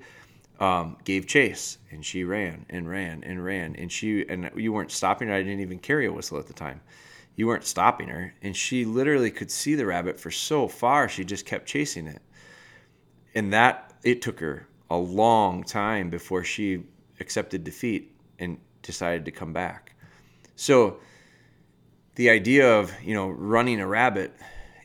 Um, 0.62 0.98
gave 1.03 1.25
chase 1.25 1.79
and 1.89 2.05
she 2.05 2.24
ran 2.24 2.67
and 2.70 2.88
ran 2.88 3.24
and 3.24 3.43
ran 3.43 3.75
and 3.77 3.91
she 3.91 4.29
and 4.29 4.51
you 4.55 4.72
weren't 4.72 4.91
stopping 4.91 5.27
her. 5.27 5.34
I 5.34 5.41
didn't 5.41 5.60
even 5.60 5.79
carry 5.79 6.05
a 6.05 6.13
whistle 6.13 6.38
at 6.38 6.48
the 6.48 6.53
time. 6.53 6.79
You 7.36 7.48
weren't 7.48 7.65
stopping 7.65 8.08
her, 8.08 8.34
and 8.43 8.55
she 8.55 8.86
literally 8.86 9.31
could 9.31 9.50
see 9.50 9.75
the 9.75 9.86
rabbit 9.86 10.20
for 10.20 10.31
so 10.31 10.67
far. 10.67 11.10
She 11.10 11.25
just 11.25 11.46
kept 11.46 11.65
chasing 11.65 12.05
it, 12.05 12.22
and 13.34 13.51
that 13.51 13.96
it 14.03 14.22
took 14.22 14.39
her 14.39 14.67
a 14.89 14.98
long 14.98 15.63
time 15.63 16.10
before 16.10 16.43
she 16.43 16.84
accepted 17.20 17.63
defeat 17.63 18.15
and 18.38 18.60
decided 18.81 19.25
to 19.25 19.31
come 19.31 19.53
back. 19.53 19.95
So 20.55 21.00
the 22.15 22.29
idea 22.29 22.79
of 22.79 22.93
you 23.01 23.13
know 23.13 23.29
running 23.29 23.79
a 23.79 23.88
rabbit 23.88 24.35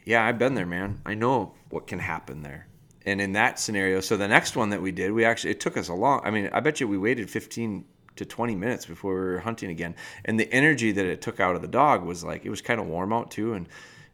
yeah 0.05 0.25
i've 0.25 0.39
been 0.39 0.55
there 0.55 0.67
man. 0.67 1.01
I 1.05 1.15
know 1.15 1.55
what 1.71 1.87
can 1.87 1.99
happen 1.99 2.43
there. 2.43 2.69
And 3.05 3.21
in 3.21 3.33
that 3.33 3.59
scenario 3.59 4.01
so 4.01 4.17
the 4.17 4.29
next 4.29 4.57
one 4.57 4.71
that 4.71 4.81
we 4.81 4.93
did 4.93 5.13
we 5.13 5.25
actually 5.25 5.51
it 5.51 5.61
took 5.61 5.77
us 5.77 5.89
a 5.89 5.95
long 5.95 6.21
i 6.25 6.31
mean 6.31 6.49
i 6.53 6.61
bet 6.61 6.81
you 6.81 6.89
we 6.89 6.99
waited 6.99 7.29
15 7.29 7.85
to 8.17 8.25
20 8.25 8.55
minutes 8.57 8.87
before 8.87 9.15
we 9.15 9.21
were 9.21 9.39
hunting 9.39 9.71
again. 9.71 9.95
And 10.25 10.39
the 10.41 10.51
energy 10.53 10.93
that 10.93 11.07
it 11.07 11.21
took 11.21 11.41
out 11.41 11.55
of 11.55 11.63
the 11.63 11.69
dog 11.69 12.05
was 12.05 12.25
like 12.25 12.45
it 12.45 12.51
was 12.51 12.63
kind 12.63 12.81
of 12.81 12.87
warm 12.87 13.13
out 13.13 13.31
too. 13.31 13.55
And 13.55 13.69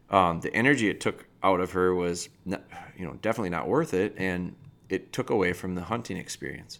um, 0.09 0.41
the 0.41 0.53
energy 0.53 0.89
it 0.89 1.01
took 1.01 1.25
out 1.41 1.59
of 1.59 1.71
her 1.71 1.95
was 1.95 2.29
not, 2.45 2.63
you 2.97 3.05
know 3.05 3.13
definitely 3.21 3.49
not 3.49 3.67
worth 3.67 3.93
it. 3.93 4.15
And 4.17 4.55
it 4.89 5.11
took 5.11 5.29
away 5.29 5.53
from 5.53 5.75
the 5.75 5.81
hunting 5.81 6.17
experience 6.17 6.79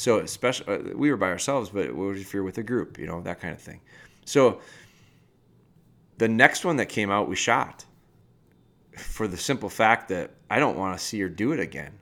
so 0.00 0.18
especially 0.18 0.66
uh, 0.74 0.78
we 0.96 1.10
were 1.10 1.16
by 1.16 1.28
ourselves 1.28 1.70
but 1.70 1.94
what 1.94 2.16
if 2.16 2.32
you're 2.32 2.42
with 2.42 2.58
a 2.58 2.62
group 2.62 2.98
you 2.98 3.06
know 3.06 3.20
that 3.20 3.40
kind 3.40 3.54
of 3.54 3.60
thing 3.60 3.80
so 4.24 4.60
the 6.20 6.28
next 6.28 6.66
one 6.66 6.76
that 6.76 6.86
came 6.86 7.10
out, 7.10 7.28
we 7.28 7.34
shot 7.34 7.86
for 8.94 9.26
the 9.26 9.38
simple 9.38 9.70
fact 9.70 10.10
that 10.10 10.32
I 10.50 10.58
don't 10.58 10.76
want 10.76 10.96
to 10.98 11.02
see 11.02 11.18
her 11.20 11.30
do 11.30 11.52
it 11.52 11.60
again. 11.60 11.98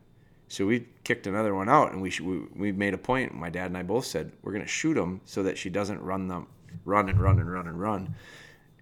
So 0.48 0.66
we 0.66 0.88
kicked 1.04 1.28
another 1.28 1.54
one 1.54 1.68
out, 1.68 1.92
and 1.92 2.02
we 2.02 2.12
we, 2.20 2.40
we 2.56 2.72
made 2.72 2.94
a 2.94 2.98
point. 2.98 3.32
My 3.32 3.48
dad 3.48 3.66
and 3.66 3.76
I 3.76 3.84
both 3.84 4.06
said 4.06 4.32
we're 4.42 4.52
going 4.52 4.64
to 4.64 4.68
shoot 4.68 4.94
them 4.94 5.20
so 5.24 5.44
that 5.44 5.56
she 5.56 5.70
doesn't 5.70 6.00
run 6.02 6.26
them, 6.26 6.48
run 6.84 7.08
and 7.08 7.20
run 7.20 7.38
and 7.38 7.50
run 7.50 7.68
and 7.68 7.80
run, 7.80 8.16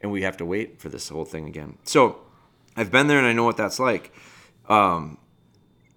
and 0.01 0.11
we 0.11 0.23
have 0.23 0.39
to 0.39 0.47
wait 0.47 0.81
for 0.81 0.89
this 0.89 1.11
whole 1.11 1.27
thing 1.27 1.47
again. 1.47 1.77
So 1.85 2.21
I've 2.75 2.91
been 2.91 3.07
there 3.07 3.19
and 3.19 3.27
I 3.27 3.35
know 3.35 3.45
what 3.45 3.59
that's 3.59 3.79
like. 3.79 4.15
Um, 4.71 5.19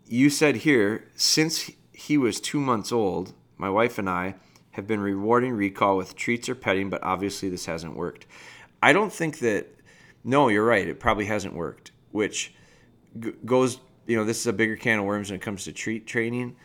you 0.05 0.29
said 0.29 0.57
here 0.57 1.07
since 1.15 1.71
he 2.09 2.17
was 2.17 2.39
two 2.39 2.59
months 2.59 2.91
old, 2.91 3.33
my 3.55 3.69
wife 3.69 3.99
and 3.99 4.09
I 4.09 4.33
have 4.71 4.87
been 4.87 4.99
rewarding 4.99 5.53
recall 5.53 5.95
with 5.95 6.15
treats 6.15 6.49
or 6.49 6.55
petting, 6.55 6.89
but 6.89 7.03
obviously 7.03 7.49
this 7.49 7.67
hasn't 7.67 7.95
worked. 7.95 8.25
I 8.81 8.93
don't 8.93 9.13
think 9.13 9.37
that. 9.39 9.67
No, 10.23 10.47
you're 10.47 10.65
right. 10.65 10.87
It 10.87 10.99
probably 10.99 11.25
hasn't 11.25 11.53
worked, 11.53 11.91
which 12.11 12.51
g- 13.19 13.33
goes. 13.45 13.77
You 14.07 14.17
know, 14.17 14.23
this 14.23 14.39
is 14.39 14.47
a 14.47 14.53
bigger 14.53 14.75
can 14.75 14.97
of 14.97 15.05
worms 15.05 15.29
when 15.29 15.39
it 15.39 15.43
comes 15.43 15.65
to 15.65 15.71
treat 15.71 16.07
training. 16.07 16.55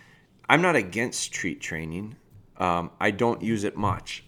I'm 0.48 0.62
not 0.62 0.76
against 0.76 1.30
treat 1.34 1.60
training. 1.60 2.16
Um, 2.56 2.90
I 2.98 3.10
don't 3.10 3.42
use 3.42 3.64
it 3.64 3.76
much. 3.76 4.24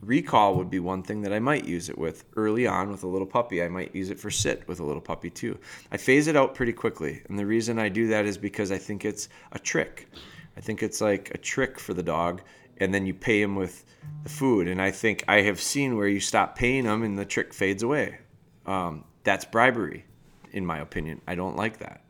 Recall 0.00 0.54
would 0.54 0.70
be 0.70 0.78
one 0.78 1.02
thing 1.02 1.22
that 1.22 1.32
I 1.32 1.40
might 1.40 1.64
use 1.64 1.88
it 1.88 1.98
with 1.98 2.24
early 2.36 2.68
on 2.68 2.92
with 2.92 3.02
a 3.02 3.08
little 3.08 3.26
puppy. 3.26 3.64
I 3.64 3.68
might 3.68 3.96
use 3.96 4.10
it 4.10 4.20
for 4.20 4.30
sit 4.30 4.68
with 4.68 4.78
a 4.78 4.84
little 4.84 5.02
puppy 5.02 5.28
too. 5.28 5.58
I 5.90 5.96
phase 5.96 6.28
it 6.28 6.36
out 6.36 6.54
pretty 6.54 6.72
quickly. 6.72 7.22
And 7.28 7.36
the 7.36 7.46
reason 7.46 7.80
I 7.80 7.88
do 7.88 8.06
that 8.08 8.26
is 8.26 8.38
because 8.38 8.70
I 8.70 8.78
think 8.78 9.04
it's 9.04 9.28
a 9.50 9.58
trick. 9.58 10.08
I 10.56 10.60
think 10.60 10.82
it's 10.82 11.00
like 11.00 11.30
a 11.34 11.38
trick 11.38 11.78
for 11.78 11.94
the 11.94 12.02
dog 12.02 12.42
and 12.78 12.92
then 12.92 13.06
you 13.06 13.14
pay 13.14 13.40
him 13.40 13.56
with 13.56 13.84
the 14.22 14.28
food. 14.28 14.68
And 14.68 14.80
I 14.80 14.90
think 14.90 15.24
I 15.28 15.42
have 15.42 15.60
seen 15.60 15.96
where 15.96 16.08
you 16.08 16.20
stop 16.20 16.56
paying 16.56 16.84
them 16.84 17.02
and 17.02 17.18
the 17.18 17.24
trick 17.24 17.54
fades 17.54 17.82
away. 17.82 18.18
Um, 18.66 19.04
that's 19.24 19.44
bribery, 19.44 20.04
in 20.52 20.64
my 20.64 20.78
opinion. 20.78 21.20
I 21.26 21.34
don't 21.34 21.56
like 21.56 21.78
that. 21.78 22.04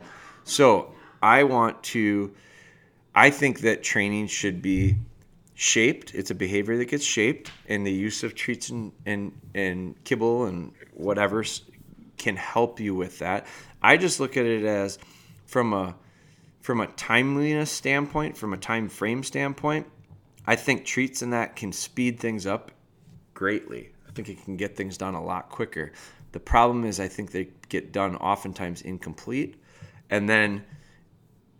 So 0.44 0.94
I 1.22 1.44
want 1.44 1.82
to. 1.84 2.32
I 3.14 3.30
think 3.30 3.60
that 3.60 3.82
training 3.82 4.26
should 4.26 4.60
be 4.60 4.96
shaped. 5.54 6.14
It's 6.14 6.30
a 6.30 6.34
behavior 6.34 6.76
that 6.76 6.84
gets 6.84 7.04
shaped, 7.04 7.50
and 7.68 7.86
the 7.86 7.92
use 7.92 8.22
of 8.22 8.34
treats 8.34 8.68
and 8.70 8.92
and, 9.06 9.32
and 9.54 10.04
kibble 10.04 10.44
and 10.44 10.72
whatever 10.92 11.44
can 12.18 12.36
help 12.36 12.80
you 12.80 12.94
with 12.94 13.18
that. 13.18 13.46
I 13.82 13.96
just 13.96 14.20
look 14.20 14.36
at 14.36 14.46
it 14.46 14.64
as 14.64 14.98
from 15.46 15.72
a 15.72 15.94
from 16.66 16.80
a 16.80 16.86
timeliness 16.88 17.70
standpoint, 17.70 18.36
from 18.36 18.52
a 18.52 18.56
time 18.56 18.88
frame 18.88 19.22
standpoint 19.22 19.86
I 20.46 20.56
think 20.56 20.84
treats 20.84 21.22
and 21.22 21.32
that 21.32 21.56
can 21.56 21.72
speed 21.72 22.20
things 22.20 22.46
up 22.46 22.70
greatly. 23.34 23.90
I 24.08 24.12
think 24.12 24.28
it 24.28 24.44
can 24.44 24.56
get 24.56 24.76
things 24.76 24.96
done 24.96 25.14
a 25.14 25.22
lot 25.22 25.48
quicker. 25.48 25.92
The 26.32 26.40
problem 26.40 26.84
is, 26.84 27.00
I 27.00 27.08
think 27.08 27.32
they 27.32 27.48
get 27.68 27.92
done 27.92 28.16
oftentimes 28.16 28.82
incomplete, 28.82 29.60
and 30.10 30.28
then 30.28 30.64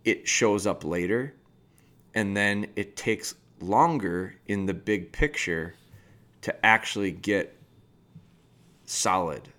it 0.05 0.27
shows 0.27 0.65
up 0.65 0.85
later, 0.85 1.33
and 2.13 2.37
then 2.37 2.67
it 2.75 2.95
takes 2.95 3.35
longer 3.59 4.35
in 4.45 4.65
the 4.65 4.73
big 4.73 5.11
picture 5.11 5.75
to 6.41 6.65
actually 6.65 7.11
get 7.11 7.57
solid, 8.85 9.49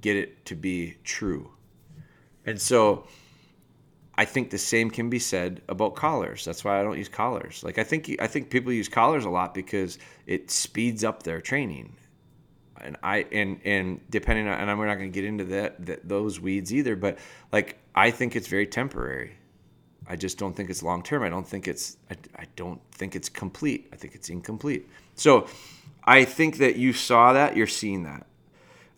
get 0.00 0.16
it 0.16 0.44
to 0.46 0.54
be 0.54 0.96
true. 1.04 1.50
And 2.44 2.60
so 2.60 3.06
I 4.20 4.26
think 4.26 4.50
the 4.50 4.58
same 4.58 4.90
can 4.90 5.08
be 5.08 5.18
said 5.18 5.62
about 5.66 5.94
collars. 5.94 6.44
That's 6.44 6.62
why 6.62 6.78
I 6.78 6.82
don't 6.82 6.98
use 6.98 7.08
collars. 7.08 7.64
Like 7.64 7.78
I 7.78 7.84
think 7.84 8.14
I 8.20 8.26
think 8.26 8.50
people 8.50 8.70
use 8.70 8.86
collars 8.86 9.24
a 9.24 9.30
lot 9.30 9.54
because 9.54 9.96
it 10.26 10.50
speeds 10.50 11.04
up 11.04 11.22
their 11.22 11.40
training. 11.40 11.96
And 12.82 12.98
I 13.02 13.24
and 13.32 13.60
and 13.64 13.98
depending 14.10 14.46
on 14.46 14.60
and 14.60 14.78
we're 14.78 14.88
not 14.88 14.96
going 14.96 15.10
to 15.10 15.14
get 15.14 15.24
into 15.24 15.44
that, 15.44 15.86
that 15.86 16.06
those 16.06 16.38
weeds 16.38 16.70
either, 16.70 16.96
but 16.96 17.16
like 17.50 17.78
I 17.94 18.10
think 18.10 18.36
it's 18.36 18.46
very 18.46 18.66
temporary. 18.66 19.32
I 20.06 20.16
just 20.16 20.36
don't 20.36 20.54
think 20.54 20.68
it's 20.68 20.82
long 20.82 21.02
term. 21.02 21.22
I 21.22 21.30
don't 21.30 21.48
think 21.48 21.66
it's 21.66 21.96
I, 22.10 22.16
I 22.36 22.44
don't 22.56 22.82
think 22.92 23.16
it's 23.16 23.30
complete. 23.30 23.88
I 23.90 23.96
think 23.96 24.14
it's 24.14 24.28
incomplete. 24.28 24.86
So 25.14 25.46
I 26.04 26.26
think 26.26 26.58
that 26.58 26.76
you 26.76 26.92
saw 26.92 27.32
that, 27.32 27.56
you're 27.56 27.66
seeing 27.66 28.02
that. 28.02 28.26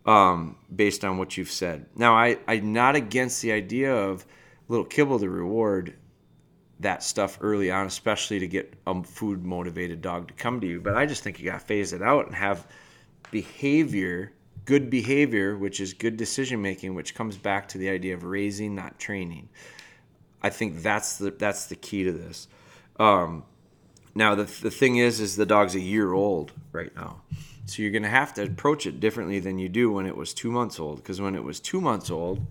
Um, 0.04 0.56
based 0.74 1.04
on 1.04 1.16
what 1.16 1.36
you've 1.36 1.52
said. 1.52 1.86
Now 1.94 2.12
I, 2.16 2.38
I'm 2.48 2.72
not 2.72 2.96
against 2.96 3.40
the 3.40 3.52
idea 3.52 3.94
of 3.94 4.26
little 4.72 4.86
kibble 4.86 5.18
to 5.18 5.28
reward 5.28 5.94
that 6.80 7.02
stuff 7.02 7.38
early 7.42 7.70
on, 7.70 7.86
especially 7.86 8.38
to 8.38 8.48
get 8.48 8.72
a 8.86 9.02
food 9.04 9.44
motivated 9.44 10.00
dog 10.00 10.28
to 10.28 10.34
come 10.34 10.60
to 10.62 10.66
you. 10.66 10.80
But 10.80 10.96
I 10.96 11.04
just 11.04 11.22
think 11.22 11.38
you 11.38 11.44
got 11.44 11.60
to 11.60 11.66
phase 11.66 11.92
it 11.92 12.00
out 12.00 12.26
and 12.26 12.34
have 12.34 12.66
behavior, 13.30 14.32
good 14.64 14.88
behavior, 14.88 15.58
which 15.58 15.78
is 15.78 15.92
good 15.92 16.16
decision 16.16 16.62
making, 16.62 16.94
which 16.94 17.14
comes 17.14 17.36
back 17.36 17.68
to 17.68 17.78
the 17.78 17.90
idea 17.90 18.14
of 18.14 18.24
raising, 18.24 18.74
not 18.74 18.98
training. 18.98 19.50
I 20.42 20.48
think 20.48 20.82
that's 20.82 21.18
the 21.18 21.30
that's 21.30 21.66
the 21.66 21.76
key 21.76 22.04
to 22.04 22.12
this. 22.12 22.48
Um, 22.98 23.44
now 24.14 24.34
the 24.34 24.44
the 24.44 24.70
thing 24.70 24.96
is, 24.96 25.20
is 25.20 25.36
the 25.36 25.46
dog's 25.46 25.74
a 25.74 25.80
year 25.80 26.14
old 26.14 26.52
right 26.72 26.94
now, 26.96 27.20
so 27.66 27.82
you're 27.82 27.92
gonna 27.92 28.08
have 28.08 28.32
to 28.34 28.42
approach 28.42 28.86
it 28.86 29.00
differently 29.00 29.38
than 29.38 29.58
you 29.58 29.68
do 29.68 29.92
when 29.92 30.06
it 30.06 30.16
was 30.16 30.32
two 30.32 30.50
months 30.50 30.80
old. 30.80 30.96
Because 30.96 31.20
when 31.20 31.36
it 31.36 31.44
was 31.44 31.60
two 31.60 31.80
months 31.80 32.10
old, 32.10 32.44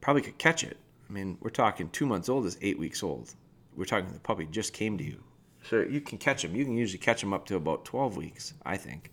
probably 0.00 0.22
could 0.22 0.38
catch 0.38 0.62
it 0.62 0.76
I 1.08 1.12
mean, 1.12 1.38
we're 1.40 1.50
talking 1.50 1.88
two 1.90 2.06
months 2.06 2.28
old 2.28 2.46
is 2.46 2.58
eight 2.60 2.78
weeks 2.78 3.02
old. 3.02 3.34
We're 3.76 3.84
talking 3.84 4.12
the 4.12 4.20
puppy 4.20 4.46
just 4.46 4.72
came 4.72 4.98
to 4.98 5.04
you. 5.04 5.22
So 5.64 5.80
you 5.80 6.00
can 6.00 6.18
catch 6.18 6.42
them. 6.42 6.54
You 6.54 6.64
can 6.64 6.76
usually 6.76 6.98
catch 6.98 7.20
them 7.20 7.32
up 7.32 7.46
to 7.46 7.56
about 7.56 7.84
12 7.84 8.16
weeks, 8.16 8.54
I 8.64 8.76
think. 8.76 9.10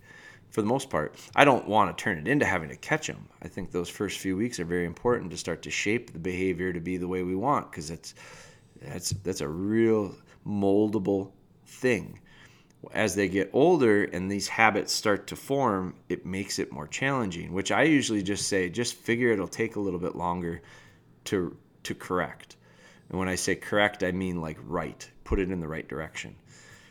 for 0.50 0.62
the 0.62 0.68
most 0.68 0.90
part. 0.90 1.16
I 1.34 1.44
don't 1.44 1.66
want 1.66 1.96
to 1.96 2.02
turn 2.02 2.18
it 2.18 2.28
into 2.28 2.44
having 2.44 2.68
to 2.68 2.76
catch 2.76 3.06
them. 3.06 3.28
I 3.42 3.48
think 3.48 3.70
those 3.70 3.88
first 3.88 4.18
few 4.18 4.36
weeks 4.36 4.60
are 4.60 4.64
very 4.64 4.86
important 4.86 5.30
to 5.30 5.36
start 5.36 5.62
to 5.62 5.70
shape 5.70 6.12
the 6.12 6.18
behavior 6.18 6.72
to 6.72 6.80
be 6.80 6.96
the 6.96 7.08
way 7.08 7.22
we 7.22 7.34
want 7.34 7.70
because 7.70 7.90
it's 7.90 8.14
that's 8.80 9.10
that's 9.10 9.40
a 9.40 9.48
real 9.48 10.14
moldable 10.46 11.32
thing. 11.66 12.20
As 12.92 13.14
they 13.14 13.28
get 13.28 13.50
older 13.52 14.04
and 14.04 14.30
these 14.30 14.46
habits 14.46 14.92
start 14.92 15.26
to 15.28 15.36
form, 15.36 15.94
it 16.08 16.24
makes 16.24 16.58
it 16.58 16.70
more 16.70 16.86
challenging, 16.86 17.52
which 17.52 17.72
I 17.72 17.82
usually 17.82 18.22
just 18.22 18.48
say 18.48 18.68
just 18.68 18.94
figure 18.94 19.32
it'll 19.32 19.48
take 19.48 19.76
a 19.76 19.80
little 19.80 19.98
bit 19.98 20.14
longer 20.14 20.62
to 21.24 21.56
to 21.86 21.94
correct. 21.94 22.56
And 23.08 23.18
when 23.18 23.28
I 23.28 23.34
say 23.34 23.56
correct, 23.56 24.02
I 24.02 24.12
mean 24.12 24.40
like 24.40 24.58
right, 24.62 25.08
put 25.24 25.38
it 25.38 25.50
in 25.50 25.60
the 25.60 25.68
right 25.68 25.88
direction. 25.88 26.36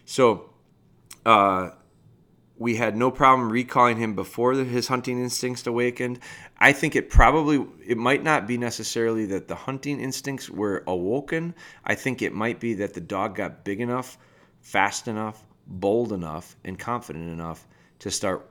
So, 0.05 0.49
uh, 1.25 1.71
we 2.57 2.75
had 2.75 2.95
no 2.95 3.11
problem 3.11 3.51
recalling 3.51 3.97
him 3.97 4.15
before 4.15 4.53
his 4.53 4.87
hunting 4.87 5.21
instincts 5.21 5.67
awakened. 5.67 6.19
I 6.57 6.71
think 6.71 6.95
it 6.95 7.09
probably 7.09 7.65
it 7.85 7.97
might 7.97 8.23
not 8.23 8.47
be 8.47 8.57
necessarily 8.57 9.25
that 9.27 9.47
the 9.47 9.55
hunting 9.55 9.99
instincts 9.99 10.49
were 10.49 10.83
awoken. 10.87 11.53
I 11.83 11.95
think 11.95 12.21
it 12.21 12.33
might 12.33 12.59
be 12.59 12.75
that 12.75 12.93
the 12.93 13.01
dog 13.01 13.35
got 13.35 13.65
big 13.65 13.81
enough, 13.81 14.17
fast 14.61 15.07
enough, 15.09 15.43
bold 15.67 16.13
enough, 16.13 16.55
and 16.63 16.79
confident 16.79 17.29
enough 17.29 17.67
to 17.99 18.09
start 18.09 18.49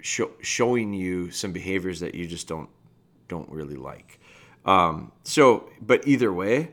show, 0.00 0.30
showing 0.40 0.92
you 0.92 1.30
some 1.30 1.52
behaviors 1.52 2.00
that 2.00 2.16
you 2.16 2.26
just 2.26 2.48
don't 2.48 2.68
don't 3.28 3.48
really 3.50 3.76
like. 3.76 4.17
Um, 4.68 5.12
so, 5.22 5.70
but 5.80 6.06
either 6.06 6.30
way, 6.30 6.72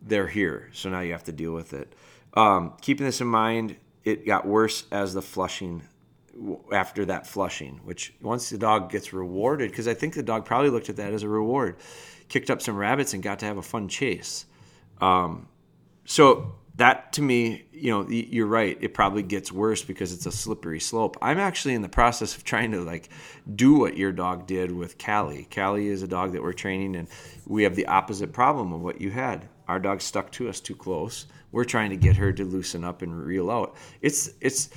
they're 0.00 0.28
here. 0.28 0.70
So 0.72 0.88
now 0.88 1.00
you 1.00 1.12
have 1.12 1.24
to 1.24 1.32
deal 1.32 1.52
with 1.52 1.74
it. 1.74 1.94
Um, 2.32 2.72
keeping 2.80 3.04
this 3.04 3.20
in 3.20 3.26
mind, 3.26 3.76
it 4.02 4.26
got 4.26 4.46
worse 4.46 4.84
as 4.90 5.12
the 5.12 5.20
flushing 5.20 5.82
after 6.72 7.04
that 7.04 7.26
flushing, 7.26 7.80
which 7.84 8.14
once 8.22 8.48
the 8.48 8.56
dog 8.56 8.90
gets 8.90 9.12
rewarded, 9.12 9.70
because 9.70 9.88
I 9.88 9.92
think 9.92 10.14
the 10.14 10.22
dog 10.22 10.46
probably 10.46 10.70
looked 10.70 10.88
at 10.88 10.96
that 10.96 11.12
as 11.12 11.22
a 11.22 11.28
reward, 11.28 11.76
kicked 12.28 12.48
up 12.48 12.62
some 12.62 12.76
rabbits 12.76 13.12
and 13.12 13.22
got 13.22 13.40
to 13.40 13.46
have 13.46 13.58
a 13.58 13.62
fun 13.62 13.88
chase. 13.88 14.46
Um, 15.00 15.48
so 16.06 16.54
that 16.78 17.12
to 17.14 17.22
me, 17.22 17.64
you 17.72 17.90
know, 17.90 18.08
you're 18.08 18.46
right. 18.46 18.78
It 18.80 18.94
probably 18.94 19.24
gets 19.24 19.50
worse 19.50 19.82
because 19.82 20.12
it's 20.12 20.26
a 20.26 20.32
slippery 20.32 20.78
slope. 20.78 21.16
I'm 21.20 21.38
actually 21.38 21.74
in 21.74 21.82
the 21.82 21.88
process 21.88 22.36
of 22.36 22.44
trying 22.44 22.70
to 22.70 22.80
like 22.82 23.08
do 23.56 23.74
what 23.74 23.96
your 23.96 24.12
dog 24.12 24.46
did 24.46 24.70
with 24.70 24.96
Callie. 24.96 25.48
Callie 25.52 25.88
is 25.88 26.04
a 26.04 26.08
dog 26.08 26.32
that 26.32 26.42
we're 26.42 26.52
training, 26.52 26.94
and 26.94 27.08
we 27.46 27.64
have 27.64 27.74
the 27.74 27.86
opposite 27.86 28.32
problem 28.32 28.72
of 28.72 28.80
what 28.80 29.00
you 29.00 29.10
had. 29.10 29.48
Our 29.66 29.80
dog 29.80 30.00
stuck 30.00 30.30
to 30.32 30.48
us 30.48 30.60
too 30.60 30.76
close. 30.76 31.26
We're 31.50 31.64
trying 31.64 31.90
to 31.90 31.96
get 31.96 32.16
her 32.16 32.32
to 32.32 32.44
loosen 32.44 32.84
up 32.84 33.02
and 33.02 33.26
reel 33.26 33.50
out. 33.50 33.74
It's 34.00 34.30
it's 34.40 34.70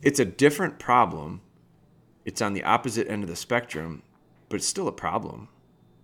it's 0.00 0.18
a 0.18 0.24
different 0.24 0.78
problem. 0.78 1.42
It's 2.24 2.40
on 2.40 2.54
the 2.54 2.64
opposite 2.64 3.06
end 3.08 3.22
of 3.22 3.28
the 3.28 3.36
spectrum, 3.36 4.02
but 4.48 4.56
it's 4.56 4.66
still 4.66 4.88
a 4.88 4.92
problem. 4.92 5.48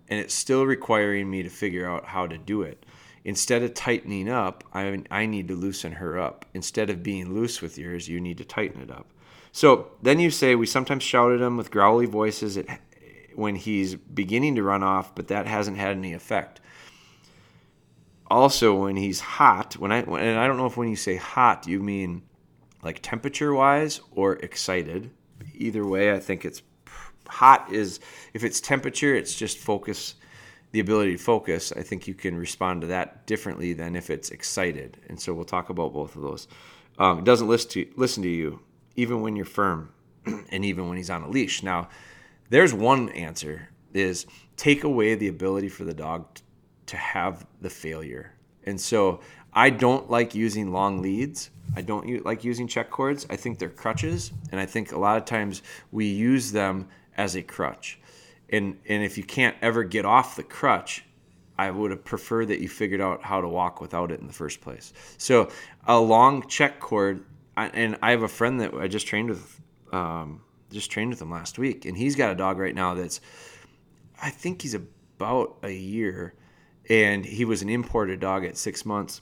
And 0.07 0.19
it's 0.19 0.35
still 0.35 0.67
requiring 0.67 1.31
me 1.31 1.41
to 1.41 1.49
figure 1.49 1.89
out 1.89 2.05
how 2.05 2.27
to 2.27 2.37
do 2.37 2.61
it. 2.61 2.85
Instead 3.25 3.63
of 3.63 3.73
tightening 3.73 4.29
up, 4.29 4.63
I, 4.73 5.03
I 5.09 5.25
need 5.25 5.47
to 5.47 5.55
loosen 5.55 5.93
her 5.93 6.19
up. 6.19 6.45
Instead 6.53 6.89
of 6.89 7.03
being 7.03 7.33
loose 7.33 7.61
with 7.61 7.77
yours, 7.77 8.09
you 8.09 8.19
need 8.19 8.37
to 8.39 8.45
tighten 8.45 8.81
it 8.81 8.91
up. 8.91 9.07
So 9.51 9.91
then 10.01 10.19
you 10.19 10.29
say 10.29 10.55
we 10.55 10.65
sometimes 10.65 11.03
shout 11.03 11.31
at 11.31 11.39
him 11.39 11.55
with 11.55 11.71
growly 11.71 12.05
voices 12.05 12.57
at, 12.57 12.65
when 13.35 13.55
he's 13.55 13.95
beginning 13.95 14.55
to 14.55 14.63
run 14.63 14.83
off, 14.83 15.15
but 15.15 15.27
that 15.27 15.45
hasn't 15.45 15.77
had 15.77 15.95
any 15.95 16.13
effect. 16.13 16.59
Also, 18.29 18.73
when 18.75 18.95
he's 18.95 19.19
hot, 19.19 19.77
when 19.77 19.91
I 19.91 19.99
and 19.99 20.39
I 20.39 20.47
don't 20.47 20.57
know 20.57 20.65
if 20.65 20.75
when 20.75 20.89
you 20.89 20.95
say 20.95 21.17
hot, 21.17 21.67
you 21.67 21.79
mean 21.79 22.23
like 22.81 22.99
temperature 23.01 23.53
wise 23.53 24.01
or 24.11 24.33
excited. 24.37 25.11
Either 25.53 25.85
way, 25.85 26.11
I 26.11 26.19
think 26.19 26.45
it's 26.45 26.61
hot 27.27 27.71
is 27.71 27.99
if 28.33 28.43
it's 28.43 28.59
temperature, 28.59 29.13
it's 29.13 29.35
just 29.35 29.57
focus 29.59 30.15
the 30.73 30.79
ability 30.79 31.11
to 31.11 31.23
focus, 31.23 31.71
I 31.71 31.83
think 31.83 32.07
you 32.07 32.15
can 32.15 32.35
respond 32.35 32.81
to 32.81 32.87
that 32.87 33.27
differently 33.27 33.73
than 33.73 33.95
if 33.95 34.09
it's 34.09 34.31
excited. 34.31 34.97
And 35.07 35.19
so 35.21 35.31
we'll 35.31 35.45
talk 35.45 35.69
about 35.69 35.93
both 35.93 36.15
of 36.15 36.23
those. 36.23 36.47
Um, 36.97 37.19
it 37.19 37.25
doesn't 37.25 37.47
listen 37.47 37.69
to, 37.71 37.89
listen 37.95 38.23
to 38.23 38.29
you, 38.29 38.59
even 38.95 39.21
when 39.21 39.35
you're 39.35 39.45
firm 39.45 39.93
and 40.25 40.65
even 40.65 40.89
when 40.89 40.97
he's 40.97 41.11
on 41.11 41.21
a 41.21 41.29
leash. 41.29 41.61
Now, 41.61 41.89
there's 42.49 42.73
one 42.73 43.09
answer 43.09 43.69
is 43.93 44.25
take 44.57 44.83
away 44.83 45.13
the 45.13 45.27
ability 45.27 45.69
for 45.69 45.83
the 45.83 45.93
dog 45.93 46.25
to 46.87 46.97
have 46.97 47.45
the 47.61 47.69
failure. 47.69 48.33
And 48.65 48.81
so 48.81 49.19
I 49.53 49.69
don't 49.69 50.09
like 50.09 50.33
using 50.33 50.71
long 50.71 51.03
leads. 51.03 51.51
I 51.75 51.81
don't 51.83 52.25
like 52.25 52.43
using 52.43 52.67
check 52.67 52.89
cords. 52.89 53.27
I 53.29 53.35
think 53.35 53.59
they're 53.59 53.69
crutches. 53.69 54.31
And 54.51 54.59
I 54.59 54.65
think 54.65 54.91
a 54.91 54.97
lot 54.97 55.17
of 55.17 55.25
times 55.25 55.61
we 55.91 56.07
use 56.07 56.51
them 56.51 56.87
as 57.15 57.35
a 57.35 57.43
crutch 57.43 57.99
and 58.53 58.77
and 58.87 59.03
if 59.03 59.17
you 59.17 59.23
can't 59.23 59.57
ever 59.61 59.83
get 59.83 60.05
off 60.05 60.37
the 60.37 60.43
crutch 60.43 61.03
I 61.57 61.69
would 61.69 61.91
have 61.91 62.03
preferred 62.03 62.47
that 62.47 62.59
you 62.59 62.69
figured 62.69 63.01
out 63.01 63.23
how 63.23 63.41
to 63.41 63.47
walk 63.47 63.79
without 63.79 64.11
it 64.11 64.19
in 64.19 64.27
the 64.27 64.33
first 64.33 64.61
place. 64.61 64.91
So 65.17 65.51
a 65.85 65.99
long 65.99 66.47
check 66.47 66.79
cord, 66.79 67.23
and 67.55 67.97
I 68.01 68.11
have 68.11 68.23
a 68.23 68.27
friend 68.27 68.59
that 68.61 68.73
I 68.73 68.87
just 68.87 69.05
trained 69.05 69.29
with, 69.29 69.61
um, 69.91 70.41
just 70.71 70.89
trained 70.89 71.11
with 71.11 71.21
him 71.21 71.29
last 71.29 71.59
week, 71.59 71.85
and 71.85 71.95
he's 71.95 72.15
got 72.15 72.31
a 72.31 72.35
dog 72.35 72.57
right 72.57 72.73
now 72.73 72.95
that's, 72.95 73.21
I 74.21 74.31
think 74.31 74.63
he's 74.63 74.73
about 74.73 75.57
a 75.61 75.71
year, 75.71 76.33
and 76.89 77.23
he 77.23 77.45
was 77.45 77.61
an 77.61 77.69
imported 77.69 78.19
dog 78.19 78.45
at 78.45 78.57
six 78.57 78.83
months, 78.83 79.21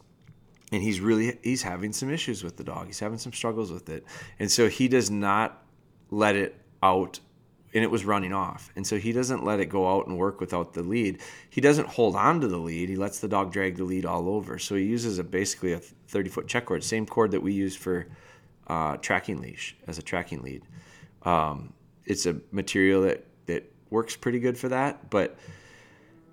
and 0.72 0.82
he's 0.82 1.02
really 1.02 1.38
he's 1.44 1.63
having 1.63 1.91
some 1.91 2.10
issues 2.10 2.46
with 2.46 2.56
the 2.56 2.63
dog. 2.63 2.88
He's 2.88 3.00
having 3.00 3.17
some 3.17 3.34
struggles 3.34 3.72
with 3.74 3.89
it, 3.89 4.06
and 4.39 4.50
so 4.50 4.70
he 4.70 4.88
does 4.88 5.12
not 5.12 5.62
let 6.10 6.38
it 6.38 6.56
out 6.82 7.20
and 7.73 7.84
it 7.84 7.91
was 7.91 8.05
running 8.05 8.34
off. 8.34 8.69
And 8.75 8.86
so 8.86 8.97
he 8.97 9.12
doesn't 9.12 9.45
let 9.45 9.60
it 9.60 9.67
go 9.67 9.89
out 9.89 10.07
and 10.07 10.17
work 10.17 10.39
without 10.39 10.73
the 10.73 10.84
lead. 10.84 11.21
He 11.49 11.62
doesn't 11.62 11.88
hold 11.88 12.15
on 12.15 12.41
to 12.41 12.47
the 12.47 12.57
lead. 12.57 12.89
He 12.89 12.95
lets 12.95 13.19
the 13.19 13.27
dog 13.27 13.51
drag 13.51 13.77
the 13.77 13.84
lead 13.84 14.05
all 14.05 14.29
over. 14.29 14.60
So 14.60 14.75
he 14.75 14.84
uses 14.84 15.19
a 15.19 15.23
basically 15.23 15.73
a 15.73 15.79
30 15.79 16.29
foot 16.29 16.47
check 16.47 16.65
cord, 16.65 16.84
same 16.84 17.05
cord 17.05 17.31
that 17.31 17.41
we 17.41 17.53
use 17.53 17.75
for 17.75 18.07
uh, 18.67 18.97
tracking 18.97 19.41
leash 19.41 19.75
as 19.88 19.97
a 19.97 20.01
tracking 20.01 20.41
lead. 20.41 20.63
Um, 21.23 21.73
it's 22.05 22.25
a 22.25 22.38
material 22.51 23.03
that 23.03 23.25
that 23.45 23.71
works 23.89 24.15
pretty 24.15 24.39
good 24.39 24.57
for 24.57 24.69
that, 24.69 25.10
but 25.10 25.38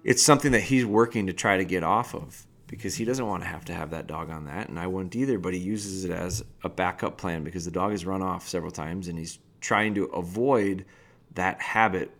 it's 0.05 0.23
something 0.23 0.53
that 0.53 0.63
he's 0.63 0.85
working 0.85 1.27
to 1.27 1.33
try 1.33 1.57
to 1.57 1.65
get 1.65 1.83
off 1.83 2.15
of 2.15 2.47
because 2.67 2.95
he 2.95 3.05
doesn't 3.05 3.27
want 3.27 3.43
to 3.43 3.49
have 3.49 3.65
to 3.67 3.75
have 3.75 3.91
that 3.91 4.07
dog 4.07 4.31
on 4.31 4.45
that, 4.47 4.69
and 4.69 4.79
I 4.79 4.87
wouldn't 4.87 5.17
either. 5.17 5.39
But 5.39 5.55
he 5.55 5.61
uses 5.61 6.05
it 6.05 6.11
as 6.11 6.45
a 6.63 6.69
backup 6.69 7.19
plan 7.19 7.45
because 7.45 7.65
the 7.65 7.71
dog 7.71 7.93
has 7.93 8.07
run 8.07 8.23
off 8.23 8.49
several 8.49 8.71
times, 8.71 9.09
and 9.09 9.19
he's 9.19 9.39
trying 9.61 9.95
to 9.95 10.05
avoid 10.05 10.85
that 11.35 11.61
habit 11.61 12.11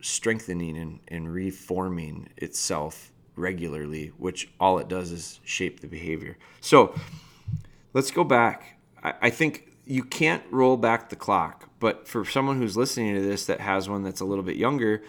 strengthening 0.00 0.76
and, 0.76 1.00
and 1.08 1.32
reforming 1.32 2.28
itself 2.36 3.12
regularly, 3.36 4.12
which 4.18 4.48
all 4.58 4.78
it 4.78 4.88
does 4.88 5.10
is 5.10 5.40
shape 5.44 5.80
the 5.80 5.86
behavior. 5.86 6.36
So 6.60 6.94
let's 7.94 8.10
go 8.10 8.24
back. 8.24 8.78
I, 9.02 9.14
I 9.22 9.30
think 9.30 9.76
you 9.84 10.04
can't 10.04 10.42
roll 10.50 10.76
back 10.76 11.08
the 11.08 11.16
clock, 11.16 11.68
but 11.80 12.06
for 12.06 12.24
someone 12.24 12.58
who's 12.58 12.76
listening 12.76 13.14
to 13.14 13.22
this 13.22 13.46
that 13.46 13.60
has 13.60 13.88
one 13.88 14.02
that's 14.02 14.20
a 14.20 14.24
little 14.24 14.44
bit 14.44 14.56
younger, 14.56 15.02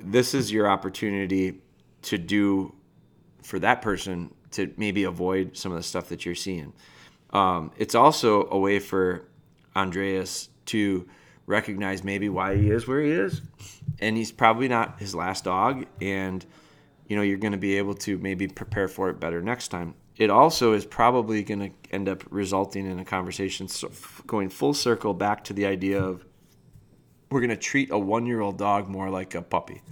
this 0.00 0.34
is 0.34 0.52
your 0.52 0.68
opportunity 0.68 1.60
to 2.02 2.18
do 2.18 2.74
for 3.42 3.58
that 3.58 3.82
person 3.82 4.32
to 4.52 4.72
maybe 4.76 5.04
avoid 5.04 5.56
some 5.56 5.72
of 5.72 5.76
the 5.76 5.82
stuff 5.82 6.08
that 6.08 6.24
you're 6.24 6.34
seeing. 6.34 6.72
Um, 7.30 7.72
it's 7.76 7.94
also 7.94 8.48
a 8.50 8.58
way 8.58 8.78
for 8.78 9.24
Andreas 9.74 10.48
to 10.66 11.08
recognize 11.46 12.02
maybe 12.04 12.28
why 12.28 12.56
he 12.56 12.70
is 12.70 12.86
where 12.86 13.00
he 13.00 13.10
is. 13.10 13.42
And 14.00 14.16
he's 14.16 14.32
probably 14.32 14.68
not 14.68 14.98
his 14.98 15.14
last 15.14 15.44
dog. 15.44 15.86
And, 16.00 16.44
you 17.08 17.16
know, 17.16 17.22
you're 17.22 17.38
going 17.38 17.52
to 17.52 17.58
be 17.58 17.78
able 17.78 17.94
to 17.94 18.18
maybe 18.18 18.48
prepare 18.48 18.88
for 18.88 19.10
it 19.10 19.20
better 19.20 19.42
next 19.42 19.68
time. 19.68 19.94
It 20.16 20.30
also 20.30 20.72
is 20.74 20.86
probably 20.86 21.42
going 21.42 21.60
to 21.60 21.70
end 21.90 22.08
up 22.08 22.24
resulting 22.30 22.86
in 22.86 22.98
a 22.98 23.04
conversation 23.04 23.68
going 24.26 24.48
full 24.48 24.74
circle 24.74 25.12
back 25.12 25.44
to 25.44 25.52
the 25.52 25.66
idea 25.66 26.00
of 26.00 26.24
we're 27.30 27.40
going 27.40 27.50
to 27.50 27.56
treat 27.56 27.90
a 27.90 27.98
one 27.98 28.26
year 28.26 28.40
old 28.40 28.56
dog 28.56 28.88
more 28.88 29.10
like 29.10 29.34
a 29.34 29.42
puppy. 29.42 29.82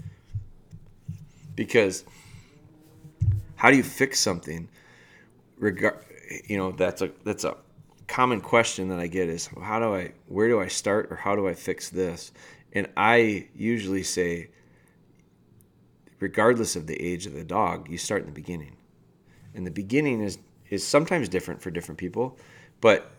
Because 1.56 2.04
how 3.56 3.70
do 3.70 3.76
you 3.76 3.82
fix 3.82 4.20
something? 4.20 4.68
Regard, 5.58 5.98
you 6.46 6.56
know, 6.56 6.72
that's 6.72 7.02
a 7.02 7.10
that's 7.24 7.44
a 7.44 7.56
common 8.06 8.40
question 8.40 8.88
that 8.88 8.98
I 8.98 9.06
get 9.06 9.28
is 9.28 9.48
how 9.62 9.78
do 9.78 9.94
I 9.94 10.12
where 10.26 10.48
do 10.48 10.60
I 10.60 10.68
start 10.68 11.08
or 11.10 11.16
how 11.16 11.36
do 11.36 11.48
I 11.48 11.54
fix 11.54 11.88
this? 11.90 12.32
And 12.72 12.88
I 12.96 13.48
usually 13.54 14.02
say 14.02 14.50
regardless 16.20 16.76
of 16.76 16.86
the 16.86 17.00
age 17.02 17.26
of 17.26 17.32
the 17.32 17.44
dog, 17.44 17.90
you 17.90 17.98
start 17.98 18.20
in 18.20 18.26
the 18.26 18.32
beginning. 18.32 18.76
And 19.54 19.66
the 19.66 19.70
beginning 19.70 20.22
is 20.22 20.38
is 20.70 20.86
sometimes 20.86 21.28
different 21.28 21.60
for 21.60 21.70
different 21.70 21.98
people, 21.98 22.38
but 22.80 23.10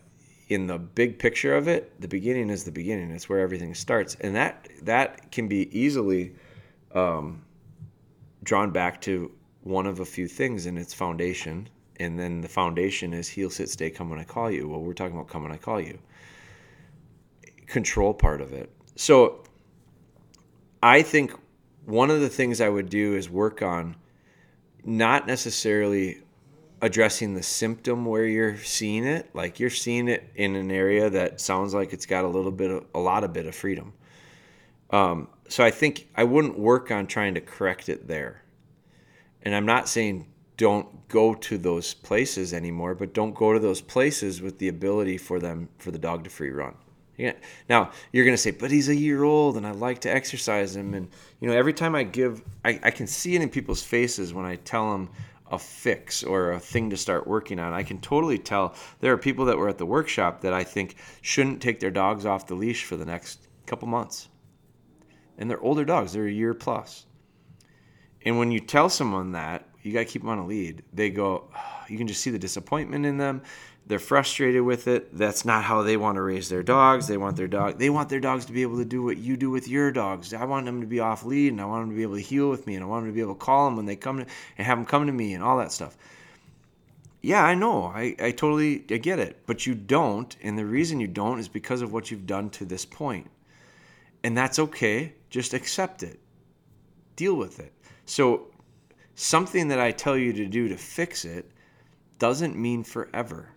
in 0.48 0.66
the 0.66 0.78
big 0.78 1.18
picture 1.18 1.54
of 1.54 1.68
it, 1.68 2.00
the 2.00 2.08
beginning 2.08 2.50
is 2.50 2.64
the 2.64 2.72
beginning. 2.72 3.10
It's 3.12 3.28
where 3.28 3.40
everything 3.40 3.74
starts, 3.74 4.16
and 4.20 4.34
that 4.34 4.68
that 4.82 5.30
can 5.30 5.48
be 5.48 5.68
easily 5.78 6.34
um, 6.94 7.42
drawn 8.42 8.70
back 8.70 9.00
to 9.02 9.30
one 9.62 9.86
of 9.86 10.00
a 10.00 10.04
few 10.04 10.28
things 10.28 10.66
in 10.66 10.76
its 10.76 10.92
foundation, 10.92 11.68
and 11.98 12.18
then 12.18 12.40
the 12.40 12.48
foundation 12.48 13.12
is 13.12 13.28
heel 13.28 13.50
sit 13.50 13.68
stay 13.68 13.90
come 13.90 14.10
when 14.10 14.18
i 14.18 14.24
call 14.24 14.50
you. 14.50 14.68
Well 14.68 14.80
we're 14.80 14.94
talking 14.94 15.16
about 15.16 15.28
come 15.28 15.42
when 15.42 15.52
i 15.52 15.56
call 15.56 15.80
you. 15.80 15.98
Control 17.66 18.14
part 18.14 18.40
of 18.40 18.52
it. 18.52 18.70
So 18.96 19.44
I 20.82 21.02
think 21.02 21.32
one 21.86 22.10
of 22.10 22.20
the 22.20 22.28
things 22.28 22.60
I 22.60 22.68
would 22.68 22.88
do 22.88 23.14
is 23.14 23.28
work 23.30 23.62
on 23.62 23.96
not 24.84 25.26
necessarily 25.26 26.20
addressing 26.82 27.34
the 27.34 27.42
symptom 27.42 28.04
where 28.04 28.26
you're 28.26 28.58
seeing 28.58 29.04
it. 29.04 29.34
Like 29.34 29.58
you're 29.58 29.70
seeing 29.70 30.08
it 30.08 30.30
in 30.34 30.54
an 30.54 30.70
area 30.70 31.08
that 31.08 31.40
sounds 31.40 31.72
like 31.72 31.92
it's 31.92 32.06
got 32.06 32.24
a 32.24 32.28
little 32.28 32.50
bit 32.50 32.70
of 32.70 32.84
a 32.94 32.98
lot 32.98 33.24
of 33.24 33.32
bit 33.32 33.46
of 33.46 33.54
freedom. 33.54 33.94
Um, 34.90 35.28
so 35.48 35.64
i 35.64 35.70
think 35.70 36.08
i 36.14 36.24
wouldn't 36.24 36.58
work 36.58 36.90
on 36.90 37.06
trying 37.06 37.34
to 37.34 37.40
correct 37.40 37.88
it 37.88 38.08
there. 38.08 38.42
And 39.42 39.54
i'm 39.54 39.66
not 39.66 39.88
saying 39.88 40.26
don't 40.56 41.08
go 41.08 41.34
to 41.34 41.58
those 41.58 41.94
places 41.94 42.52
anymore 42.52 42.94
but 42.94 43.12
don't 43.12 43.34
go 43.34 43.52
to 43.52 43.58
those 43.58 43.80
places 43.80 44.40
with 44.40 44.58
the 44.58 44.68
ability 44.68 45.18
for 45.18 45.38
them 45.38 45.68
for 45.78 45.90
the 45.90 45.98
dog 45.98 46.24
to 46.24 46.30
free 46.30 46.50
run 46.50 46.74
yeah. 47.16 47.34
Now 47.68 47.92
you're 48.12 48.24
gonna 48.24 48.36
say, 48.36 48.50
but 48.50 48.70
he's 48.70 48.88
a 48.88 48.96
year 48.96 49.22
old, 49.22 49.56
and 49.56 49.66
I 49.66 49.70
like 49.70 50.00
to 50.00 50.12
exercise 50.12 50.74
him. 50.74 50.94
And 50.94 51.08
you 51.40 51.48
know, 51.48 51.54
every 51.54 51.72
time 51.72 51.94
I 51.94 52.02
give, 52.02 52.42
I, 52.64 52.80
I 52.82 52.90
can 52.90 53.06
see 53.06 53.36
it 53.36 53.42
in 53.42 53.48
people's 53.48 53.82
faces 53.82 54.34
when 54.34 54.44
I 54.44 54.56
tell 54.56 54.90
them 54.92 55.10
a 55.50 55.58
fix 55.58 56.24
or 56.24 56.52
a 56.52 56.60
thing 56.60 56.90
to 56.90 56.96
start 56.96 57.26
working 57.26 57.58
on. 57.58 57.72
I 57.72 57.82
can 57.82 58.00
totally 58.00 58.38
tell 58.38 58.74
there 59.00 59.12
are 59.12 59.18
people 59.18 59.44
that 59.44 59.58
were 59.58 59.68
at 59.68 59.78
the 59.78 59.86
workshop 59.86 60.40
that 60.40 60.52
I 60.52 60.64
think 60.64 60.96
shouldn't 61.20 61.62
take 61.62 61.80
their 61.80 61.90
dogs 61.90 62.26
off 62.26 62.46
the 62.46 62.54
leash 62.54 62.84
for 62.84 62.96
the 62.96 63.04
next 63.04 63.46
couple 63.66 63.86
months. 63.86 64.28
And 65.38 65.50
they're 65.50 65.60
older 65.60 65.84
dogs, 65.84 66.12
they're 66.12 66.26
a 66.26 66.32
year 66.32 66.54
plus. 66.54 67.06
And 68.24 68.38
when 68.38 68.50
you 68.50 68.60
tell 68.60 68.88
someone 68.88 69.32
that, 69.32 69.68
you 69.84 69.92
got 69.92 70.00
to 70.00 70.04
keep 70.04 70.22
them 70.22 70.30
on 70.30 70.38
a 70.38 70.46
lead, 70.46 70.82
they 70.92 71.10
go, 71.10 71.48
you 71.88 71.98
can 71.98 72.06
just 72.06 72.20
see 72.20 72.30
the 72.30 72.38
disappointment 72.38 73.06
in 73.06 73.18
them 73.18 73.42
they're 73.86 73.98
frustrated 73.98 74.62
with 74.62 74.88
it. 74.88 75.16
That's 75.16 75.44
not 75.44 75.64
how 75.64 75.82
they 75.82 75.96
want 75.96 76.16
to 76.16 76.22
raise 76.22 76.48
their 76.48 76.62
dogs. 76.62 77.06
They 77.06 77.18
want 77.18 77.36
their 77.36 77.48
dog. 77.48 77.78
They 77.78 77.90
want 77.90 78.08
their 78.08 78.20
dogs 78.20 78.46
to 78.46 78.52
be 78.52 78.62
able 78.62 78.78
to 78.78 78.84
do 78.84 79.02
what 79.02 79.18
you 79.18 79.36
do 79.36 79.50
with 79.50 79.68
your 79.68 79.92
dogs. 79.92 80.32
I 80.32 80.44
want 80.44 80.64
them 80.64 80.80
to 80.80 80.86
be 80.86 81.00
off 81.00 81.24
lead, 81.24 81.52
and 81.52 81.60
I 81.60 81.66
want 81.66 81.82
them 81.82 81.90
to 81.90 81.96
be 81.96 82.02
able 82.02 82.16
to 82.16 82.22
heel 82.22 82.48
with 82.48 82.66
me, 82.66 82.76
and 82.76 82.84
I 82.84 82.86
want 82.86 83.04
them 83.04 83.12
to 83.12 83.14
be 83.14 83.20
able 83.20 83.34
to 83.34 83.40
call 83.40 83.66
them 83.66 83.76
when 83.76 83.84
they 83.84 83.96
come 83.96 84.18
to, 84.18 84.26
and 84.56 84.66
have 84.66 84.78
them 84.78 84.86
come 84.86 85.06
to 85.06 85.12
me, 85.12 85.34
and 85.34 85.44
all 85.44 85.58
that 85.58 85.70
stuff. 85.70 85.96
Yeah, 87.20 87.44
I 87.44 87.54
know. 87.54 87.84
I, 87.84 88.16
I 88.18 88.30
totally 88.30 88.84
I 88.90 88.96
get 88.96 89.18
it, 89.18 89.42
but 89.46 89.66
you 89.66 89.74
don't, 89.74 90.34
and 90.42 90.58
the 90.58 90.66
reason 90.66 91.00
you 91.00 91.08
don't 91.08 91.38
is 91.38 91.48
because 91.48 91.82
of 91.82 91.92
what 91.92 92.10
you've 92.10 92.26
done 92.26 92.50
to 92.50 92.64
this 92.64 92.86
point, 92.86 93.30
and 94.22 94.36
that's 94.36 94.58
okay. 94.58 95.14
Just 95.28 95.52
accept 95.52 96.02
it. 96.02 96.20
Deal 97.16 97.34
with 97.34 97.60
it. 97.60 97.72
So, 98.06 98.48
something 99.14 99.68
that 99.68 99.80
I 99.80 99.92
tell 99.92 100.16
you 100.16 100.32
to 100.32 100.46
do 100.46 100.68
to 100.68 100.76
fix 100.76 101.24
it 101.24 101.50
doesn't 102.18 102.56
mean 102.56 102.84
forever 102.84 103.54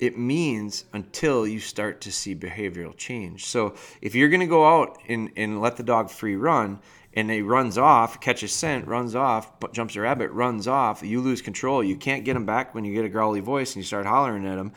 it 0.00 0.16
means 0.16 0.86
until 0.94 1.46
you 1.46 1.60
start 1.60 2.00
to 2.00 2.10
see 2.10 2.34
behavioral 2.34 2.96
change. 2.96 3.44
So 3.44 3.74
if 4.00 4.14
you're 4.14 4.30
going 4.30 4.40
to 4.40 4.46
go 4.46 4.66
out 4.66 4.98
and, 5.08 5.30
and 5.36 5.60
let 5.60 5.76
the 5.76 5.82
dog 5.82 6.10
free 6.10 6.36
run 6.36 6.80
and 7.12 7.30
he 7.30 7.42
runs 7.42 7.76
off, 7.76 8.18
catches 8.18 8.52
scent, 8.52 8.86
runs 8.86 9.14
off, 9.14 9.52
jumps 9.72 9.96
a 9.96 10.00
rabbit, 10.00 10.30
runs 10.30 10.66
off, 10.66 11.02
you 11.02 11.20
lose 11.20 11.42
control. 11.42 11.84
You 11.84 11.96
can't 11.96 12.24
get 12.24 12.34
him 12.34 12.46
back 12.46 12.74
when 12.74 12.84
you 12.84 12.94
get 12.94 13.04
a 13.04 13.10
growly 13.10 13.40
voice 13.40 13.74
and 13.74 13.76
you 13.76 13.86
start 13.86 14.06
hollering 14.06 14.46
at 14.46 14.58
him. 14.58 14.72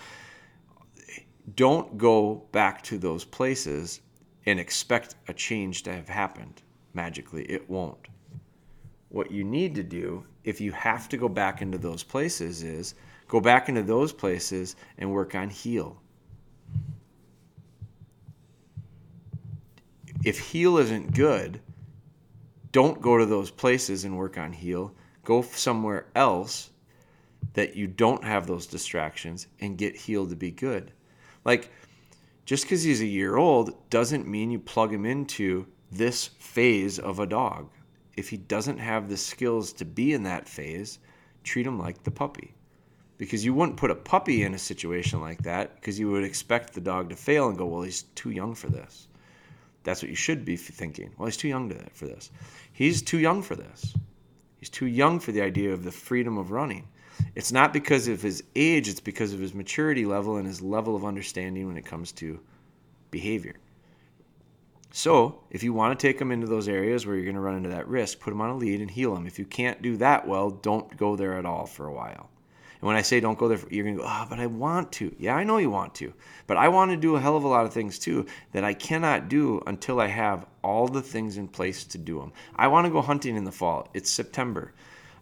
Don't 1.55 1.97
go 1.97 2.45
back 2.51 2.81
to 2.83 2.97
those 2.97 3.23
places 3.23 4.01
and 4.45 4.59
expect 4.59 5.15
a 5.29 5.33
change 5.33 5.83
to 5.83 5.93
have 5.93 6.09
happened 6.09 6.61
magically. 6.93 7.43
It 7.43 7.69
won't. 7.69 8.07
What 9.13 9.31
you 9.31 9.45
need 9.45 9.75
to 9.75 9.83
do, 9.83 10.25
if 10.43 10.59
you 10.59 10.73
have 10.73 11.07
to 11.09 11.17
go 11.17 11.29
back 11.29 11.61
into 11.61 11.77
those 11.77 12.03
places, 12.03 12.63
is 12.63 12.95
Go 13.33 13.39
back 13.39 13.67
into 13.67 13.81
those 13.81 14.13
places 14.13 14.75
and 14.99 15.11
work 15.11 15.33
on 15.33 15.49
heel. 15.49 15.99
If 20.23 20.39
heel 20.39 20.77
isn't 20.77 21.15
good, 21.15 21.59
don't 22.71 23.01
go 23.01 23.17
to 23.17 23.25
those 23.25 23.49
places 23.49 24.05
and 24.05 24.17
work 24.17 24.37
on 24.37 24.53
heel. 24.53 24.93
Go 25.23 25.41
somewhere 25.41 26.05
else 26.15 26.69
that 27.53 27.75
you 27.75 27.87
don't 27.87 28.23
have 28.23 28.45
those 28.45 28.67
distractions 28.67 29.47
and 29.59 29.79
get 29.79 29.95
heel 29.95 30.27
to 30.27 30.35
be 30.35 30.51
good. 30.51 30.91
Like, 31.43 31.71
just 32.45 32.65
because 32.65 32.83
he's 32.83 33.01
a 33.01 33.05
year 33.07 33.35
old 33.35 33.89
doesn't 33.89 34.27
mean 34.27 34.51
you 34.51 34.59
plug 34.59 34.93
him 34.93 35.05
into 35.05 35.65
this 35.91 36.27
phase 36.27 36.99
of 36.99 37.17
a 37.17 37.25
dog. 37.25 37.69
If 38.15 38.29
he 38.29 38.37
doesn't 38.37 38.77
have 38.77 39.09
the 39.09 39.17
skills 39.17 39.73
to 39.73 39.85
be 39.85 40.13
in 40.13 40.23
that 40.23 40.47
phase, 40.47 40.99
treat 41.43 41.65
him 41.65 41.79
like 41.79 42.03
the 42.03 42.11
puppy 42.11 42.53
because 43.17 43.45
you 43.45 43.53
wouldn't 43.53 43.77
put 43.77 43.91
a 43.91 43.95
puppy 43.95 44.43
in 44.43 44.53
a 44.53 44.59
situation 44.59 45.21
like 45.21 45.43
that 45.43 45.75
because 45.75 45.99
you 45.99 46.09
would 46.11 46.23
expect 46.23 46.73
the 46.73 46.81
dog 46.81 47.09
to 47.09 47.15
fail 47.15 47.47
and 47.47 47.57
go, 47.57 47.65
well, 47.65 47.83
he's 47.83 48.03
too 48.15 48.31
young 48.31 48.55
for 48.55 48.67
this. 48.67 49.07
That's 49.83 50.01
what 50.01 50.09
you 50.09 50.15
should 50.15 50.45
be 50.45 50.55
thinking. 50.55 51.11
Well, 51.17 51.27
he's 51.27 51.37
too 51.37 51.47
young 51.47 51.69
to, 51.69 51.89
for 51.93 52.05
this. 52.05 52.31
He's 52.71 53.01
too 53.01 53.19
young 53.19 53.41
for 53.41 53.55
this. 53.55 53.93
He's 54.59 54.69
too 54.69 54.87
young 54.87 55.19
for 55.19 55.31
the 55.31 55.41
idea 55.41 55.73
of 55.73 55.83
the 55.83 55.91
freedom 55.91 56.37
of 56.37 56.51
running. 56.51 56.87
It's 57.35 57.51
not 57.51 57.73
because 57.73 58.07
of 58.07 58.21
his 58.21 58.43
age, 58.55 58.87
it's 58.87 58.99
because 58.99 59.33
of 59.33 59.39
his 59.39 59.53
maturity 59.53 60.05
level 60.05 60.37
and 60.37 60.47
his 60.47 60.61
level 60.61 60.95
of 60.95 61.05
understanding 61.05 61.67
when 61.67 61.77
it 61.77 61.85
comes 61.85 62.11
to 62.13 62.39
behavior. 63.11 63.55
So, 64.95 65.39
if 65.49 65.63
you 65.63 65.73
want 65.73 65.99
to 65.99 66.07
take 66.07 66.19
them 66.19 66.31
into 66.31 66.45
those 66.45 66.67
areas 66.67 67.03
where 67.03 67.15
you're 67.15 67.25
going 67.25 67.33
to 67.33 67.41
run 67.41 67.55
into 67.55 67.69
that 67.69 67.87
risk, 67.87 68.19
put 68.19 68.29
them 68.29 68.41
on 68.41 68.51
a 68.51 68.55
lead 68.55 68.79
and 68.79 68.91
heel 68.91 69.15
them. 69.15 69.25
If 69.25 69.39
you 69.39 69.45
can't 69.45 69.81
do 69.81 69.97
that 69.97 70.27
well, 70.27 70.51
don't 70.51 70.95
go 70.97 71.15
there 71.15 71.33
at 71.33 71.47
all 71.47 71.65
for 71.65 71.87
a 71.87 71.91
while. 71.91 72.29
And 72.79 72.87
when 72.87 72.95
I 72.95 73.01
say 73.01 73.19
don't 73.19 73.39
go 73.39 73.47
there, 73.47 73.57
you're 73.71 73.85
going 73.85 73.97
to 73.97 74.03
go, 74.03 74.07
oh, 74.07 74.27
but 74.29 74.39
I 74.39 74.45
want 74.45 74.91
to. 74.91 75.15
Yeah, 75.17 75.35
I 75.35 75.45
know 75.45 75.57
you 75.57 75.71
want 75.71 75.95
to. 75.95 76.13
But 76.45 76.57
I 76.57 76.67
want 76.67 76.91
to 76.91 76.97
do 76.97 77.15
a 77.15 77.19
hell 77.19 77.35
of 77.35 77.43
a 77.43 77.47
lot 77.47 77.65
of 77.65 77.73
things 77.73 77.97
too 77.97 78.27
that 78.51 78.63
I 78.63 78.75
cannot 78.75 79.29
do 79.29 79.63
until 79.65 79.99
I 79.99 80.05
have 80.05 80.45
all 80.63 80.87
the 80.87 81.01
things 81.01 81.39
in 81.39 81.47
place 81.47 81.85
to 81.85 81.97
do 81.97 82.19
them. 82.19 82.31
I 82.55 82.67
want 82.67 82.85
to 82.85 82.91
go 82.91 83.01
hunting 83.01 83.35
in 83.35 83.45
the 83.45 83.51
fall. 83.51 83.89
It's 83.95 84.11
September. 84.11 84.73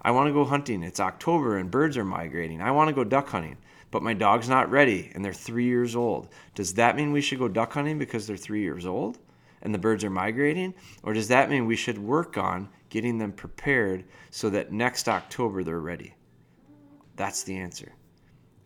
I 0.01 0.11
want 0.11 0.27
to 0.27 0.33
go 0.33 0.43
hunting. 0.43 0.83
It's 0.83 0.99
October 0.99 1.55
and 1.55 1.71
birds 1.71 1.95
are 1.95 2.03
migrating. 2.03 2.61
I 2.61 2.71
want 2.71 2.89
to 2.89 2.93
go 2.93 3.05
duck 3.05 3.29
hunting, 3.29 3.55
but 3.89 4.03
my 4.03 4.15
dog's 4.15 4.49
not 4.49 4.69
ready 4.69 5.13
and 5.15 5.23
they're 5.23 5.31
three 5.31 5.67
years 5.67 5.95
old. 5.95 6.27
Does 6.55 6.73
that 6.73 6.97
mean 6.97 7.13
we 7.13 7.21
should 7.21 7.39
go 7.39 7.47
duck 7.47 7.71
hunting 7.71 7.97
because 7.97 8.27
they're 8.27 8.35
three 8.35 8.63
years 8.63 8.85
old 8.85 9.17
and 9.61 9.73
the 9.73 9.79
birds 9.79 10.03
are 10.03 10.09
migrating? 10.09 10.73
Or 11.03 11.13
does 11.13 11.27
that 11.29 11.49
mean 11.49 11.65
we 11.65 11.75
should 11.75 11.97
work 11.97 12.37
on 12.37 12.69
getting 12.89 13.17
them 13.17 13.31
prepared 13.31 14.05
so 14.29 14.49
that 14.49 14.71
next 14.71 15.07
October 15.07 15.63
they're 15.63 15.79
ready? 15.79 16.15
That's 17.15 17.43
the 17.43 17.57
answer, 17.57 17.93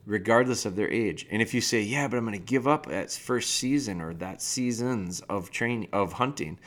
regardless 0.06 0.66
of 0.66 0.76
their 0.76 0.90
age. 0.90 1.28
And 1.32 1.42
if 1.42 1.54
you 1.54 1.62
say, 1.62 1.82
"Yeah, 1.82 2.08
but 2.08 2.18
I'm 2.18 2.26
going 2.26 2.40
to 2.40 2.46
give 2.46 2.68
up 2.68 2.86
that 2.86 3.12
first 3.12 3.52
season 3.52 4.02
or 4.02 4.14
that 4.16 4.42
seasons 4.42 5.22
of 5.22 5.52
training 5.52 5.90
of 5.92 6.14
hunting," 6.14 6.60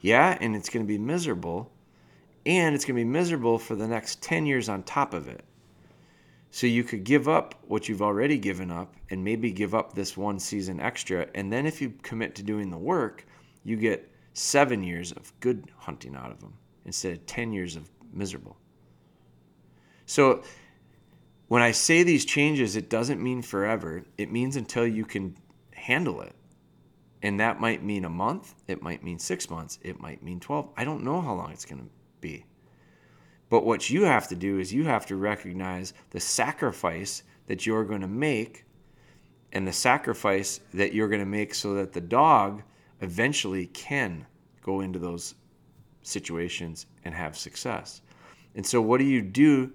yeah, 0.00 0.38
and 0.40 0.54
it's 0.56 0.68
going 0.68 0.84
to 0.84 0.88
be 0.88 0.98
miserable, 0.98 1.72
and 2.46 2.74
it's 2.74 2.84
going 2.84 2.96
to 2.96 3.04
be 3.04 3.10
miserable 3.10 3.58
for 3.58 3.74
the 3.74 3.88
next 3.88 4.22
10 4.22 4.46
years 4.46 4.68
on 4.68 4.82
top 4.82 5.14
of 5.14 5.28
it. 5.28 5.44
So 6.50 6.68
you 6.68 6.84
could 6.84 7.02
give 7.02 7.28
up 7.28 7.56
what 7.66 7.88
you've 7.88 8.00
already 8.00 8.38
given 8.38 8.70
up 8.70 8.94
and 9.10 9.24
maybe 9.24 9.50
give 9.50 9.74
up 9.74 9.94
this 9.94 10.16
one 10.16 10.38
season 10.38 10.78
extra. 10.78 11.26
And 11.34 11.52
then 11.52 11.66
if 11.66 11.82
you 11.82 11.94
commit 12.02 12.36
to 12.36 12.44
doing 12.44 12.70
the 12.70 12.78
work, 12.78 13.26
you 13.64 13.76
get 13.76 14.10
seven 14.34 14.82
years 14.82 15.12
of 15.12 15.32
good 15.40 15.70
hunting 15.76 16.14
out 16.14 16.30
of 16.30 16.40
them 16.40 16.54
instead 16.84 17.12
of 17.12 17.26
10 17.26 17.52
years 17.52 17.76
of 17.76 17.88
miserable. 18.12 18.56
So 20.06 20.42
when 21.48 21.62
I 21.62 21.72
say 21.72 22.02
these 22.02 22.24
changes, 22.24 22.76
it 22.76 22.90
doesn't 22.90 23.22
mean 23.22 23.42
forever. 23.42 24.04
It 24.18 24.30
means 24.30 24.56
until 24.56 24.86
you 24.86 25.04
can 25.04 25.36
handle 25.72 26.20
it. 26.20 26.34
And 27.22 27.40
that 27.40 27.58
might 27.58 27.82
mean 27.82 28.04
a 28.04 28.10
month. 28.10 28.54
It 28.68 28.82
might 28.82 29.02
mean 29.02 29.18
six 29.18 29.48
months. 29.48 29.78
It 29.82 29.98
might 29.98 30.22
mean 30.22 30.40
12. 30.40 30.70
I 30.76 30.84
don't 30.84 31.02
know 31.02 31.20
how 31.22 31.34
long 31.34 31.52
it's 31.52 31.64
going 31.64 31.82
to 31.82 31.90
be. 32.20 32.44
But 33.48 33.64
what 33.64 33.88
you 33.88 34.04
have 34.04 34.28
to 34.28 34.36
do 34.36 34.58
is 34.58 34.72
you 34.72 34.84
have 34.84 35.06
to 35.06 35.16
recognize 35.16 35.94
the 36.10 36.20
sacrifice 36.20 37.22
that 37.46 37.64
you're 37.66 37.84
going 37.84 38.00
to 38.00 38.08
make 38.08 38.64
and 39.52 39.66
the 39.66 39.72
sacrifice 39.72 40.60
that 40.74 40.92
you're 40.92 41.08
going 41.08 41.20
to 41.20 41.26
make 41.26 41.54
so 41.54 41.74
that 41.74 41.92
the 41.92 42.00
dog 42.00 42.62
eventually 43.04 43.66
can 43.66 44.26
go 44.62 44.80
into 44.80 44.98
those 44.98 45.34
situations 46.02 46.86
and 47.04 47.14
have 47.14 47.36
success. 47.36 48.02
And 48.54 48.66
so, 48.66 48.80
what 48.80 48.98
do 48.98 49.04
you 49.04 49.22
do 49.22 49.72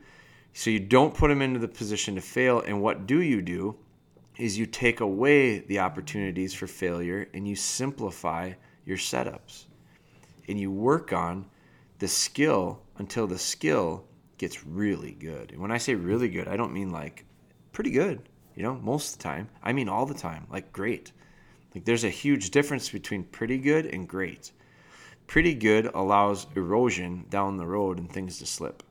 so 0.53 0.69
you 0.69 0.79
don't 0.79 1.13
put 1.13 1.29
them 1.29 1.41
into 1.41 1.59
the 1.59 1.67
position 1.67 2.15
to 2.15 2.21
fail. 2.21 2.61
And 2.61 2.81
what 2.81 3.07
do 3.07 3.21
you 3.21 3.41
do? 3.41 3.75
Is 4.37 4.57
you 4.57 4.65
take 4.65 4.99
away 5.01 5.59
the 5.59 5.79
opportunities 5.79 6.53
for 6.53 6.67
failure 6.67 7.27
and 7.33 7.47
you 7.47 7.55
simplify 7.55 8.53
your 8.85 8.97
setups. 8.97 9.65
And 10.47 10.59
you 10.59 10.71
work 10.71 11.13
on 11.13 11.45
the 11.99 12.07
skill 12.07 12.81
until 12.97 13.27
the 13.27 13.37
skill 13.37 14.05
gets 14.37 14.65
really 14.65 15.11
good. 15.11 15.51
And 15.51 15.61
when 15.61 15.71
I 15.71 15.77
say 15.77 15.95
really 15.95 16.29
good, 16.29 16.47
I 16.47 16.55
don't 16.55 16.73
mean 16.73 16.91
like 16.91 17.25
pretty 17.71 17.91
good, 17.91 18.27
you 18.55 18.63
know, 18.63 18.75
most 18.75 19.13
of 19.13 19.17
the 19.19 19.23
time. 19.23 19.49
I 19.61 19.73
mean 19.73 19.89
all 19.89 20.05
the 20.05 20.13
time, 20.13 20.47
like 20.49 20.71
great. 20.71 21.11
Like 21.73 21.85
there's 21.85 22.03
a 22.03 22.09
huge 22.09 22.51
difference 22.51 22.89
between 22.89 23.23
pretty 23.23 23.57
good 23.57 23.85
and 23.85 24.07
great. 24.07 24.51
Pretty 25.27 25.53
good 25.53 25.85
allows 25.93 26.47
erosion 26.55 27.25
down 27.29 27.57
the 27.57 27.67
road 27.67 27.99
and 27.99 28.11
things 28.11 28.39
to 28.39 28.45
slip. 28.45 28.83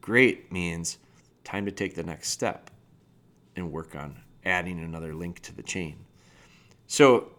Great 0.00 0.52
means 0.52 0.98
time 1.44 1.64
to 1.64 1.72
take 1.72 1.94
the 1.94 2.02
next 2.02 2.30
step 2.30 2.70
and 3.54 3.72
work 3.72 3.96
on 3.96 4.20
adding 4.44 4.78
another 4.78 5.14
link 5.14 5.40
to 5.40 5.54
the 5.54 5.62
chain. 5.62 5.96
So 6.86 7.32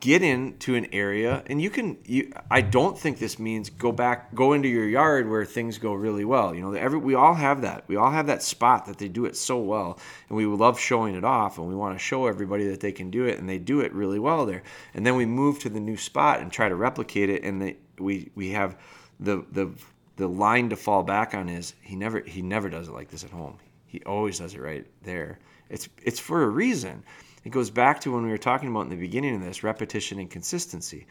get 0.00 0.22
into 0.22 0.74
an 0.74 0.86
area 0.92 1.42
and 1.46 1.60
you 1.60 1.70
can 1.70 1.96
you 2.04 2.32
i 2.50 2.60
don't 2.60 2.98
think 2.98 3.18
this 3.18 3.38
means 3.38 3.70
go 3.70 3.92
back 3.92 4.34
go 4.34 4.52
into 4.52 4.68
your 4.68 4.88
yard 4.88 5.28
where 5.28 5.44
things 5.44 5.78
go 5.78 5.94
really 5.94 6.24
well. 6.24 6.54
You 6.54 6.62
know 6.62 6.72
every 6.72 6.98
we 6.98 7.14
all 7.14 7.34
have 7.34 7.62
that. 7.62 7.84
We 7.86 7.96
all 7.96 8.10
have 8.10 8.26
that 8.26 8.42
spot 8.42 8.86
that 8.86 8.98
they 8.98 9.08
do 9.08 9.24
it 9.24 9.36
so 9.36 9.58
well 9.58 9.98
and 10.28 10.36
we 10.36 10.46
love 10.46 10.78
showing 10.78 11.14
it 11.14 11.24
off 11.24 11.58
and 11.58 11.68
we 11.68 11.74
want 11.74 11.94
to 11.94 12.04
show 12.04 12.26
everybody 12.26 12.66
that 12.68 12.80
they 12.80 12.92
can 12.92 13.10
do 13.10 13.24
it 13.24 13.38
and 13.38 13.48
they 13.48 13.58
do 13.58 13.80
it 13.80 13.92
really 13.92 14.18
well 14.18 14.46
there. 14.46 14.62
And 14.94 15.06
then 15.06 15.16
we 15.16 15.26
move 15.26 15.58
to 15.60 15.68
the 15.68 15.80
new 15.80 15.96
spot 15.96 16.40
and 16.40 16.50
try 16.50 16.68
to 16.68 16.74
replicate 16.74 17.30
it 17.30 17.44
and 17.44 17.62
they, 17.62 17.76
we 17.98 18.30
we 18.34 18.50
have 18.50 18.76
the 19.20 19.44
the 19.52 19.70
the 20.16 20.28
line 20.28 20.70
to 20.70 20.76
fall 20.76 21.02
back 21.02 21.34
on 21.34 21.48
is 21.48 21.74
he 21.80 21.96
never 21.96 22.20
he 22.20 22.42
never 22.42 22.68
does 22.68 22.88
it 22.88 22.92
like 22.92 23.10
this 23.10 23.24
at 23.24 23.30
home. 23.30 23.58
He 23.86 24.02
always 24.04 24.38
does 24.38 24.54
it 24.54 24.60
right 24.60 24.86
there. 25.02 25.38
It's 25.68 25.88
it's 26.02 26.20
for 26.20 26.42
a 26.42 26.48
reason 26.48 27.04
it 27.44 27.50
goes 27.50 27.70
back 27.70 28.00
to 28.00 28.12
when 28.12 28.24
we 28.24 28.30
were 28.30 28.38
talking 28.38 28.68
about 28.68 28.82
in 28.82 28.88
the 28.88 28.96
beginning 28.96 29.36
of 29.36 29.42
this 29.42 29.62
repetition 29.62 30.18
and 30.18 30.30
consistency. 30.30 31.06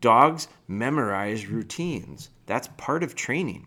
Dogs 0.00 0.48
memorize 0.66 1.46
routines. 1.46 2.30
That's 2.46 2.68
part 2.76 3.02
of 3.02 3.14
training. 3.14 3.66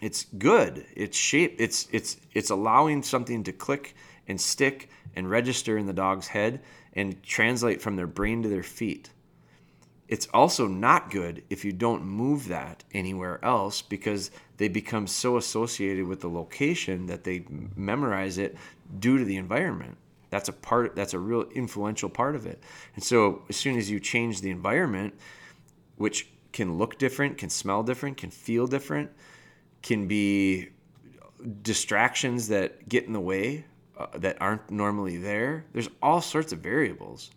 It's 0.00 0.26
good. 0.36 0.84
It's 0.96 1.16
shape. 1.16 1.56
It's 1.58 1.88
it's 1.92 2.16
it's 2.34 2.50
allowing 2.50 3.02
something 3.02 3.44
to 3.44 3.52
click 3.52 3.94
and 4.26 4.40
stick 4.40 4.88
and 5.14 5.30
register 5.30 5.78
in 5.78 5.86
the 5.86 5.92
dog's 5.92 6.28
head 6.28 6.60
and 6.94 7.22
translate 7.22 7.80
from 7.80 7.96
their 7.96 8.06
brain 8.06 8.42
to 8.42 8.48
their 8.48 8.62
feet. 8.62 9.10
It's 10.08 10.28
also 10.34 10.66
not 10.66 11.10
good 11.10 11.42
if 11.48 11.64
you 11.64 11.72
don't 11.72 12.04
move 12.04 12.48
that 12.48 12.84
anywhere 12.92 13.42
else 13.42 13.80
because 13.80 14.30
they 14.58 14.68
become 14.68 15.06
so 15.06 15.36
associated 15.36 16.06
with 16.06 16.20
the 16.20 16.28
location 16.28 17.06
that 17.06 17.24
they 17.24 17.44
memorize 17.76 18.36
it 18.36 18.56
due 18.98 19.16
to 19.16 19.24
the 19.24 19.36
environment. 19.36 19.96
That's 20.32 20.48
a 20.48 20.52
part. 20.54 20.96
That's 20.96 21.12
a 21.12 21.18
real 21.18 21.42
influential 21.54 22.08
part 22.08 22.34
of 22.34 22.46
it. 22.46 22.62
And 22.94 23.04
so 23.04 23.42
as 23.50 23.56
soon 23.56 23.76
as 23.76 23.90
you 23.90 24.00
change 24.00 24.40
the 24.40 24.48
environment, 24.48 25.12
which 25.96 26.26
can 26.52 26.78
look 26.78 26.96
different, 26.96 27.36
can 27.36 27.50
smell 27.50 27.82
different, 27.82 28.16
can 28.16 28.30
feel 28.30 28.66
different, 28.66 29.10
can 29.82 30.08
be 30.08 30.70
distractions 31.60 32.48
that 32.48 32.88
get 32.88 33.04
in 33.04 33.12
the 33.12 33.20
way 33.20 33.66
uh, 33.98 34.06
that 34.14 34.40
aren't 34.40 34.70
normally 34.70 35.18
there. 35.18 35.66
There's 35.74 35.90
all 36.00 36.22
sorts 36.22 36.54
of 36.54 36.60
variables. 36.60 37.30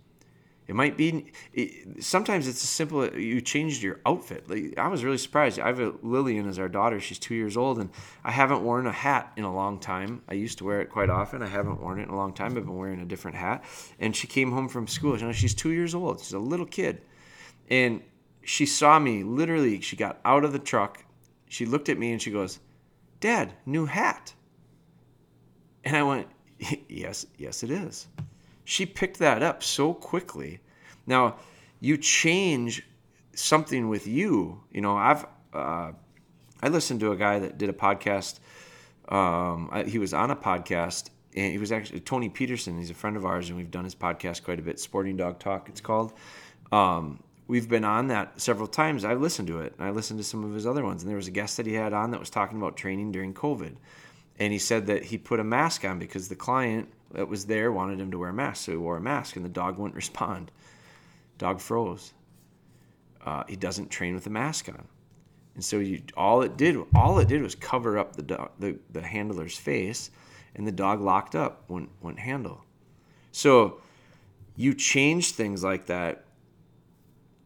It 0.67 0.73
might 0.75 0.97
be. 0.97 1.31
It, 1.53 2.03
sometimes 2.03 2.47
it's 2.47 2.63
as 2.63 2.69
simple. 2.69 3.07
You 3.15 3.39
changed 3.39 3.83
your 3.83 3.99
outfit. 4.05 4.49
Like, 4.49 4.73
I 4.77 4.87
was 4.87 5.03
really 5.03 5.19
surprised. 5.19 5.59
I 5.59 5.67
have 5.67 5.79
a 5.79 5.93
Lillian 6.01 6.49
as 6.49 6.57
our 6.57 6.67
daughter. 6.67 6.99
She's 6.99 7.19
two 7.19 7.35
years 7.35 7.55
old, 7.55 7.77
and 7.77 7.91
I 8.23 8.31
haven't 8.31 8.63
worn 8.63 8.87
a 8.87 8.91
hat 8.91 9.31
in 9.37 9.43
a 9.43 9.53
long 9.53 9.79
time. 9.79 10.23
I 10.27 10.33
used 10.33 10.57
to 10.57 10.63
wear 10.63 10.81
it 10.81 10.89
quite 10.89 11.11
often. 11.11 11.43
I 11.43 11.47
haven't 11.47 11.81
worn 11.81 11.99
it 11.99 12.03
in 12.03 12.09
a 12.09 12.15
long 12.15 12.33
time. 12.33 12.57
I've 12.57 12.65
been 12.65 12.77
wearing 12.77 12.99
a 12.99 13.05
different 13.05 13.37
hat. 13.37 13.63
And 13.99 14.15
she 14.15 14.25
came 14.25 14.51
home 14.51 14.67
from 14.67 14.87
school. 14.87 15.17
You 15.17 15.27
know, 15.27 15.31
she's 15.31 15.53
two 15.53 15.71
years 15.71 15.93
old. 15.93 16.19
She's 16.19 16.33
a 16.33 16.39
little 16.39 16.65
kid, 16.65 17.03
and 17.69 18.01
she 18.43 18.65
saw 18.65 18.97
me. 18.97 19.23
Literally, 19.23 19.81
she 19.81 19.95
got 19.95 20.19
out 20.25 20.43
of 20.43 20.51
the 20.51 20.59
truck. 20.59 21.05
She 21.47 21.67
looked 21.67 21.89
at 21.89 21.99
me 21.99 22.11
and 22.11 22.21
she 22.21 22.31
goes, 22.31 22.59
"Dad, 23.19 23.53
new 23.67 23.85
hat." 23.85 24.33
And 25.83 25.95
I 25.95 26.01
went, 26.01 26.27
"Yes, 26.89 27.27
yes, 27.37 27.61
it 27.61 27.69
is." 27.69 28.07
She 28.65 28.85
picked 28.85 29.19
that 29.19 29.41
up 29.41 29.63
so 29.63 29.93
quickly. 29.93 30.59
Now, 31.07 31.37
you 31.79 31.97
change 31.97 32.85
something 33.35 33.87
with 33.87 34.07
you. 34.07 34.61
You 34.71 34.81
know, 34.81 34.97
I've 34.97 35.25
uh, 35.53 35.91
I 36.61 36.67
listened 36.69 36.99
to 37.01 37.11
a 37.11 37.15
guy 37.15 37.39
that 37.39 37.57
did 37.57 37.69
a 37.69 37.73
podcast. 37.73 38.39
Um, 39.07 39.69
I, 39.71 39.83
he 39.83 39.99
was 39.99 40.13
on 40.13 40.31
a 40.31 40.35
podcast, 40.35 41.11
and 41.35 41.51
he 41.51 41.59
was 41.59 41.71
actually 41.71 41.99
Tony 41.99 42.27
Peterson. 42.27 42.77
He's 42.77 42.89
a 42.89 42.95
friend 42.95 43.15
of 43.15 43.25
ours, 43.25 43.49
and 43.49 43.57
we've 43.57 43.71
done 43.71 43.83
his 43.83 43.95
podcast 43.95 44.43
quite 44.43 44.59
a 44.59 44.63
bit. 44.63 44.79
Sporting 44.79 45.15
Dog 45.15 45.39
Talk, 45.39 45.69
it's 45.69 45.81
called. 45.81 46.13
Um, 46.71 47.21
we've 47.47 47.69
been 47.69 47.85
on 47.85 48.07
that 48.07 48.41
several 48.41 48.67
times. 48.67 49.05
I've 49.05 49.21
listened 49.21 49.47
to 49.49 49.59
it, 49.59 49.75
and 49.77 49.87
I 49.87 49.91
listened 49.91 50.19
to 50.19 50.23
some 50.23 50.43
of 50.43 50.53
his 50.55 50.65
other 50.65 50.83
ones. 50.83 51.03
And 51.03 51.09
there 51.09 51.17
was 51.17 51.27
a 51.27 51.31
guest 51.31 51.57
that 51.57 51.67
he 51.67 51.73
had 51.73 51.93
on 51.93 52.11
that 52.11 52.19
was 52.19 52.31
talking 52.31 52.57
about 52.57 52.77
training 52.77 53.11
during 53.11 53.35
COVID, 53.35 53.75
and 54.39 54.51
he 54.51 54.59
said 54.59 54.87
that 54.87 55.05
he 55.05 55.19
put 55.19 55.39
a 55.39 55.43
mask 55.43 55.85
on 55.85 55.99
because 55.99 56.29
the 56.29 56.35
client 56.35 56.89
that 57.15 57.27
was 57.29 57.45
there 57.45 57.71
wanted 57.71 57.99
him 57.99 58.11
to 58.11 58.19
wear 58.19 58.29
a 58.29 58.33
mask, 58.33 58.65
so 58.65 58.71
he 58.73 58.77
wore 58.77 58.97
a 58.97 59.01
mask, 59.01 59.35
and 59.35 59.45
the 59.45 59.49
dog 59.49 59.77
wouldn't 59.77 59.95
respond. 60.03 60.51
Dog 61.37 61.59
froze. 61.59 62.13
Uh, 63.25 63.43
he 63.47 63.55
doesn't 63.55 63.89
train 63.89 64.13
with 64.13 64.27
a 64.27 64.29
mask 64.29 64.69
on, 64.69 64.87
and 65.55 65.65
so 65.65 65.79
you 65.79 66.01
all 66.15 66.43
it 66.43 66.57
did 66.57 66.77
all 66.93 67.17
it 67.17 67.27
did 67.27 67.41
was 67.41 67.55
cover 67.55 67.97
up 67.97 68.15
the 68.15 68.21
dog, 68.21 68.51
the, 68.59 68.77
the 68.91 69.01
handler's 69.01 69.57
face, 69.57 70.11
and 70.55 70.67
the 70.67 70.71
dog 70.71 71.01
locked 71.01 71.35
up, 71.35 71.63
wouldn't 71.67 71.89
wouldn't 72.01 72.19
handle. 72.19 72.63
So 73.31 73.81
you 74.55 74.73
change 74.73 75.31
things 75.31 75.63
like 75.63 75.87
that, 75.87 76.25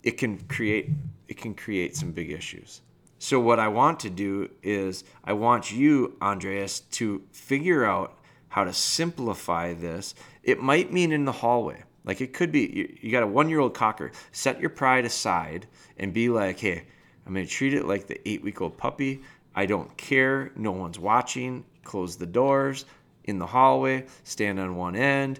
it 0.03 0.17
can 0.17 0.37
create 0.47 0.89
it 1.29 1.37
can 1.37 1.53
create 1.53 1.95
some 1.95 2.11
big 2.11 2.31
issues. 2.31 2.81
So 3.19 3.39
what 3.39 3.59
I 3.59 3.67
want 3.67 3.99
to 4.01 4.09
do 4.09 4.49
is 4.63 5.03
I 5.23 5.33
want 5.33 5.71
you, 5.71 6.17
Andreas, 6.21 6.79
to 6.91 7.21
figure 7.31 7.85
out 7.85 8.18
how 8.49 8.63
to 8.63 8.73
simplify 8.73 9.73
this. 9.73 10.13
It 10.43 10.61
might 10.61 10.91
mean 10.91 11.11
in 11.11 11.25
the 11.25 11.31
hallway. 11.31 11.83
Like 12.03 12.21
it 12.21 12.33
could 12.33 12.51
be 12.51 12.61
you, 12.61 12.97
you 13.01 13.11
got 13.11 13.23
a 13.23 13.27
one 13.27 13.49
year 13.49 13.59
old 13.59 13.73
cocker. 13.73 14.11
Set 14.31 14.59
your 14.59 14.69
pride 14.69 15.05
aside 15.05 15.67
and 15.97 16.13
be 16.13 16.29
like, 16.29 16.59
hey, 16.59 16.83
I'm 17.25 17.33
going 17.33 17.45
to 17.45 17.51
treat 17.51 17.73
it 17.73 17.85
like 17.85 18.07
the 18.07 18.19
eight 18.27 18.43
week 18.43 18.61
old 18.61 18.77
puppy. 18.77 19.21
I 19.55 19.65
don't 19.65 19.95
care. 19.97 20.51
No 20.55 20.71
one's 20.71 20.99
watching. 20.99 21.65
Close 21.83 22.17
the 22.17 22.25
doors 22.25 22.85
in 23.23 23.37
the 23.37 23.45
hallway, 23.45 24.05
stand 24.23 24.59
on 24.59 24.75
one 24.75 24.95
end, 24.95 25.39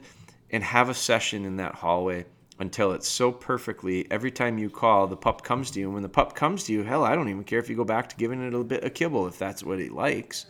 and 0.52 0.63
have 0.63 0.89
a 0.89 0.93
session 0.93 1.45
in 1.45 1.58
that 1.58 1.76
hallway 1.76 2.26
until 2.60 2.91
it's 2.91 3.08
so 3.08 3.32
perfectly 3.32 4.06
every 4.12 4.32
time 4.32 4.58
you 4.58 4.69
call 4.69 5.08
the 5.08 5.15
pup 5.15 5.43
comes 5.43 5.72
to 5.72 5.80
you 5.80 5.86
and 5.86 5.93
when 5.93 6.04
the 6.04 6.10
pup 6.10 6.36
comes 6.36 6.65
to 6.65 6.74
you 6.74 6.84
hell 6.84 7.06
i 7.06 7.15
don't 7.15 7.30
even 7.30 7.43
care 7.43 7.60
if 7.60 7.69
you 7.69 7.76
go 7.76 7.86
back 7.86 8.10
to 8.10 8.17
giving 8.17 8.45
it 8.45 8.54
a 8.54 8.63
bit 8.63 8.84
of 8.84 8.93
kibble 8.93 9.28
if 9.28 9.39
that's 9.39 9.63
what 9.63 9.80
it 9.80 9.93
likes 9.93 10.45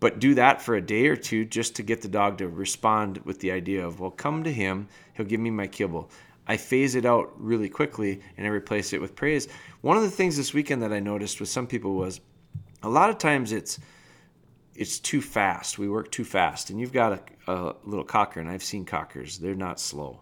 but 0.00 0.18
do 0.18 0.34
that 0.34 0.62
for 0.62 0.74
a 0.74 0.80
day 0.80 1.06
or 1.06 1.16
two 1.16 1.44
just 1.44 1.76
to 1.76 1.82
get 1.82 2.00
the 2.00 2.08
dog 2.08 2.38
to 2.38 2.48
respond 2.48 3.18
with 3.18 3.38
the 3.40 3.52
idea 3.52 3.86
of 3.86 4.00
well 4.00 4.10
come 4.10 4.42
to 4.44 4.52
him. 4.52 4.88
He'll 5.14 5.26
give 5.26 5.40
me 5.40 5.50
my 5.50 5.66
kibble. 5.66 6.10
I 6.48 6.56
phase 6.56 6.94
it 6.94 7.04
out 7.04 7.32
really 7.36 7.68
quickly 7.68 8.20
and 8.36 8.46
i 8.46 8.50
replace 8.50 8.92
it 8.92 9.00
with 9.00 9.14
praise. 9.14 9.46
One 9.82 9.96
of 9.96 10.02
the 10.02 10.10
things 10.10 10.36
this 10.36 10.54
weekend 10.54 10.82
that 10.82 10.92
i 10.92 10.98
noticed 10.98 11.38
with 11.38 11.50
some 11.50 11.66
people 11.66 11.94
was 11.94 12.20
a 12.82 12.88
lot 12.88 13.10
of 13.10 13.18
times 13.18 13.52
it's 13.52 13.78
it's 14.74 14.98
too 14.98 15.20
fast. 15.20 15.78
We 15.78 15.90
work 15.90 16.10
too 16.10 16.24
fast. 16.24 16.70
And 16.70 16.80
you've 16.80 16.92
got 16.92 17.12
a, 17.46 17.52
a 17.52 17.76
little 17.84 18.04
cocker 18.04 18.40
and 18.40 18.48
i've 18.48 18.64
seen 18.64 18.86
cockers. 18.86 19.38
They're 19.38 19.54
not 19.54 19.78
slow. 19.78 20.20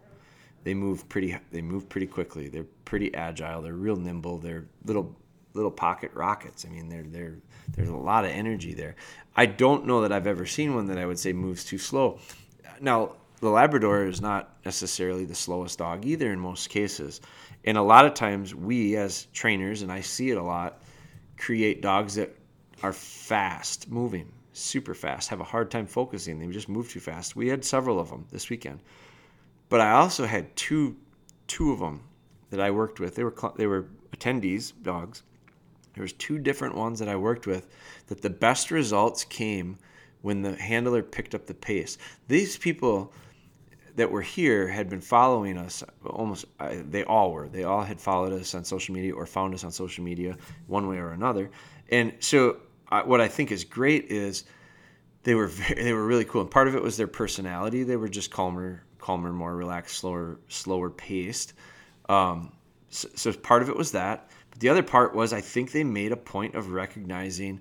They 0.64 0.74
move 0.74 1.08
pretty 1.08 1.36
they 1.52 1.62
move 1.62 1.88
pretty 1.88 2.08
quickly. 2.08 2.48
They're 2.48 2.66
pretty 2.84 3.14
agile. 3.14 3.62
They're 3.62 3.74
real 3.74 3.96
nimble. 3.96 4.38
They're 4.38 4.66
little 4.84 5.16
little 5.58 5.70
pocket 5.70 6.10
rockets 6.14 6.64
i 6.64 6.68
mean 6.68 6.88
they're 6.88 7.02
they're 7.02 7.36
there's 7.74 7.88
a 7.88 7.96
lot 7.96 8.24
of 8.24 8.30
energy 8.30 8.74
there. 8.74 8.96
I 9.36 9.46
don't 9.46 9.86
know 9.86 10.02
that 10.02 10.12
I've 10.12 10.26
ever 10.26 10.46
seen 10.46 10.74
one 10.74 10.86
that 10.86 10.98
I 10.98 11.06
would 11.06 11.18
say 11.18 11.32
moves 11.32 11.64
too 11.64 11.78
slow. 11.78 12.18
Now, 12.80 13.16
the 13.40 13.50
Labrador 13.50 14.06
is 14.06 14.20
not 14.20 14.56
necessarily 14.64 15.24
the 15.24 15.34
slowest 15.34 15.78
dog 15.78 16.04
either 16.04 16.32
in 16.32 16.40
most 16.40 16.70
cases. 16.70 17.20
And 17.64 17.78
a 17.78 17.82
lot 17.82 18.04
of 18.04 18.14
times 18.14 18.54
we 18.54 18.96
as 18.96 19.26
trainers, 19.32 19.82
and 19.82 19.92
I 19.92 20.00
see 20.00 20.30
it 20.30 20.38
a 20.38 20.42
lot, 20.42 20.82
create 21.36 21.82
dogs 21.82 22.16
that 22.16 22.34
are 22.82 22.92
fast 22.92 23.88
moving, 23.88 24.32
super 24.52 24.94
fast, 24.94 25.28
have 25.28 25.40
a 25.40 25.44
hard 25.44 25.70
time 25.70 25.86
focusing. 25.86 26.38
They 26.38 26.46
just 26.48 26.68
move 26.68 26.90
too 26.90 27.00
fast. 27.00 27.36
We 27.36 27.48
had 27.48 27.64
several 27.64 28.00
of 28.00 28.10
them 28.10 28.26
this 28.30 28.50
weekend. 28.50 28.80
But 29.68 29.80
I 29.80 29.92
also 29.92 30.26
had 30.26 30.54
two 30.56 30.96
two 31.46 31.72
of 31.72 31.78
them 31.78 32.02
that 32.50 32.60
I 32.60 32.70
worked 32.70 32.98
with. 32.98 33.14
They 33.14 33.24
were 33.24 33.34
they 33.56 33.66
were 33.66 33.86
attendees 34.12 34.72
dogs 34.82 35.22
there 35.98 36.04
was 36.04 36.12
two 36.12 36.38
different 36.38 36.76
ones 36.76 37.00
that 37.00 37.08
I 37.08 37.16
worked 37.16 37.48
with 37.48 37.66
that 38.06 38.22
the 38.22 38.30
best 38.30 38.70
results 38.70 39.24
came 39.24 39.76
when 40.22 40.42
the 40.42 40.54
handler 40.54 41.02
picked 41.02 41.34
up 41.34 41.46
the 41.46 41.54
pace. 41.54 41.98
These 42.28 42.56
people 42.56 43.12
that 43.96 44.08
were 44.08 44.22
here 44.22 44.68
had 44.68 44.88
been 44.88 45.00
following 45.00 45.58
us 45.58 45.82
almost 46.06 46.44
they 46.60 47.02
all 47.02 47.32
were. 47.32 47.48
They 47.48 47.64
all 47.64 47.82
had 47.82 48.00
followed 48.00 48.32
us 48.32 48.54
on 48.54 48.62
social 48.62 48.94
media 48.94 49.12
or 49.12 49.26
found 49.26 49.54
us 49.54 49.64
on 49.64 49.72
social 49.72 50.04
media 50.04 50.36
one 50.68 50.86
way 50.86 50.98
or 50.98 51.10
another. 51.10 51.50
And 51.90 52.12
so 52.20 52.58
what 53.04 53.20
i 53.20 53.26
think 53.26 53.50
is 53.50 53.64
great 53.64 54.04
is 54.04 54.44
they 55.24 55.34
were 55.34 55.48
very, 55.48 55.82
they 55.82 55.92
were 55.92 56.06
really 56.06 56.24
cool. 56.24 56.42
And 56.42 56.50
part 56.50 56.68
of 56.68 56.76
it 56.76 56.82
was 56.82 56.96
their 56.96 57.08
personality. 57.08 57.82
They 57.82 57.96
were 57.96 58.08
just 58.08 58.30
calmer 58.30 58.84
calmer 58.98 59.32
more 59.32 59.56
relaxed 59.56 59.96
slower 59.96 60.38
slower 60.46 60.90
paced. 60.90 61.54
Um, 62.08 62.52
so, 62.88 63.08
so 63.16 63.32
part 63.32 63.62
of 63.62 63.68
it 63.68 63.76
was 63.76 63.90
that 63.90 64.30
the 64.58 64.68
other 64.68 64.82
part 64.82 65.14
was 65.14 65.32
I 65.32 65.40
think 65.40 65.72
they 65.72 65.84
made 65.84 66.12
a 66.12 66.16
point 66.16 66.54
of 66.54 66.70
recognizing 66.70 67.60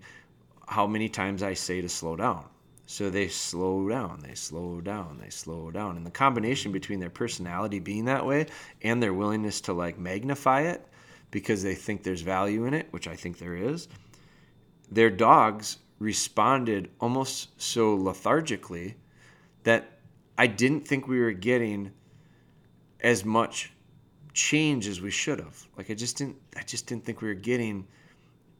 how 0.67 0.87
many 0.87 1.09
times 1.09 1.43
I 1.43 1.53
say 1.53 1.81
to 1.81 1.89
slow 1.89 2.15
down. 2.15 2.45
So 2.89 3.09
they 3.09 3.27
slow 3.27 3.89
down, 3.89 4.21
they 4.21 4.33
slow 4.33 4.79
down, 4.79 5.19
they 5.21 5.29
slow 5.29 5.71
down. 5.71 5.97
And 5.97 6.05
the 6.05 6.11
combination 6.11 6.71
between 6.71 6.99
their 7.01 7.09
personality 7.09 7.79
being 7.79 8.05
that 8.05 8.25
way 8.25 8.47
and 8.81 9.03
their 9.03 9.13
willingness 9.13 9.59
to 9.61 9.73
like 9.73 9.99
magnify 9.99 10.61
it 10.61 10.85
because 11.29 11.61
they 11.61 11.75
think 11.75 12.03
there's 12.03 12.21
value 12.21 12.65
in 12.65 12.73
it, 12.73 12.87
which 12.91 13.07
I 13.07 13.15
think 13.15 13.37
there 13.37 13.55
is, 13.55 13.89
their 14.89 15.09
dogs 15.09 15.79
responded 15.99 16.89
almost 17.01 17.61
so 17.61 17.93
lethargically 17.95 18.95
that 19.63 19.99
I 20.37 20.47
didn't 20.47 20.87
think 20.87 21.07
we 21.07 21.19
were 21.19 21.33
getting 21.33 21.91
as 23.01 23.25
much 23.25 23.73
change 24.37 24.87
as 24.87 25.01
we 25.01 25.09
should 25.09 25.39
have. 25.39 25.67
Like 25.77 25.89
I 25.89 25.95
just 25.95 26.15
didn't 26.15 26.37
I 26.55 26.61
just 26.61 26.85
didn't 26.85 27.03
think 27.03 27.21
we 27.21 27.27
were 27.27 27.33
getting 27.33 27.87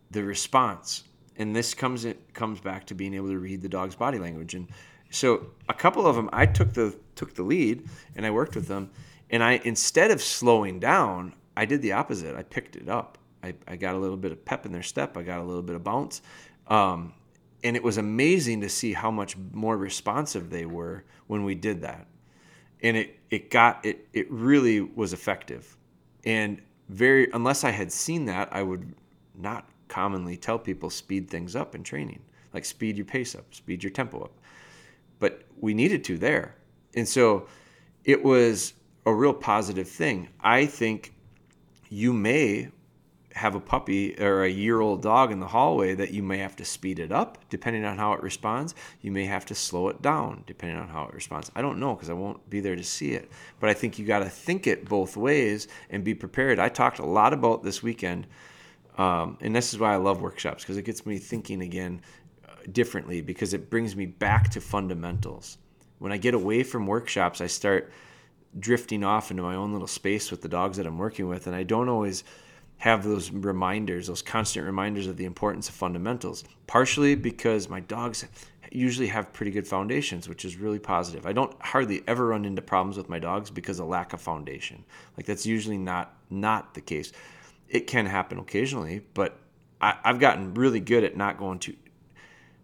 the 0.10 0.24
response. 0.24 1.04
And 1.38 1.56
this 1.56 1.76
comes 1.76 2.04
it 2.04 2.34
comes 2.34 2.60
back 2.60 2.88
to 2.88 2.96
being 2.96 3.14
able 3.14 3.30
to 3.30 3.38
read 3.38 3.62
the 3.62 3.70
dog's 3.70 3.96
body 3.96 4.18
language. 4.18 4.56
And 4.56 4.68
so 5.12 5.52
a 5.70 5.76
couple 5.76 6.08
of 6.08 6.16
them 6.16 6.32
I 6.34 6.48
took 6.48 6.74
the 6.74 6.98
took 7.16 7.36
the 7.36 7.44
lead 7.44 7.88
and 8.16 8.26
I 8.26 8.32
worked 8.32 8.56
with 8.56 8.68
them 8.68 8.90
and 9.30 9.44
I 9.44 9.62
instead 9.64 10.10
of 10.10 10.22
slowing 10.22 10.80
down, 10.80 11.36
I 11.56 11.66
did 11.66 11.84
the 11.84 11.94
opposite. 11.94 12.36
I 12.36 12.42
picked 12.42 12.76
it 12.76 12.90
up. 12.90 13.20
I, 13.44 13.54
I 13.68 13.76
got 13.76 13.94
a 13.94 14.00
little 14.00 14.18
bit 14.18 14.32
of 14.32 14.44
pep 14.44 14.66
in 14.66 14.72
their 14.72 14.84
step. 14.84 15.16
I 15.16 15.22
got 15.22 15.40
a 15.40 15.44
little 15.44 15.62
bit 15.62 15.76
of 15.76 15.84
bounce. 15.84 16.24
Um, 16.66 17.14
and 17.64 17.76
it 17.76 17.84
was 17.84 17.98
amazing 17.98 18.62
to 18.62 18.70
see 18.70 18.94
how 18.94 19.12
much 19.12 19.38
more 19.54 19.78
responsive 19.78 20.50
they 20.50 20.66
were 20.66 21.04
when 21.28 21.44
we 21.44 21.54
did 21.54 21.82
that 21.82 22.08
and 22.82 22.98
it 22.98 23.20
it 23.30 23.50
got 23.50 23.86
it 23.86 24.08
it 24.14 24.30
really 24.32 24.82
was 24.82 25.14
effective. 25.14 25.78
And 26.26 26.62
very 26.90 27.30
unless 27.34 27.66
i 27.66 27.72
had 27.72 27.92
seen 27.92 28.24
that 28.26 28.48
i 28.54 28.64
would 28.64 28.96
not 29.36 29.68
commonly 29.90 30.38
tell 30.38 30.58
people 30.58 30.90
speed 30.90 31.30
things 31.30 31.56
up 31.56 31.76
in 31.76 31.84
training. 31.84 32.22
Like 32.54 32.66
speed 32.66 32.98
your 32.98 33.06
pace 33.06 33.36
up 33.36 33.54
speed 33.54 33.84
your 33.84 33.92
tempo 33.92 34.22
up. 34.22 34.32
But 35.20 35.44
we 35.60 35.74
needed 35.74 36.04
to 36.06 36.18
there. 36.18 36.56
And 36.96 37.08
so 37.08 37.48
it 38.04 38.24
was 38.24 38.74
a 39.06 39.14
real 39.14 39.34
positive 39.34 39.88
thing. 39.88 40.30
I 40.42 40.66
think 40.66 41.14
you 41.90 42.14
may 42.14 42.70
have 43.38 43.56
a 43.56 43.60
puppy 43.60 44.20
or 44.20 44.44
a 44.44 44.50
year 44.50 44.82
old 44.82 45.02
dog 45.02 45.32
in 45.32 45.40
the 45.40 45.48
hallway 45.48 45.94
that 45.96 46.12
you 46.12 46.24
may 46.24 46.40
have 46.40 46.56
to 46.58 46.66
speed 46.66 47.00
it 47.00 47.12
up 47.12 47.38
depending 47.50 47.86
on 47.86 47.98
how 47.98 48.14
it 48.14 48.24
responds. 48.24 48.76
You 49.02 49.12
may 49.12 49.26
have 49.26 49.46
to 49.46 49.56
slow 49.56 49.90
it 49.90 50.02
down 50.02 50.44
depending 50.48 50.78
on 50.78 50.90
how 50.90 51.06
it 51.06 51.14
responds. 51.14 51.52
I 51.56 51.62
don't 51.62 51.80
know 51.80 51.94
because 51.94 52.10
I 52.10 52.14
won't 52.14 52.50
be 52.50 52.60
there 52.60 52.76
to 52.76 52.84
see 52.84 53.12
it. 53.12 53.32
But 53.60 53.70
I 53.70 53.74
think 53.74 53.98
you 53.98 54.06
got 54.06 54.20
to 54.20 54.30
think 54.30 54.68
it 54.68 54.90
both 54.90 55.16
ways 55.16 55.68
and 55.90 56.04
be 56.04 56.16
prepared. 56.16 56.60
I 56.60 56.70
talked 56.70 57.00
a 57.00 57.06
lot 57.06 57.32
about 57.32 57.64
this 57.64 57.82
weekend, 57.84 58.28
um, 58.98 59.38
and 59.42 59.56
this 59.56 59.74
is 59.74 59.80
why 59.80 59.94
I 59.94 59.98
love 59.98 60.22
workshops 60.22 60.64
because 60.64 60.78
it 60.78 60.84
gets 60.84 61.06
me 61.06 61.20
thinking 61.20 61.62
again 61.62 62.02
uh, 62.48 62.52
differently 62.72 63.22
because 63.22 63.54
it 63.54 63.70
brings 63.70 63.96
me 63.96 64.08
back 64.08 64.50
to 64.50 64.62
fundamentals. 64.62 65.60
When 66.00 66.12
I 66.12 66.18
get 66.18 66.34
away 66.34 66.64
from 66.64 66.88
workshops, 66.88 67.40
I 67.40 67.48
start 67.48 67.92
drifting 68.60 69.04
off 69.04 69.30
into 69.30 69.44
my 69.44 69.56
own 69.56 69.74
little 69.74 69.88
space 69.88 70.32
with 70.32 70.42
the 70.42 70.50
dogs 70.50 70.78
that 70.78 70.88
I'm 70.88 70.98
working 70.98 71.28
with, 71.28 71.48
and 71.48 71.56
I 71.56 71.64
don't 71.64 71.90
always 71.90 72.24
have 72.78 73.04
those 73.04 73.32
reminders, 73.32 74.08
those 74.08 74.22
constant 74.22 74.66
reminders 74.66 75.08
of 75.08 75.18
the 75.18 75.26
importance 75.26 75.68
of 75.68 75.76
fundamentals. 75.76 76.44
Partially 76.68 77.16
because 77.16 77.70
my 77.70 77.80
dogs 77.80 78.26
usually 78.72 79.08
have 79.08 79.34
pretty 79.34 79.52
good 79.52 79.68
foundations, 79.68 80.30
which 80.30 80.46
is 80.46 80.58
really 80.58 80.80
positive. 80.80 81.26
I 81.26 81.34
don't 81.34 81.56
hardly 81.62 82.04
ever 82.08 82.28
run 82.28 82.46
into 82.46 82.62
problems 82.62 82.98
with 82.98 83.10
my 83.10 83.20
dogs 83.20 83.50
because 83.50 83.80
of 83.80 83.88
lack 83.88 84.14
of 84.14 84.22
foundation. 84.22 84.84
Like 85.16 85.26
that's 85.26 85.46
usually 85.46 85.78
not 85.78 86.14
not 86.30 86.74
the 86.74 86.82
case. 86.82 87.12
It 87.70 87.88
can 87.88 88.06
happen 88.06 88.38
occasionally, 88.38 89.02
but 89.14 89.40
I, 89.82 89.96
I've 90.04 90.20
gotten 90.20 90.54
really 90.54 90.80
good 90.80 91.04
at 91.04 91.18
not 91.18 91.38
going 91.38 91.60
too 91.60 91.76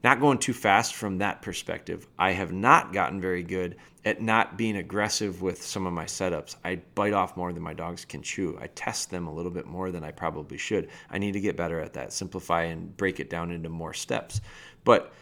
not 0.03 0.19
going 0.19 0.37
too 0.37 0.53
fast 0.53 0.95
from 0.95 1.19
that 1.19 1.41
perspective. 1.41 2.07
I 2.19 2.31
have 2.31 2.51
not 2.51 2.91
gotten 2.91 3.21
very 3.21 3.41
good 3.41 3.77
at 4.03 4.21
not 4.21 4.57
being 4.57 4.75
aggressive 4.75 5.41
with 5.41 5.63
some 5.63 5.87
of 5.87 5.93
my 5.93 6.03
setups. 6.03 6.57
I 6.65 6.81
bite 6.93 7.13
off 7.13 7.37
more 7.37 7.53
than 7.53 7.63
my 7.63 7.73
dogs 7.73 8.03
can 8.03 8.21
chew. 8.21 8.57
I 8.61 8.67
test 8.67 9.11
them 9.11 9.27
a 9.27 9.33
little 9.33 9.51
bit 9.51 9.65
more 9.65 9.91
than 9.91 10.03
I 10.03 10.11
probably 10.11 10.57
should. 10.57 10.89
I 11.09 11.19
need 11.19 11.31
to 11.33 11.39
get 11.39 11.55
better 11.55 11.79
at 11.79 11.93
that, 11.93 12.11
simplify 12.11 12.63
and 12.63 12.95
break 12.97 13.21
it 13.21 13.29
down 13.29 13.49
into 13.49 13.69
more 13.69 13.93
steps. 13.93 14.41
But 14.83 15.13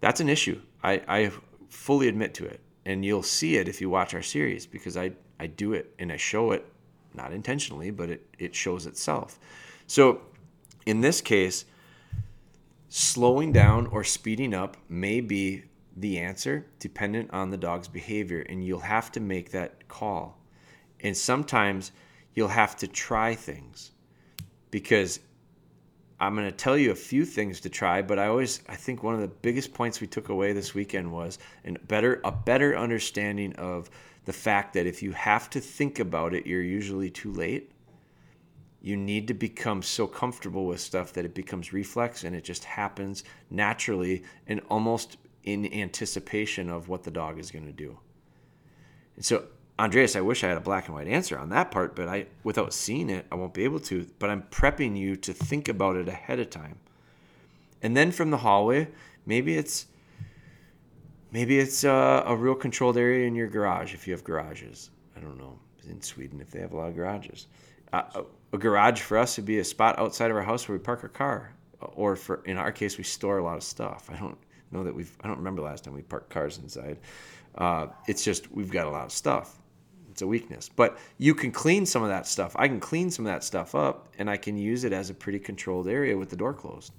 that's 0.00 0.20
an 0.20 0.30
issue. 0.30 0.60
I, 0.82 1.02
I 1.06 1.30
fully 1.68 2.08
admit 2.08 2.32
to 2.34 2.46
it. 2.46 2.60
And 2.86 3.04
you'll 3.04 3.22
see 3.22 3.56
it 3.56 3.68
if 3.68 3.80
you 3.80 3.90
watch 3.90 4.14
our 4.14 4.22
series 4.22 4.66
because 4.66 4.96
I, 4.96 5.12
I 5.38 5.46
do 5.46 5.74
it 5.74 5.94
and 5.98 6.10
I 6.10 6.16
show 6.16 6.52
it, 6.52 6.66
not 7.14 7.32
intentionally, 7.32 7.90
but 7.90 8.08
it, 8.08 8.26
it 8.38 8.54
shows 8.54 8.86
itself. 8.86 9.38
So 9.86 10.22
in 10.86 11.02
this 11.02 11.20
case, 11.20 11.66
slowing 12.94 13.52
down 13.52 13.86
or 13.86 14.04
speeding 14.04 14.52
up 14.52 14.76
may 14.86 15.18
be 15.18 15.64
the 15.96 16.18
answer 16.18 16.66
dependent 16.78 17.32
on 17.32 17.48
the 17.48 17.56
dog's 17.56 17.88
behavior 17.88 18.40
and 18.50 18.62
you'll 18.62 18.80
have 18.80 19.10
to 19.10 19.18
make 19.18 19.50
that 19.50 19.88
call. 19.88 20.38
And 21.00 21.16
sometimes 21.16 21.92
you'll 22.34 22.48
have 22.48 22.76
to 22.76 22.86
try 22.86 23.34
things 23.34 23.92
because 24.70 25.20
i'm 26.20 26.34
going 26.34 26.46
to 26.46 26.52
tell 26.52 26.76
you 26.76 26.90
a 26.90 26.94
few 26.94 27.24
things 27.24 27.60
to 27.60 27.68
try 27.68 28.00
but 28.00 28.18
i 28.18 28.26
always 28.26 28.62
i 28.68 28.76
think 28.76 29.02
one 29.02 29.14
of 29.14 29.20
the 29.20 29.28
biggest 29.28 29.74
points 29.74 30.00
we 30.00 30.06
took 30.06 30.28
away 30.28 30.52
this 30.52 30.74
weekend 30.74 31.10
was 31.10 31.38
a 31.64 31.72
better 31.72 32.20
a 32.24 32.32
better 32.32 32.76
understanding 32.76 33.54
of 33.56 33.90
the 34.24 34.32
fact 34.32 34.72
that 34.72 34.86
if 34.86 35.02
you 35.02 35.12
have 35.12 35.50
to 35.50 35.60
think 35.60 35.98
about 35.98 36.32
it 36.32 36.46
you're 36.46 36.62
usually 36.62 37.10
too 37.10 37.32
late 37.32 37.72
you 38.82 38.96
need 38.96 39.28
to 39.28 39.34
become 39.34 39.80
so 39.80 40.08
comfortable 40.08 40.66
with 40.66 40.80
stuff 40.80 41.12
that 41.12 41.24
it 41.24 41.34
becomes 41.34 41.72
reflex 41.72 42.24
and 42.24 42.34
it 42.34 42.42
just 42.42 42.64
happens 42.64 43.22
naturally 43.48 44.24
and 44.48 44.60
almost 44.68 45.16
in 45.44 45.72
anticipation 45.72 46.68
of 46.68 46.88
what 46.88 47.04
the 47.04 47.10
dog 47.10 47.38
is 47.38 47.52
going 47.52 47.64
to 47.64 47.72
do. 47.72 47.96
And 49.14 49.24
so, 49.24 49.44
Andreas, 49.78 50.16
I 50.16 50.20
wish 50.20 50.42
I 50.42 50.48
had 50.48 50.56
a 50.56 50.60
black 50.60 50.86
and 50.86 50.96
white 50.96 51.06
answer 51.06 51.38
on 51.38 51.48
that 51.50 51.70
part, 51.70 51.94
but 51.94 52.08
I 52.08 52.26
without 52.42 52.74
seeing 52.74 53.08
it, 53.08 53.24
I 53.30 53.36
won't 53.36 53.54
be 53.54 53.64
able 53.64 53.80
to. 53.80 54.06
But 54.18 54.30
I'm 54.30 54.42
prepping 54.42 54.96
you 54.96 55.16
to 55.16 55.32
think 55.32 55.68
about 55.68 55.96
it 55.96 56.08
ahead 56.08 56.40
of 56.40 56.50
time. 56.50 56.78
And 57.82 57.96
then 57.96 58.10
from 58.12 58.30
the 58.30 58.36
hallway, 58.36 58.88
maybe 59.26 59.56
it's 59.56 59.86
maybe 61.30 61.58
it's 61.58 61.84
a, 61.84 62.24
a 62.26 62.36
real 62.36 62.54
controlled 62.54 62.96
area 62.96 63.26
in 63.26 63.34
your 63.34 63.48
garage 63.48 63.94
if 63.94 64.06
you 64.06 64.12
have 64.12 64.24
garages. 64.24 64.90
I 65.16 65.20
don't 65.20 65.38
know 65.38 65.58
in 65.88 66.00
Sweden 66.00 66.40
if 66.40 66.50
they 66.50 66.60
have 66.60 66.72
a 66.72 66.76
lot 66.76 66.88
of 66.88 66.94
garages. 66.94 67.46
A 67.92 68.24
garage 68.58 69.00
for 69.00 69.18
us 69.18 69.36
would 69.36 69.46
be 69.46 69.58
a 69.58 69.64
spot 69.64 69.98
outside 69.98 70.30
of 70.30 70.36
our 70.36 70.42
house 70.42 70.66
where 70.68 70.76
we 70.76 70.82
park 70.82 71.02
our 71.02 71.08
car, 71.08 71.52
or 71.94 72.16
for 72.16 72.42
in 72.44 72.56
our 72.56 72.72
case, 72.72 72.96
we 72.96 73.04
store 73.04 73.38
a 73.38 73.44
lot 73.44 73.56
of 73.56 73.62
stuff. 73.62 74.08
I 74.10 74.16
don't 74.16 74.38
know 74.70 74.84
that 74.84 74.94
we've. 74.94 75.14
I 75.22 75.28
don't 75.28 75.38
remember 75.38 75.62
last 75.62 75.84
time 75.84 75.94
we 75.94 76.02
parked 76.02 76.30
cars 76.30 76.58
inside. 76.58 76.98
Uh, 77.56 77.88
it's 78.06 78.24
just 78.24 78.50
we've 78.50 78.70
got 78.70 78.86
a 78.86 78.90
lot 78.90 79.04
of 79.04 79.12
stuff. 79.12 79.58
It's 80.10 80.22
a 80.22 80.26
weakness, 80.26 80.68
but 80.68 80.98
you 81.16 81.34
can 81.34 81.50
clean 81.50 81.86
some 81.86 82.02
of 82.02 82.10
that 82.10 82.26
stuff. 82.26 82.54
I 82.56 82.68
can 82.68 82.80
clean 82.80 83.10
some 83.10 83.26
of 83.26 83.32
that 83.32 83.44
stuff 83.44 83.74
up, 83.74 84.08
and 84.18 84.28
I 84.28 84.36
can 84.36 84.58
use 84.58 84.84
it 84.84 84.92
as 84.92 85.08
a 85.08 85.14
pretty 85.14 85.38
controlled 85.38 85.88
area 85.88 86.16
with 86.16 86.28
the 86.28 86.36
door 86.36 86.52
closed. 86.52 86.92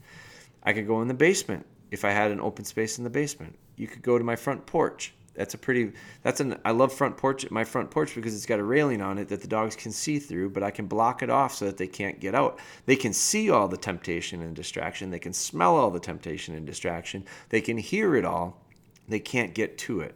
I 0.63 0.73
could 0.73 0.87
go 0.87 1.01
in 1.01 1.07
the 1.07 1.13
basement 1.13 1.65
if 1.91 2.05
I 2.05 2.09
had 2.09 2.31
an 2.31 2.39
open 2.39 2.65
space 2.65 2.97
in 2.97 3.03
the 3.03 3.09
basement. 3.11 3.55
You 3.75 3.87
could 3.87 4.01
go 4.01 4.17
to 4.17 4.23
my 4.23 4.35
front 4.35 4.65
porch 4.65 5.13
that's 5.33 5.53
a 5.53 5.57
pretty 5.57 5.93
that's 6.21 6.39
an 6.39 6.59
I 6.63 6.71
love 6.71 6.93
front 6.93 7.17
porch 7.17 7.49
my 7.49 7.63
front 7.63 7.89
porch 7.89 8.15
because 8.15 8.35
it's 8.35 8.45
got 8.45 8.59
a 8.59 8.63
railing 8.63 9.01
on 9.01 9.17
it 9.17 9.29
that 9.29 9.41
the 9.41 9.47
dogs 9.47 9.75
can 9.75 9.91
see 9.91 10.19
through, 10.19 10.51
but 10.51 10.63
I 10.63 10.71
can 10.71 10.87
block 10.87 11.23
it 11.23 11.29
off 11.29 11.55
so 11.55 11.65
that 11.65 11.77
they 11.77 11.87
can't 11.87 12.19
get 12.19 12.35
out. 12.35 12.59
They 12.85 12.95
can 12.95 13.13
see 13.13 13.49
all 13.49 13.67
the 13.67 13.77
temptation 13.77 14.41
and 14.41 14.55
distraction. 14.55 15.09
They 15.09 15.19
can 15.19 15.33
smell 15.33 15.75
all 15.75 15.89
the 15.89 15.99
temptation 15.99 16.55
and 16.55 16.65
distraction. 16.65 17.25
They 17.49 17.61
can 17.61 17.77
hear 17.77 18.15
it 18.15 18.25
all. 18.25 18.61
They 19.07 19.19
can't 19.19 19.53
get 19.53 19.77
to 19.79 20.01
it. 20.01 20.15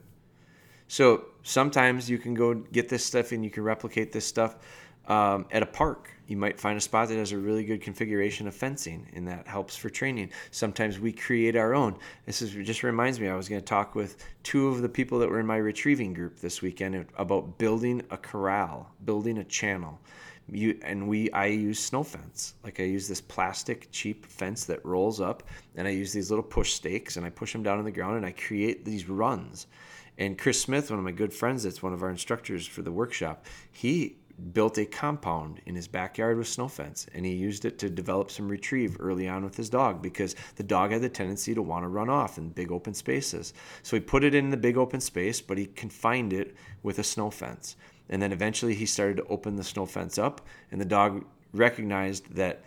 So 0.87 1.25
sometimes 1.43 2.09
you 2.09 2.17
can 2.17 2.33
go 2.33 2.53
get 2.53 2.89
this 2.89 3.05
stuff 3.05 3.31
and 3.31 3.43
you 3.43 3.49
can 3.49 3.63
replicate 3.63 4.11
this 4.11 4.25
stuff 4.25 4.55
um, 5.07 5.45
at 5.51 5.63
a 5.63 5.65
park 5.65 6.11
you 6.27 6.35
might 6.35 6.59
find 6.59 6.77
a 6.77 6.81
spot 6.81 7.07
that 7.07 7.17
has 7.17 7.31
a 7.31 7.37
really 7.37 7.63
good 7.63 7.81
configuration 7.81 8.47
of 8.47 8.53
fencing, 8.53 9.07
and 9.13 9.27
that 9.27 9.47
helps 9.47 9.75
for 9.75 9.89
training. 9.89 10.29
Sometimes 10.51 10.99
we 10.99 11.13
create 11.13 11.55
our 11.55 11.73
own. 11.73 11.97
This 12.25 12.41
is 12.41 12.51
just 12.67 12.83
reminds 12.83 13.19
me. 13.19 13.29
I 13.29 13.35
was 13.35 13.47
going 13.47 13.61
to 13.61 13.65
talk 13.65 13.95
with 13.95 14.17
two 14.43 14.67
of 14.67 14.81
the 14.81 14.89
people 14.89 15.19
that 15.19 15.29
were 15.29 15.39
in 15.39 15.45
my 15.45 15.57
retrieving 15.57 16.13
group 16.13 16.39
this 16.39 16.61
weekend 16.61 17.07
about 17.17 17.57
building 17.57 18.01
a 18.11 18.17
corral, 18.17 18.91
building 19.05 19.37
a 19.37 19.43
channel. 19.45 19.99
You, 20.49 20.79
and 20.81 21.07
we 21.07 21.29
I 21.31 21.47
use 21.47 21.79
snow 21.79 22.03
fence. 22.03 22.55
Like 22.63 22.79
I 22.79 22.83
use 22.83 23.07
this 23.07 23.21
plastic 23.21 23.89
cheap 23.91 24.25
fence 24.25 24.65
that 24.65 24.85
rolls 24.85 25.19
up, 25.19 25.43
and 25.75 25.87
I 25.87 25.91
use 25.91 26.13
these 26.13 26.29
little 26.29 26.43
push 26.43 26.73
stakes, 26.73 27.17
and 27.17 27.25
I 27.25 27.29
push 27.29 27.53
them 27.53 27.63
down 27.63 27.79
on 27.79 27.85
the 27.85 27.91
ground, 27.91 28.17
and 28.17 28.25
I 28.25 28.31
create 28.31 28.85
these 28.85 29.09
runs. 29.09 29.67
And 30.17 30.37
Chris 30.37 30.59
Smith, 30.59 30.89
one 30.89 30.99
of 30.99 31.05
my 31.05 31.11
good 31.11 31.33
friends, 31.33 31.63
that's 31.63 31.83
one 31.83 31.93
of 31.93 32.01
our 32.01 32.09
instructors 32.09 32.65
for 32.65 32.81
the 32.81 32.91
workshop, 32.91 33.45
he 33.71 34.15
built 34.53 34.77
a 34.77 34.85
compound 34.85 35.61
in 35.65 35.75
his 35.75 35.87
backyard 35.87 36.37
with 36.37 36.47
snow 36.47 36.67
fence 36.67 37.07
and 37.13 37.25
he 37.25 37.33
used 37.33 37.65
it 37.65 37.79
to 37.79 37.89
develop 37.89 38.29
some 38.29 38.47
retrieve 38.47 38.95
early 38.99 39.27
on 39.27 39.43
with 39.43 39.57
his 39.57 39.69
dog 39.69 39.99
because 40.01 40.35
the 40.57 40.63
dog 40.63 40.91
had 40.91 41.01
the 41.01 41.09
tendency 41.09 41.55
to 41.55 41.61
want 41.61 41.83
to 41.83 41.87
run 41.87 42.09
off 42.09 42.37
in 42.37 42.49
big 42.49 42.71
open 42.71 42.93
spaces 42.93 43.53
so 43.81 43.95
he 43.95 43.99
put 43.99 44.23
it 44.23 44.35
in 44.35 44.51
the 44.51 44.57
big 44.57 44.77
open 44.77 45.01
space 45.01 45.41
but 45.41 45.57
he 45.57 45.65
confined 45.65 46.33
it 46.33 46.55
with 46.83 46.99
a 46.99 47.03
snow 47.03 47.31
fence 47.31 47.75
and 48.09 48.21
then 48.21 48.31
eventually 48.31 48.75
he 48.75 48.85
started 48.85 49.17
to 49.17 49.25
open 49.25 49.55
the 49.55 49.63
snow 49.63 49.87
fence 49.87 50.19
up 50.19 50.41
and 50.71 50.79
the 50.79 50.85
dog 50.85 51.25
recognized 51.51 52.31
that 52.35 52.61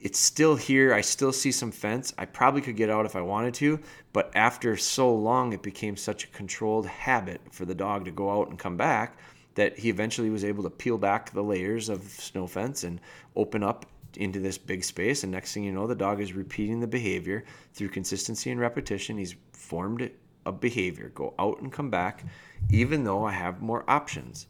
it's 0.00 0.18
still 0.18 0.54
here. 0.54 0.92
I 0.92 1.00
still 1.00 1.32
see 1.32 1.50
some 1.50 1.70
fence. 1.70 2.12
I 2.18 2.26
probably 2.26 2.60
could 2.60 2.76
get 2.76 2.90
out 2.90 3.06
if 3.06 3.16
I 3.16 3.22
wanted 3.22 3.54
to, 3.54 3.80
but 4.12 4.30
after 4.34 4.76
so 4.76 5.14
long, 5.14 5.54
it 5.54 5.62
became 5.62 5.96
such 5.96 6.24
a 6.24 6.26
controlled 6.26 6.84
habit 6.84 7.40
for 7.50 7.64
the 7.64 7.74
dog 7.74 8.04
to 8.04 8.10
go 8.10 8.30
out 8.30 8.50
and 8.50 8.58
come 8.58 8.76
back 8.76 9.16
that 9.54 9.78
he 9.78 9.88
eventually 9.88 10.30
was 10.30 10.44
able 10.44 10.62
to 10.62 10.70
peel 10.70 10.98
back 10.98 11.30
the 11.30 11.42
layers 11.42 11.88
of 11.88 12.02
snow 12.02 12.46
fence 12.46 12.84
and 12.84 13.00
open 13.36 13.62
up 13.62 13.86
into 14.16 14.40
this 14.40 14.58
big 14.58 14.84
space. 14.84 15.22
And 15.22 15.32
next 15.32 15.52
thing 15.52 15.64
you 15.64 15.72
know, 15.72 15.86
the 15.86 15.94
dog 15.94 16.20
is 16.20 16.32
repeating 16.32 16.80
the 16.80 16.86
behavior 16.86 17.44
through 17.72 17.88
consistency 17.88 18.50
and 18.50 18.60
repetition. 18.60 19.18
He's 19.18 19.34
formed 19.52 20.10
a 20.46 20.52
behavior 20.52 21.10
go 21.14 21.34
out 21.38 21.60
and 21.60 21.72
come 21.72 21.90
back, 21.90 22.24
even 22.70 23.04
though 23.04 23.24
I 23.24 23.32
have 23.32 23.62
more 23.62 23.84
options. 23.88 24.46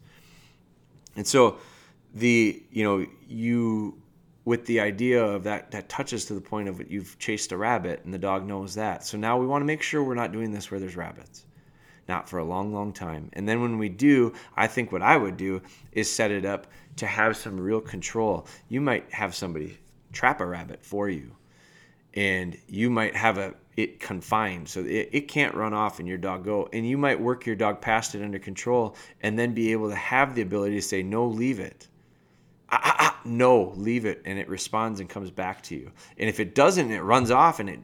And 1.17 1.27
so 1.27 1.59
the 2.15 2.63
you 2.71 2.85
know 2.85 3.07
you 3.29 4.01
with 4.45 4.67
the 4.67 4.81
idea 4.81 5.25
of 5.25 5.45
that 5.45 5.71
that 5.71 5.89
touches 5.89 6.25
to 6.27 6.35
the 6.35 6.41
point 6.41 6.69
of 6.69 6.91
you've 6.91 7.19
chased 7.19 7.53
a 7.53 7.57
rabbit 7.57 8.05
and 8.05 8.13
the 8.13 8.19
dog 8.19 8.47
knows 8.47 8.75
that. 8.75 9.05
So 9.05 9.17
now 9.17 9.39
we 9.39 9.47
want 9.47 9.63
to 9.63 9.67
make 9.67 9.83
sure 9.83 10.03
we're 10.03 10.15
not 10.15 10.33
doing 10.33 10.53
this 10.53 10.71
where 10.71 10.81
there's 10.81 10.97
rabbits. 10.97 11.45
Not 12.09 12.29
for 12.29 12.39
a 12.39 12.45
long, 12.45 12.73
long 12.73 12.93
time. 12.93 13.31
And 13.33 13.49
then 13.49 13.63
when 13.63 13.79
we 13.79 13.89
do, 13.89 14.33
I 14.57 14.67
think 14.67 14.93
what 14.93 15.03
I 15.03 15.17
would 15.17 15.37
do 15.37 15.63
is 15.93 16.11
set 16.11 16.31
it 16.31 16.45
up 16.45 16.67
to 16.97 17.07
have 17.07 17.37
some 17.37 17.59
real 17.59 17.81
control. 17.81 18.47
You 18.69 18.81
might 18.81 19.11
have 19.13 19.35
somebody 19.35 19.79
trap 20.13 20.41
a 20.41 20.47
rabbit 20.47 20.85
for 20.85 21.09
you. 21.09 21.35
And 22.15 22.57
you 22.69 22.91
might 22.91 23.17
have 23.17 23.39
a 23.39 23.55
it 23.77 23.99
confined 23.99 24.69
so 24.69 24.81
it, 24.81 25.09
it 25.11 25.21
can't 25.27 25.53
run 25.53 25.75
off 25.75 25.99
and 25.99 26.07
your 26.07 26.19
dog 26.19 26.45
go. 26.45 26.69
And 26.73 26.87
you 26.87 26.97
might 26.97 27.21
work 27.21 27.45
your 27.45 27.57
dog 27.57 27.81
past 27.81 28.15
it 28.15 28.23
under 28.23 28.39
control 28.39 28.97
and 29.23 29.37
then 29.37 29.53
be 29.53 29.73
able 29.73 29.89
to 29.89 29.97
have 29.97 30.35
the 30.35 30.43
ability 30.43 30.77
to 30.77 30.83
say, 30.83 31.03
no, 31.03 31.27
leave 31.27 31.59
it 31.59 31.89
ah, 32.75 32.81
ah, 32.83 32.97
ah, 32.99 33.21
no, 33.25 33.73
leave 33.77 34.05
it. 34.05 34.23
And 34.25 34.39
it 34.39 34.49
responds 34.49 35.01
and 35.01 35.09
comes 35.09 35.31
back 35.31 35.63
to 35.65 35.77
you. 35.77 35.91
And 36.19 36.29
if 36.29 36.41
it 36.41 36.55
doesn't, 36.55 36.91
it 36.91 37.01
runs 37.01 37.31
off 37.31 37.61
and 37.61 37.69
it 37.69 37.81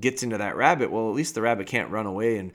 gets 0.00 0.22
into 0.22 0.38
that 0.38 0.56
rabbit. 0.56 0.90
Well, 0.90 1.08
at 1.08 1.14
least 1.14 1.34
the 1.34 1.42
rabbit 1.42 1.66
can't 1.66 1.90
run 1.90 2.06
away 2.06 2.38
and 2.38 2.52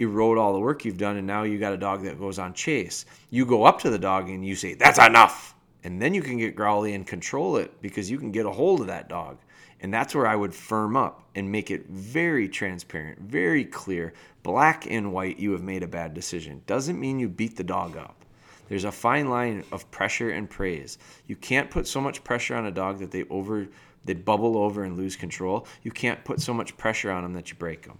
erode 0.00 0.38
all 0.38 0.52
the 0.52 0.58
work 0.58 0.84
you've 0.84 0.98
done. 0.98 1.16
And 1.16 1.26
now 1.26 1.44
you 1.44 1.58
got 1.58 1.72
a 1.72 1.78
dog 1.78 2.02
that 2.02 2.18
goes 2.18 2.38
on 2.38 2.54
chase. 2.54 3.06
You 3.30 3.46
go 3.46 3.64
up 3.64 3.80
to 3.80 3.90
the 3.90 3.98
dog 3.98 4.28
and 4.28 4.44
you 4.44 4.56
say, 4.56 4.74
that's 4.74 4.98
enough. 4.98 5.54
And 5.84 6.02
then 6.02 6.12
you 6.12 6.22
can 6.22 6.38
get 6.38 6.56
growly 6.56 6.94
and 6.94 7.06
control 7.06 7.56
it 7.56 7.80
because 7.80 8.10
you 8.10 8.18
can 8.18 8.32
get 8.32 8.46
a 8.46 8.50
hold 8.50 8.80
of 8.80 8.88
that 8.88 9.08
dog. 9.08 9.38
And 9.82 9.94
that's 9.94 10.14
where 10.14 10.26
I 10.26 10.36
would 10.36 10.54
firm 10.54 10.96
up 10.96 11.22
and 11.34 11.50
make 11.50 11.70
it 11.70 11.86
very 11.88 12.48
transparent, 12.48 13.20
very 13.20 13.64
clear, 13.64 14.12
black 14.42 14.86
and 14.90 15.12
white. 15.12 15.38
You 15.38 15.52
have 15.52 15.62
made 15.62 15.82
a 15.82 15.88
bad 15.88 16.12
decision. 16.12 16.62
Doesn't 16.66 17.00
mean 17.00 17.18
you 17.18 17.28
beat 17.28 17.56
the 17.56 17.64
dog 17.64 17.96
up. 17.96 18.24
There's 18.68 18.84
a 18.84 18.92
fine 18.92 19.28
line 19.28 19.64
of 19.72 19.90
pressure 19.90 20.30
and 20.30 20.48
praise. 20.48 20.98
You 21.26 21.36
can't 21.36 21.70
put 21.70 21.86
so 21.86 22.00
much 22.00 22.22
pressure 22.22 22.54
on 22.54 22.66
a 22.66 22.70
dog 22.70 22.98
that 22.98 23.10
they 23.10 23.24
over 23.24 23.68
they 24.04 24.14
bubble 24.14 24.56
over 24.56 24.84
and 24.84 24.96
lose 24.96 25.16
control. 25.16 25.66
You 25.82 25.90
can't 25.90 26.24
put 26.24 26.40
so 26.40 26.54
much 26.54 26.76
pressure 26.78 27.10
on 27.10 27.22
them 27.22 27.34
that 27.34 27.50
you 27.50 27.56
break 27.56 27.82
them. 27.82 27.98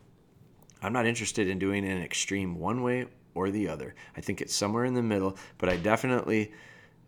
I'm 0.83 0.93
not 0.93 1.07
interested 1.07 1.49
in 1.49 1.59
doing 1.59 1.85
an 1.85 2.03
extreme 2.03 2.59
one 2.59 2.83
way 2.83 3.07
or 3.35 3.51
the 3.51 3.69
other. 3.69 3.95
I 4.17 4.21
think 4.21 4.41
it's 4.41 4.55
somewhere 4.55 4.85
in 4.85 4.95
the 4.95 5.03
middle, 5.03 5.37
but 5.59 5.69
I 5.69 5.77
definitely 5.77 6.53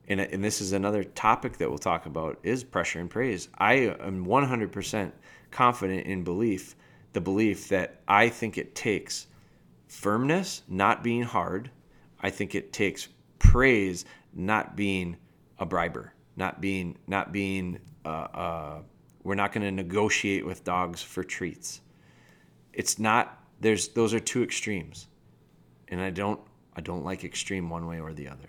and, 0.08 0.20
and 0.20 0.42
this 0.42 0.60
is 0.60 0.72
another 0.72 1.04
topic 1.04 1.58
that 1.58 1.68
we'll 1.68 1.78
talk 1.78 2.06
about 2.06 2.38
is 2.42 2.64
pressure 2.64 2.98
and 2.98 3.08
praise. 3.08 3.48
I 3.56 3.74
am 4.00 4.26
100% 4.26 5.12
confident 5.50 6.06
in 6.06 6.24
belief, 6.24 6.74
the 7.12 7.20
belief 7.20 7.68
that 7.68 8.00
I 8.08 8.28
think 8.28 8.58
it 8.58 8.74
takes 8.74 9.26
firmness, 9.86 10.62
not 10.68 11.04
being 11.04 11.22
hard. 11.22 11.70
I 12.20 12.30
think 12.30 12.54
it 12.54 12.72
takes 12.72 13.08
praise 13.38 14.04
not 14.34 14.76
being 14.76 15.16
a 15.58 15.66
briber, 15.66 16.14
not 16.36 16.60
being 16.60 16.96
not 17.06 17.32
being 17.32 17.78
uh, 18.04 18.08
uh, 18.08 18.78
we're 19.22 19.34
not 19.34 19.52
going 19.52 19.64
to 19.64 19.70
negotiate 19.70 20.44
with 20.44 20.64
dogs 20.64 21.02
for 21.02 21.22
treats. 21.22 21.80
It's 22.72 22.98
not 22.98 23.41
there's 23.62 23.88
those 23.88 24.12
are 24.12 24.20
two 24.20 24.42
extremes, 24.42 25.06
and 25.88 26.00
I 26.00 26.10
don't 26.10 26.40
I 26.76 26.80
don't 26.80 27.04
like 27.04 27.24
extreme 27.24 27.70
one 27.70 27.86
way 27.86 28.00
or 28.00 28.12
the 28.12 28.28
other. 28.28 28.48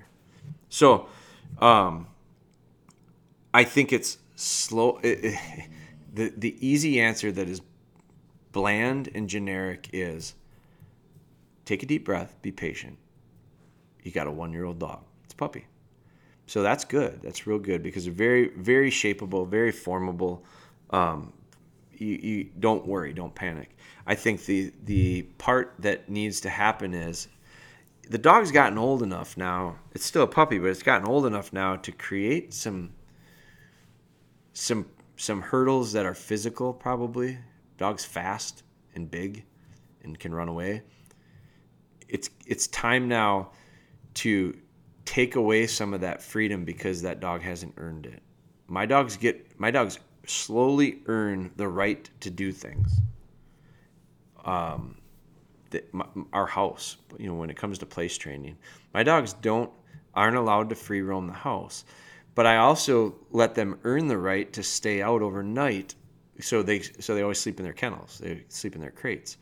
So, 0.69 1.07
um, 1.59 2.07
I 3.53 3.63
think 3.63 3.93
it's 3.93 4.17
slow. 4.35 4.99
It, 5.03 5.19
it, 5.23 5.69
the 6.13 6.33
the 6.35 6.67
easy 6.67 6.99
answer 6.99 7.31
that 7.31 7.47
is 7.47 7.61
bland 8.51 9.09
and 9.15 9.29
generic 9.29 9.89
is 9.93 10.35
take 11.65 11.83
a 11.83 11.85
deep 11.85 12.05
breath, 12.05 12.35
be 12.41 12.51
patient, 12.51 12.97
you 14.03 14.11
got 14.11 14.27
a 14.27 14.31
one 14.31 14.51
year 14.51 14.65
old 14.65 14.79
dog. 14.79 15.03
It's 15.23 15.33
a 15.33 15.37
puppy. 15.37 15.65
So 16.45 16.61
that's 16.61 16.83
good. 16.83 17.21
That's 17.21 17.47
real 17.47 17.59
good 17.59 17.81
because 17.81 18.03
they're 18.03 18.13
very, 18.13 18.49
very 18.49 18.91
shapeable, 18.91 19.47
very 19.47 19.71
formable. 19.71 20.43
Um, 20.89 21.31
you, 22.03 22.15
you 22.17 22.49
don't 22.59 22.85
worry, 22.85 23.13
don't 23.13 23.33
panic. 23.33 23.75
I 24.05 24.15
think 24.15 24.45
the 24.45 24.73
the 24.83 25.23
part 25.37 25.75
that 25.79 26.09
needs 26.09 26.41
to 26.41 26.49
happen 26.49 26.93
is 26.93 27.27
the 28.09 28.17
dog's 28.17 28.51
gotten 28.51 28.77
old 28.77 29.01
enough 29.01 29.37
now. 29.37 29.77
It's 29.93 30.05
still 30.05 30.23
a 30.23 30.27
puppy, 30.27 30.59
but 30.59 30.67
it's 30.67 30.83
gotten 30.83 31.07
old 31.07 31.25
enough 31.25 31.53
now 31.53 31.77
to 31.77 31.91
create 31.91 32.53
some 32.53 32.93
some 34.53 34.85
some 35.15 35.41
hurdles 35.41 35.93
that 35.93 36.05
are 36.05 36.13
physical. 36.13 36.73
Probably 36.73 37.37
dog's 37.77 38.05
fast 38.05 38.63
and 38.95 39.09
big 39.09 39.45
and 40.03 40.19
can 40.19 40.33
run 40.33 40.49
away. 40.49 40.83
It's 42.07 42.29
it's 42.45 42.67
time 42.67 43.07
now 43.07 43.51
to 44.15 44.55
take 45.05 45.35
away 45.35 45.67
some 45.67 45.93
of 45.93 46.01
that 46.01 46.21
freedom 46.21 46.65
because 46.65 47.01
that 47.01 47.19
dog 47.19 47.41
hasn't 47.41 47.73
earned 47.77 48.05
it. 48.05 48.21
My 48.67 48.85
dogs 48.85 49.17
get 49.17 49.59
my 49.59 49.71
dogs 49.71 49.99
slowly 50.25 51.01
earn 51.07 51.51
the 51.55 51.67
right 51.67 52.09
to 52.21 52.29
do 52.29 52.51
things. 52.51 52.99
Um, 54.45 54.97
the, 55.69 55.83
my, 55.91 56.05
our 56.31 56.45
house, 56.45 56.97
you 57.17 57.27
know, 57.27 57.35
when 57.35 57.49
it 57.49 57.57
comes 57.57 57.79
to 57.79 57.85
place 57.85 58.17
training, 58.17 58.57
my 58.93 59.03
dogs 59.03 59.33
don't 59.33 59.71
aren't 60.15 60.37
allowed 60.37 60.69
to 60.69 60.75
free 60.75 61.01
roam 61.01 61.25
the 61.25 61.33
house, 61.33 61.85
but 62.35 62.45
I 62.45 62.57
also 62.57 63.15
let 63.31 63.55
them 63.55 63.79
earn 63.83 64.07
the 64.07 64.17
right 64.17 64.51
to 64.53 64.61
stay 64.61 65.01
out 65.01 65.21
overnight. 65.21 65.95
So 66.39 66.61
they 66.61 66.81
so 66.81 67.15
they 67.15 67.21
always 67.21 67.39
sleep 67.39 67.59
in 67.59 67.63
their 67.63 67.73
kennels. 67.73 68.19
They 68.19 68.43
sleep 68.49 68.75
in 68.75 68.81
their 68.81 68.91
crates 68.91 69.37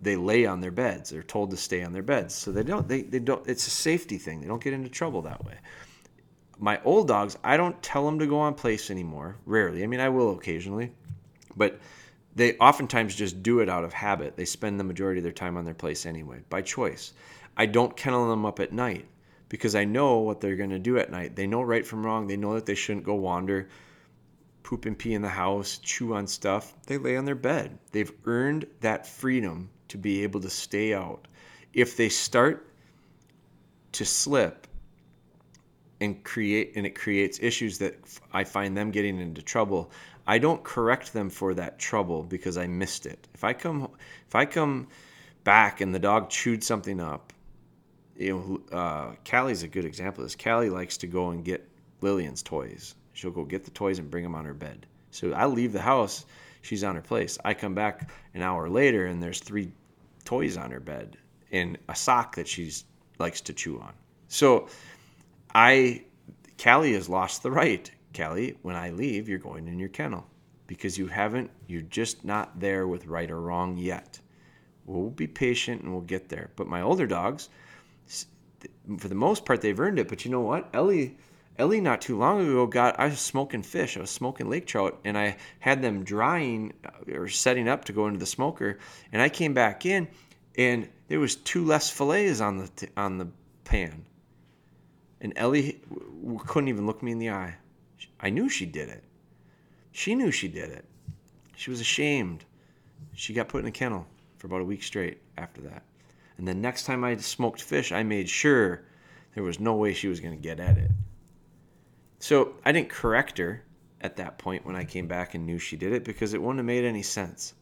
they 0.00 0.16
lay 0.16 0.46
on 0.46 0.60
their 0.60 0.70
beds. 0.70 1.10
They're 1.10 1.22
told 1.22 1.50
to 1.50 1.56
stay 1.56 1.82
on 1.82 1.92
their 1.92 2.02
beds. 2.02 2.34
So 2.34 2.52
they 2.52 2.62
don't 2.62 2.86
they, 2.86 3.02
they 3.02 3.18
don't 3.18 3.46
it's 3.48 3.66
a 3.66 3.70
safety 3.70 4.18
thing. 4.18 4.40
They 4.40 4.46
don't 4.46 4.62
get 4.62 4.72
into 4.72 4.88
trouble 4.88 5.22
that 5.22 5.44
way. 5.44 5.54
My 6.58 6.80
old 6.84 7.08
dogs, 7.08 7.38
I 7.44 7.56
don't 7.56 7.80
tell 7.82 8.04
them 8.04 8.18
to 8.18 8.26
go 8.26 8.38
on 8.38 8.54
place 8.54 8.90
anymore. 8.90 9.36
Rarely. 9.46 9.84
I 9.84 9.86
mean, 9.86 10.00
I 10.00 10.08
will 10.08 10.32
occasionally. 10.32 10.92
But 11.56 11.78
they 12.34 12.56
oftentimes 12.58 13.14
just 13.14 13.42
do 13.42 13.60
it 13.60 13.68
out 13.68 13.84
of 13.84 13.92
habit. 13.92 14.36
They 14.36 14.44
spend 14.44 14.78
the 14.78 14.84
majority 14.84 15.18
of 15.18 15.24
their 15.24 15.32
time 15.32 15.56
on 15.56 15.64
their 15.64 15.74
place 15.74 16.06
anyway, 16.06 16.42
by 16.48 16.62
choice. 16.62 17.12
I 17.56 17.66
don't 17.66 17.96
kennel 17.96 18.28
them 18.28 18.46
up 18.46 18.60
at 18.60 18.72
night 18.72 19.06
because 19.48 19.74
I 19.74 19.84
know 19.84 20.18
what 20.18 20.40
they're 20.40 20.54
going 20.54 20.70
to 20.70 20.78
do 20.78 20.98
at 20.98 21.10
night. 21.10 21.34
They 21.34 21.48
know 21.48 21.62
right 21.62 21.84
from 21.84 22.06
wrong. 22.06 22.28
They 22.28 22.36
know 22.36 22.54
that 22.54 22.66
they 22.66 22.76
shouldn't 22.76 23.04
go 23.04 23.16
wander, 23.16 23.68
poop 24.62 24.86
and 24.86 24.96
pee 24.96 25.14
in 25.14 25.22
the 25.22 25.28
house, 25.28 25.78
chew 25.78 26.14
on 26.14 26.28
stuff. 26.28 26.74
They 26.86 26.98
lay 26.98 27.16
on 27.16 27.24
their 27.24 27.34
bed. 27.34 27.76
They've 27.90 28.12
earned 28.24 28.66
that 28.80 29.08
freedom 29.08 29.70
to 29.88 29.98
be 29.98 30.22
able 30.22 30.40
to 30.42 30.50
stay 30.50 30.94
out. 30.94 31.26
If 31.74 31.96
they 31.96 32.08
start 32.08 32.68
to 33.92 34.04
slip 34.04 34.67
and 36.00 36.22
create 36.24 36.72
and 36.76 36.86
it 36.86 36.94
creates 36.94 37.38
issues 37.42 37.78
that 37.78 37.96
I 38.32 38.44
find 38.44 38.76
them 38.76 38.90
getting 38.90 39.20
into 39.20 39.42
trouble, 39.42 39.90
I 40.26 40.38
don't 40.38 40.62
correct 40.62 41.12
them 41.12 41.30
for 41.30 41.54
that 41.54 41.78
trouble 41.78 42.22
because 42.22 42.56
I 42.56 42.66
missed 42.66 43.06
it. 43.06 43.26
If 43.34 43.44
I 43.44 43.52
come 43.52 43.90
if 44.26 44.34
I 44.34 44.44
come 44.44 44.88
back 45.44 45.80
and 45.80 45.94
the 45.94 45.98
dog 45.98 46.30
chewed 46.30 46.62
something 46.62 47.00
up, 47.00 47.32
you 48.16 48.60
know, 48.70 48.76
uh, 48.76 49.14
Callie's 49.24 49.62
a 49.62 49.68
good 49.68 49.84
example 49.84 50.22
of 50.22 50.30
this. 50.30 50.36
Callie 50.36 50.70
likes 50.70 50.96
to 50.98 51.06
go 51.06 51.30
and 51.30 51.44
get 51.44 51.68
Lillian's 52.00 52.42
toys. 52.42 52.94
She'll 53.12 53.30
go 53.30 53.44
get 53.44 53.64
the 53.64 53.70
toys 53.70 53.98
and 53.98 54.10
bring 54.10 54.22
them 54.22 54.34
on 54.34 54.44
her 54.44 54.54
bed. 54.54 54.86
So 55.10 55.32
I 55.32 55.46
leave 55.46 55.72
the 55.72 55.80
house 55.80 56.24
she's 56.62 56.84
on 56.84 56.94
her 56.94 57.02
place. 57.02 57.38
I 57.44 57.54
come 57.54 57.74
back 57.74 58.10
an 58.34 58.42
hour 58.42 58.68
later 58.68 59.06
and 59.06 59.22
there's 59.22 59.40
three 59.40 59.72
toys 60.24 60.56
on 60.56 60.70
her 60.70 60.80
bed 60.80 61.16
and 61.50 61.78
a 61.88 61.96
sock 61.96 62.36
that 62.36 62.46
she 62.46 62.70
likes 63.18 63.40
to 63.42 63.52
chew 63.52 63.80
on. 63.80 63.94
So 64.28 64.68
I, 65.54 66.04
Callie 66.62 66.94
has 66.94 67.08
lost 67.08 67.42
the 67.42 67.50
right. 67.50 67.90
Callie, 68.16 68.56
when 68.62 68.76
I 68.76 68.90
leave, 68.90 69.28
you're 69.28 69.38
going 69.38 69.68
in 69.68 69.78
your 69.78 69.88
kennel 69.88 70.26
because 70.66 70.98
you 70.98 71.06
haven't, 71.06 71.50
you're 71.66 71.82
just 71.82 72.24
not 72.24 72.58
there 72.60 72.86
with 72.86 73.06
right 73.06 73.30
or 73.30 73.40
wrong 73.40 73.76
yet. 73.76 74.20
We'll 74.86 75.10
be 75.10 75.26
patient 75.26 75.82
and 75.82 75.92
we'll 75.92 76.02
get 76.02 76.28
there. 76.28 76.50
But 76.56 76.66
my 76.66 76.82
older 76.82 77.06
dogs, 77.06 77.48
for 78.98 79.08
the 79.08 79.14
most 79.14 79.44
part, 79.44 79.60
they've 79.60 79.78
earned 79.78 79.98
it. 79.98 80.08
But 80.08 80.24
you 80.24 80.30
know 80.30 80.40
what? 80.40 80.68
Ellie 80.72 81.16
Ellie 81.58 81.80
not 81.80 82.00
too 82.00 82.16
long 82.16 82.40
ago 82.40 82.66
got 82.66 82.98
I 83.00 83.06
was 83.06 83.18
smoking 83.18 83.62
fish. 83.62 83.96
I 83.96 84.00
was 84.00 84.10
smoking 84.10 84.48
lake 84.48 84.66
trout, 84.66 85.00
and 85.04 85.18
I 85.18 85.36
had 85.58 85.82
them 85.82 86.04
drying 86.04 86.72
uh, 86.84 87.12
or 87.12 87.28
setting 87.28 87.68
up 87.68 87.84
to 87.86 87.92
go 87.92 88.06
into 88.06 88.20
the 88.20 88.26
smoker. 88.26 88.78
And 89.12 89.20
I 89.20 89.28
came 89.28 89.54
back 89.54 89.84
in, 89.84 90.08
and 90.56 90.88
there 91.08 91.18
was 91.18 91.34
two 91.34 91.64
less 91.64 91.90
fillets 91.90 92.40
on 92.40 92.58
the 92.58 92.88
on 92.96 93.18
the 93.18 93.28
pan. 93.64 94.04
And 95.20 95.32
Ellie 95.36 95.80
couldn't 96.46 96.68
even 96.68 96.86
look 96.86 97.02
me 97.02 97.12
in 97.12 97.18
the 97.18 97.30
eye. 97.30 97.56
I 98.20 98.30
knew 98.30 98.48
she 98.48 98.66
did 98.66 98.88
it. 98.88 99.04
She 99.92 100.14
knew 100.14 100.30
she 100.30 100.48
did 100.48 100.70
it. 100.70 100.84
She 101.56 101.70
was 101.70 101.80
ashamed. 101.80 102.44
She 103.14 103.34
got 103.34 103.48
put 103.48 103.62
in 103.62 103.68
a 103.68 103.72
kennel 103.72 104.06
for 104.36 104.46
about 104.46 104.60
a 104.60 104.64
week 104.64 104.82
straight 104.82 105.18
after 105.36 105.60
that. 105.62 105.82
And 106.36 106.46
the 106.46 106.54
next 106.54 106.84
time 106.84 107.02
I 107.02 107.16
smoked 107.16 107.60
fish, 107.60 107.90
I 107.90 108.04
made 108.04 108.28
sure 108.28 108.84
there 109.34 109.42
was 109.42 109.58
no 109.58 109.74
way 109.74 109.92
she 109.92 110.08
was 110.08 110.20
going 110.20 110.36
to 110.36 110.42
get 110.42 110.60
at 110.60 110.78
it. 110.78 110.90
So 112.20 112.54
I 112.64 112.72
didn't 112.72 112.90
correct 112.90 113.38
her 113.38 113.64
at 114.00 114.16
that 114.16 114.38
point 114.38 114.64
when 114.64 114.76
I 114.76 114.84
came 114.84 115.08
back 115.08 115.34
and 115.34 115.44
knew 115.44 115.58
she 115.58 115.76
did 115.76 115.92
it 115.92 116.04
because 116.04 116.34
it 116.34 116.40
wouldn't 116.40 116.58
have 116.58 116.66
made 116.66 116.84
any 116.84 117.02
sense. 117.02 117.54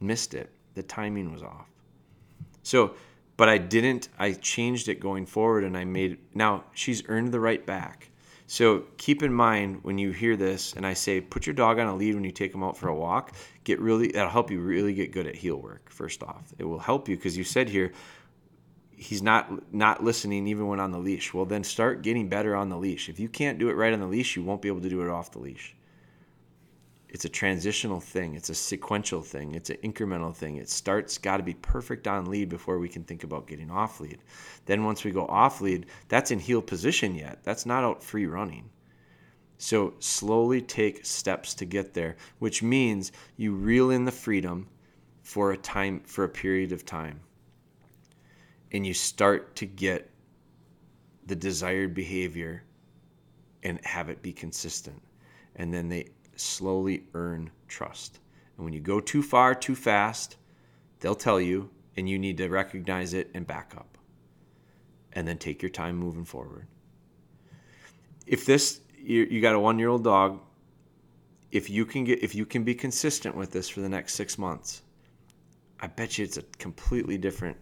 Missed 0.00 0.34
it. 0.34 0.50
The 0.74 0.82
timing 0.82 1.32
was 1.32 1.42
off. 1.42 1.68
So 2.62 2.94
but 3.38 3.48
I 3.48 3.56
didn't. 3.56 4.08
I 4.18 4.32
changed 4.32 4.88
it 4.88 5.00
going 5.00 5.24
forward, 5.24 5.64
and 5.64 5.78
I 5.78 5.84
made 5.84 6.18
now 6.34 6.64
she's 6.74 7.02
earned 7.08 7.32
the 7.32 7.40
right 7.40 7.64
back. 7.64 8.10
So 8.46 8.84
keep 8.96 9.22
in 9.22 9.32
mind 9.32 9.80
when 9.82 9.96
you 9.96 10.10
hear 10.10 10.36
this, 10.36 10.74
and 10.74 10.84
I 10.84 10.92
say 10.92 11.20
put 11.20 11.46
your 11.46 11.54
dog 11.54 11.78
on 11.78 11.86
a 11.86 11.94
lead 11.94 12.14
when 12.14 12.24
you 12.24 12.32
take 12.32 12.52
them 12.52 12.64
out 12.64 12.76
for 12.76 12.88
a 12.88 12.94
walk. 12.94 13.32
Get 13.64 13.80
really 13.80 14.08
that'll 14.08 14.30
help 14.30 14.50
you 14.50 14.60
really 14.60 14.92
get 14.92 15.12
good 15.12 15.26
at 15.26 15.36
heel 15.36 15.56
work. 15.56 15.88
First 15.88 16.22
off, 16.22 16.52
it 16.58 16.64
will 16.64 16.80
help 16.80 17.08
you 17.08 17.16
because 17.16 17.38
you 17.38 17.44
said 17.44 17.68
here 17.68 17.92
he's 18.90 19.22
not 19.22 19.72
not 19.72 20.02
listening 20.02 20.48
even 20.48 20.66
when 20.66 20.80
on 20.80 20.90
the 20.90 20.98
leash. 20.98 21.32
Well, 21.32 21.44
then 21.44 21.62
start 21.62 22.02
getting 22.02 22.28
better 22.28 22.56
on 22.56 22.68
the 22.68 22.76
leash. 22.76 23.08
If 23.08 23.20
you 23.20 23.28
can't 23.28 23.58
do 23.58 23.70
it 23.70 23.74
right 23.74 23.92
on 23.92 24.00
the 24.00 24.06
leash, 24.06 24.34
you 24.34 24.42
won't 24.42 24.62
be 24.62 24.68
able 24.68 24.80
to 24.80 24.90
do 24.90 25.00
it 25.02 25.08
off 25.08 25.30
the 25.30 25.38
leash 25.38 25.76
it's 27.08 27.24
a 27.24 27.28
transitional 27.28 28.00
thing. 28.00 28.34
It's 28.34 28.50
a 28.50 28.54
sequential 28.54 29.22
thing. 29.22 29.54
It's 29.54 29.70
an 29.70 29.78
incremental 29.78 30.34
thing. 30.34 30.56
It 30.56 30.68
starts 30.68 31.16
got 31.16 31.38
to 31.38 31.42
be 31.42 31.54
perfect 31.54 32.06
on 32.06 32.26
lead 32.26 32.48
before 32.48 32.78
we 32.78 32.88
can 32.88 33.02
think 33.04 33.24
about 33.24 33.46
getting 33.46 33.70
off 33.70 34.00
lead. 34.00 34.18
Then 34.66 34.84
once 34.84 35.04
we 35.04 35.10
go 35.10 35.26
off 35.26 35.60
lead 35.60 35.86
that's 36.08 36.30
in 36.30 36.38
heel 36.38 36.60
position 36.60 37.14
yet. 37.14 37.38
That's 37.44 37.64
not 37.64 37.84
out 37.84 38.02
free 38.02 38.26
running. 38.26 38.68
So 39.56 39.94
slowly 39.98 40.60
take 40.60 41.04
steps 41.04 41.54
to 41.54 41.64
get 41.64 41.94
there 41.94 42.16
which 42.38 42.62
means 42.62 43.12
you 43.36 43.54
reel 43.54 43.90
in 43.90 44.04
the 44.04 44.12
freedom 44.12 44.68
for 45.22 45.52
a 45.52 45.56
time 45.56 46.00
for 46.04 46.24
a 46.24 46.28
period 46.28 46.72
of 46.72 46.84
time. 46.84 47.20
And 48.72 48.86
you 48.86 48.92
start 48.92 49.56
to 49.56 49.66
get 49.66 50.10
the 51.26 51.36
desired 51.36 51.94
behavior 51.94 52.64
and 53.62 53.84
have 53.84 54.10
it 54.10 54.22
be 54.22 54.32
consistent. 54.32 55.02
And 55.56 55.72
then 55.72 55.88
they 55.88 56.10
slowly 56.40 57.04
earn 57.14 57.50
trust. 57.68 58.20
And 58.56 58.64
when 58.64 58.74
you 58.74 58.80
go 58.80 59.00
too 59.00 59.22
far, 59.22 59.54
too 59.54 59.74
fast, 59.74 60.36
they'll 61.00 61.14
tell 61.14 61.40
you, 61.40 61.70
and 61.96 62.08
you 62.08 62.18
need 62.18 62.36
to 62.38 62.48
recognize 62.48 63.14
it 63.14 63.30
and 63.34 63.46
back 63.46 63.74
up. 63.76 63.98
And 65.12 65.26
then 65.26 65.38
take 65.38 65.62
your 65.62 65.70
time 65.70 65.96
moving 65.96 66.24
forward. 66.24 66.66
If 68.26 68.44
this, 68.44 68.80
you, 68.96 69.40
got 69.40 69.54
a 69.54 69.60
one 69.60 69.78
year 69.78 69.88
old 69.88 70.04
dog, 70.04 70.40
if 71.50 71.70
you 71.70 71.86
can 71.86 72.04
get, 72.04 72.22
if 72.22 72.34
you 72.34 72.44
can 72.44 72.62
be 72.62 72.74
consistent 72.74 73.34
with 73.34 73.50
this 73.52 73.68
for 73.68 73.80
the 73.80 73.88
next 73.88 74.14
six 74.14 74.36
months, 74.36 74.82
I 75.80 75.86
bet 75.86 76.18
you 76.18 76.24
it's 76.24 76.36
a 76.36 76.42
completely 76.58 77.16
different 77.16 77.56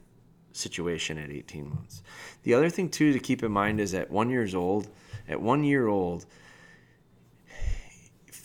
situation 0.53 1.19
at 1.19 1.31
18 1.31 1.69
months. 1.69 2.03
The 2.43 2.55
other 2.55 2.71
thing 2.71 2.89
too 2.89 3.13
to 3.13 3.19
keep 3.19 3.43
in 3.43 3.53
mind 3.53 3.81
is 3.81 3.95
at 3.95 4.11
one 4.11 4.31
years 4.31 4.55
old, 4.55 4.89
at 5.29 5.41
one 5.41 5.63
year 5.63 5.87
old, 5.87 6.27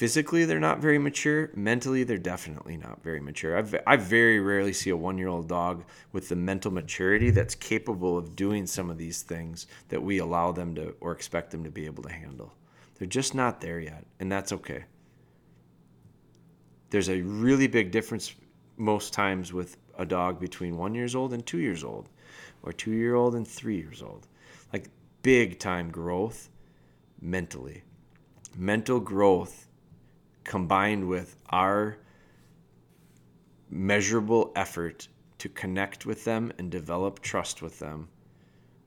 physically 0.02 0.46
they're 0.46 0.60
not 0.60 0.80
very 0.80 0.98
mature. 0.98 1.52
Mentally 1.54 2.04
they're 2.04 2.18
definitely 2.18 2.76
not 2.76 3.04
very 3.04 3.20
mature. 3.20 3.56
I've, 3.56 3.76
i 3.86 3.96
very 3.98 4.40
rarely 4.40 4.74
see 4.74 4.90
a 4.90 4.98
one 4.98 5.20
year 5.20 5.28
old 5.28 5.48
dog 5.48 5.84
with 6.12 6.28
the 6.28 6.36
mental 6.36 6.72
maturity 6.72 7.30
that's 7.30 7.54
capable 7.54 8.18
of 8.18 8.36
doing 8.36 8.66
some 8.66 8.90
of 8.90 8.98
these 8.98 9.22
things 9.22 9.68
that 9.90 10.02
we 10.02 10.18
allow 10.18 10.54
them 10.54 10.74
to 10.74 10.96
or 11.02 11.12
expect 11.12 11.52
them 11.52 11.64
to 11.66 11.70
be 11.70 11.86
able 11.86 12.02
to 12.02 12.12
handle. 12.12 12.52
They're 12.96 13.08
just 13.08 13.36
not 13.36 13.62
there 13.62 13.80
yet 13.80 14.04
and 14.20 14.32
that's 14.32 14.52
okay. 14.52 14.86
There's 16.90 17.10
a 17.10 17.22
really 17.22 17.68
big 17.68 17.92
difference 17.92 18.34
most 18.78 19.14
times 19.14 19.54
with 19.54 19.78
a 20.00 20.06
dog 20.08 20.40
between 20.40 20.78
one 20.78 20.96
years 20.96 21.14
old 21.14 21.32
and 21.32 21.46
two 21.46 21.60
years 21.60 21.84
old 21.84 22.10
or 22.64 22.74
two 22.74 22.94
year 22.94 23.14
old 23.14 23.36
and 23.36 23.48
three 23.48 23.78
years 23.78 24.02
old. 24.02 24.28
Like 24.74 24.88
big 25.22 25.60
time 25.60 25.92
growth 25.92 26.50
mentally. 27.22 27.84
Mental 28.58 29.00
growth 29.00 29.68
combined 30.44 31.08
with 31.08 31.36
our 31.50 31.98
measurable 33.70 34.52
effort 34.56 35.08
to 35.38 35.50
connect 35.50 36.06
with 36.06 36.24
them 36.24 36.52
and 36.60 36.70
develop 36.70 37.20
trust 37.22 37.62
with 37.62 37.80
them 37.80 38.08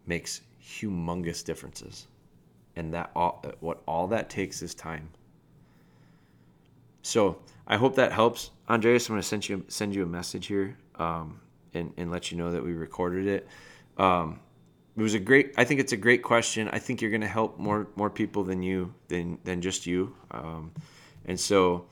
makes 0.07 0.43
humongous 0.63 1.45
differences. 1.45 2.07
And 2.77 2.93
that 2.95 3.11
all, 3.17 3.45
what 3.61 3.83
all 3.87 4.07
that 4.09 4.31
takes 4.31 4.63
is 4.63 4.75
time. 4.75 5.09
So 7.03 7.39
i 7.67 7.77
hope 7.77 7.95
that 7.97 8.13
helps. 8.13 8.51
Andreas 8.69 9.09
i'm 9.09 9.15
going 9.15 9.23
to 9.23 9.29
send 9.29 9.49
you 9.49 9.65
send 9.69 9.95
you 9.95 10.03
a 10.03 10.07
message 10.07 10.47
here 10.47 10.77
um, 10.97 11.41
and, 11.75 11.93
and 11.97 12.11
let 12.11 12.31
you 12.31 12.39
know 12.39 12.51
that 12.51 12.65
we 12.65 12.73
recorded 12.73 13.27
it. 13.27 13.49
Um, 13.99 14.41
it 14.97 15.03
was 15.03 15.15
a 15.15 15.19
great 15.19 15.55
i 15.57 15.65
think 15.65 15.81
it's 15.81 15.93
a 15.93 15.97
great 15.97 16.23
question. 16.23 16.69
I 16.69 16.79
think 16.79 17.03
you're 17.03 17.11
going 17.11 17.21
to 17.21 17.27
help 17.27 17.59
more 17.59 17.89
more 17.97 18.11
people 18.11 18.43
than 18.45 18.63
you 18.63 18.95
than 19.09 19.39
than 19.45 19.61
just 19.61 19.87
you. 19.87 20.15
Um, 20.31 20.73
and 21.25 21.39
so 21.39 21.87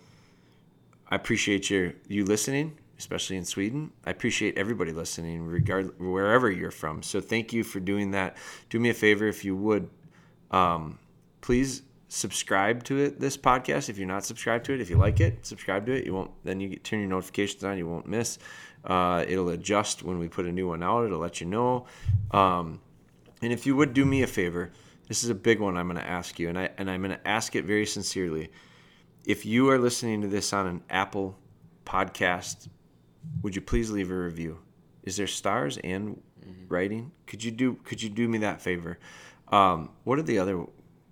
I 1.08 1.16
appreciate 1.16 1.70
your 1.70 1.92
you 2.08 2.24
listening, 2.24 2.78
especially 2.98 3.36
in 3.36 3.44
Sweden. 3.44 3.92
I 4.06 4.10
appreciate 4.10 4.56
everybody 4.56 4.92
listening, 4.92 5.46
regard 5.46 5.98
wherever 6.00 6.50
you're 6.50 6.70
from. 6.70 7.02
So 7.02 7.20
thank 7.20 7.52
you 7.52 7.64
for 7.64 7.80
doing 7.80 8.12
that. 8.12 8.36
Do 8.70 8.80
me 8.80 8.88
a 8.88 8.94
favor 8.94 9.26
if 9.26 9.44
you 9.44 9.54
would, 9.56 9.90
um, 10.50 10.98
please 11.40 11.82
subscribe 12.08 12.84
to 12.84 12.98
it. 12.98 13.20
This 13.20 13.36
podcast, 13.36 13.88
if 13.88 13.98
you're 13.98 14.08
not 14.08 14.24
subscribed 14.24 14.66
to 14.66 14.74
it, 14.74 14.80
if 14.80 14.90
you 14.90 14.96
like 14.96 15.20
it, 15.20 15.44
subscribe 15.46 15.86
to 15.86 15.92
it. 15.92 16.04
You 16.04 16.14
won't 16.14 16.30
then 16.44 16.60
you 16.60 16.68
get, 16.68 16.84
turn 16.84 17.00
your 17.00 17.08
notifications 17.08 17.64
on. 17.64 17.78
You 17.78 17.86
won't 17.86 18.06
miss. 18.06 18.38
Uh, 18.84 19.24
it'll 19.28 19.48
adjust 19.50 20.02
when 20.02 20.18
we 20.18 20.28
put 20.28 20.46
a 20.46 20.52
new 20.52 20.68
one 20.68 20.82
out. 20.82 21.04
It'll 21.04 21.18
let 21.18 21.40
you 21.40 21.46
know. 21.46 21.86
Um, 22.32 22.80
and 23.40 23.52
if 23.52 23.66
you 23.66 23.76
would 23.76 23.94
do 23.94 24.04
me 24.04 24.22
a 24.22 24.26
favor, 24.26 24.72
this 25.08 25.24
is 25.24 25.30
a 25.30 25.34
big 25.34 25.60
one. 25.60 25.76
I'm 25.76 25.88
going 25.88 26.00
to 26.00 26.06
ask 26.06 26.38
you, 26.38 26.48
and 26.48 26.58
I 26.58 26.70
and 26.78 26.90
I'm 26.90 27.02
going 27.02 27.16
to 27.16 27.28
ask 27.28 27.56
it 27.56 27.64
very 27.64 27.86
sincerely 27.86 28.50
if 29.24 29.46
you 29.46 29.70
are 29.70 29.78
listening 29.78 30.20
to 30.22 30.28
this 30.28 30.52
on 30.52 30.66
an 30.66 30.82
Apple 30.90 31.36
podcast, 31.84 32.68
would 33.42 33.54
you 33.54 33.62
please 33.62 33.90
leave 33.90 34.10
a 34.10 34.14
review? 34.14 34.58
Is 35.04 35.16
there 35.16 35.26
stars 35.26 35.78
and 35.78 36.20
mm-hmm. 36.44 36.68
writing? 36.68 37.12
Could 37.26 37.42
you 37.42 37.50
do 37.50 37.74
Could 37.84 38.02
you 38.02 38.08
do 38.08 38.28
me 38.28 38.38
that 38.38 38.60
favor? 38.60 38.98
Um, 39.48 39.90
what 40.04 40.18
are 40.18 40.22
the 40.22 40.38
other 40.38 40.64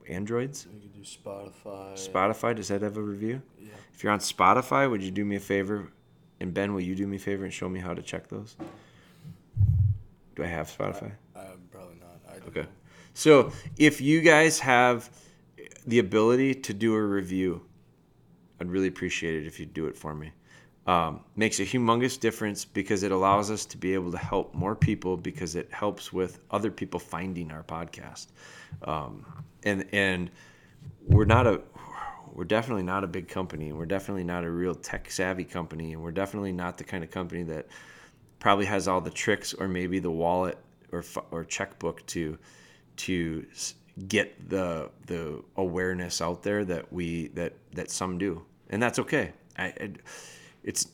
Androids? 0.08 0.66
You 0.72 0.80
could 0.80 0.94
do 0.94 1.00
Spotify. 1.00 1.94
Spotify 1.94 2.56
does 2.56 2.68
that 2.68 2.82
have 2.82 2.96
a 2.96 3.02
review? 3.02 3.42
Yeah. 3.58 3.68
If 3.92 4.02
you're 4.02 4.12
on 4.12 4.18
Spotify, 4.18 4.90
would 4.90 5.02
you 5.02 5.10
do 5.10 5.24
me 5.24 5.36
a 5.36 5.40
favor? 5.40 5.92
And 6.40 6.54
Ben, 6.54 6.72
will 6.72 6.80
you 6.80 6.94
do 6.94 7.06
me 7.06 7.16
a 7.16 7.20
favor 7.20 7.44
and 7.44 7.52
show 7.52 7.68
me 7.68 7.80
how 7.80 7.94
to 7.94 8.02
check 8.02 8.28
those? 8.28 8.56
Do 10.36 10.42
I 10.42 10.46
have 10.46 10.68
Spotify? 10.68 11.12
I, 11.36 11.40
I'm 11.40 11.68
probably 11.70 11.96
not. 12.00 12.20
I 12.28 12.48
okay. 12.48 12.62
Know. 12.62 12.66
So 13.12 13.52
if 13.76 14.00
you 14.00 14.22
guys 14.22 14.58
have 14.60 15.10
the 15.86 15.98
ability 15.98 16.54
to 16.54 16.72
do 16.72 16.94
a 16.94 17.02
review 17.02 17.62
I'd 18.60 18.70
really 18.70 18.88
appreciate 18.88 19.42
it 19.42 19.46
if 19.46 19.58
you'd 19.58 19.74
do 19.74 19.86
it 19.86 19.96
for 19.96 20.14
me. 20.14 20.32
Um, 20.86 21.20
makes 21.36 21.60
a 21.60 21.62
humongous 21.62 22.18
difference 22.18 22.64
because 22.64 23.02
it 23.02 23.12
allows 23.12 23.50
us 23.50 23.64
to 23.66 23.76
be 23.76 23.94
able 23.94 24.10
to 24.12 24.18
help 24.18 24.54
more 24.54 24.74
people 24.74 25.16
because 25.16 25.54
it 25.54 25.70
helps 25.70 26.12
with 26.12 26.40
other 26.50 26.70
people 26.70 26.98
finding 26.98 27.50
our 27.52 27.62
podcast. 27.62 28.28
Um, 28.84 29.24
and 29.62 29.86
and 29.92 30.30
we're 31.06 31.26
not 31.26 31.46
a 31.46 31.60
we're 32.32 32.44
definitely 32.44 32.82
not 32.82 33.04
a 33.04 33.06
big 33.06 33.28
company 33.28 33.68
and 33.68 33.78
we're 33.78 33.86
definitely 33.86 34.24
not 34.24 34.44
a 34.44 34.50
real 34.50 34.74
tech 34.74 35.10
savvy 35.10 35.44
company 35.44 35.92
and 35.92 36.02
we're 36.02 36.12
definitely 36.12 36.52
not 36.52 36.78
the 36.78 36.84
kind 36.84 37.02
of 37.04 37.10
company 37.10 37.42
that 37.42 37.66
probably 38.38 38.64
has 38.64 38.88
all 38.88 39.00
the 39.00 39.10
tricks 39.10 39.52
or 39.52 39.68
maybe 39.68 39.98
the 39.98 40.10
wallet 40.10 40.56
or 40.92 41.04
or 41.30 41.44
checkbook 41.44 42.04
to 42.06 42.38
to 42.96 43.44
get 44.08 44.48
the 44.48 44.90
the 45.06 45.42
awareness 45.56 46.20
out 46.20 46.42
there 46.42 46.64
that 46.64 46.92
we 46.92 47.28
that 47.28 47.52
that 47.72 47.90
some 47.90 48.18
do 48.18 48.42
and 48.70 48.82
that's 48.82 48.98
okay. 48.98 49.32
I, 49.58 49.74
it's 50.64 50.88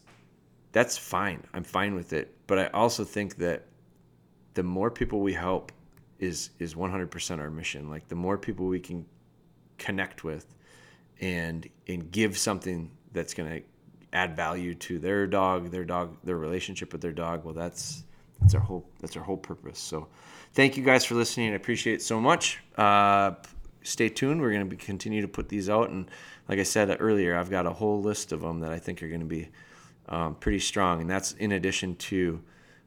that's 0.73 0.99
fine. 0.99 1.43
I'm 1.55 1.65
fine 1.65 1.95
with 1.95 2.13
it. 2.13 2.35
But 2.47 2.59
I 2.59 2.67
also 2.69 3.05
think 3.05 3.37
that 3.37 3.67
the 4.55 4.63
more 4.63 4.91
people 4.91 5.21
we 5.21 5.33
help 5.33 5.73
is 6.19 6.51
is 6.59 6.75
100% 6.75 7.39
our 7.39 7.51
mission. 7.51 7.89
Like 7.89 8.09
the 8.09 8.15
more 8.15 8.37
people 8.37 8.67
we 8.67 8.81
can 8.81 9.07
connect 9.79 10.25
with 10.25 10.55
and 11.21 11.69
and 11.87 12.11
give 12.11 12.37
something 12.37 12.91
that's 13.13 13.35
going 13.35 13.51
to 13.51 13.63
add 14.13 14.35
value 14.35 14.75
to 14.75 14.99
their 14.99 15.27
dog, 15.27 15.71
their 15.71 15.85
dog, 15.85 16.17
their 16.25 16.39
relationship 16.39 16.93
with 16.93 17.03
their 17.03 17.13
dog. 17.13 17.45
Well, 17.45 17.55
that's 17.55 18.05
that's 18.41 18.55
our 18.55 18.61
whole 18.61 18.89
that's 19.01 19.17
our 19.17 19.23
whole 19.23 19.37
purpose. 19.37 19.79
So, 19.79 20.09
thank 20.53 20.77
you 20.77 20.85
guys 20.85 21.05
for 21.05 21.15
listening. 21.15 21.53
I 21.53 21.57
appreciate 21.57 21.95
it 21.95 22.03
so 22.03 22.21
much. 22.21 22.59
Uh, 22.77 23.33
stay 23.83 24.09
tuned. 24.09 24.41
We're 24.41 24.53
going 24.53 24.69
to 24.69 24.77
continue 24.77 25.23
to 25.23 25.29
put 25.29 25.49
these 25.49 25.71
out 25.71 25.91
and 25.91 26.11
like 26.49 26.59
I 26.59 26.63
said 26.63 26.97
earlier, 27.01 27.37
I've 27.37 27.51
got 27.51 27.67
a 27.67 27.73
whole 27.73 28.01
list 28.01 28.33
of 28.33 28.41
them 28.41 28.61
that 28.61 28.73
I 28.73 28.79
think 28.79 29.03
are 29.03 29.09
going 29.09 29.21
to 29.21 29.27
be 29.27 29.49
um, 30.09 30.35
pretty 30.37 30.61
strong, 30.61 31.01
and 31.01 31.11
that's 31.11 31.33
in 31.33 31.53
addition 31.53 31.97
to 31.97 32.41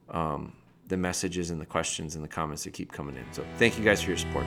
um, 0.10 0.54
the 0.88 0.98
messages 0.98 1.52
and 1.52 1.60
the 1.60 1.66
questions 1.66 2.16
and 2.16 2.24
the 2.24 2.30
comments 2.30 2.64
that 2.64 2.74
keep 2.74 2.92
coming 2.92 3.16
in. 3.16 3.26
So 3.32 3.44
thank 3.58 3.78
you 3.78 3.84
guys 3.84 4.02
for 4.02 4.10
your 4.10 4.18
support. 4.18 4.46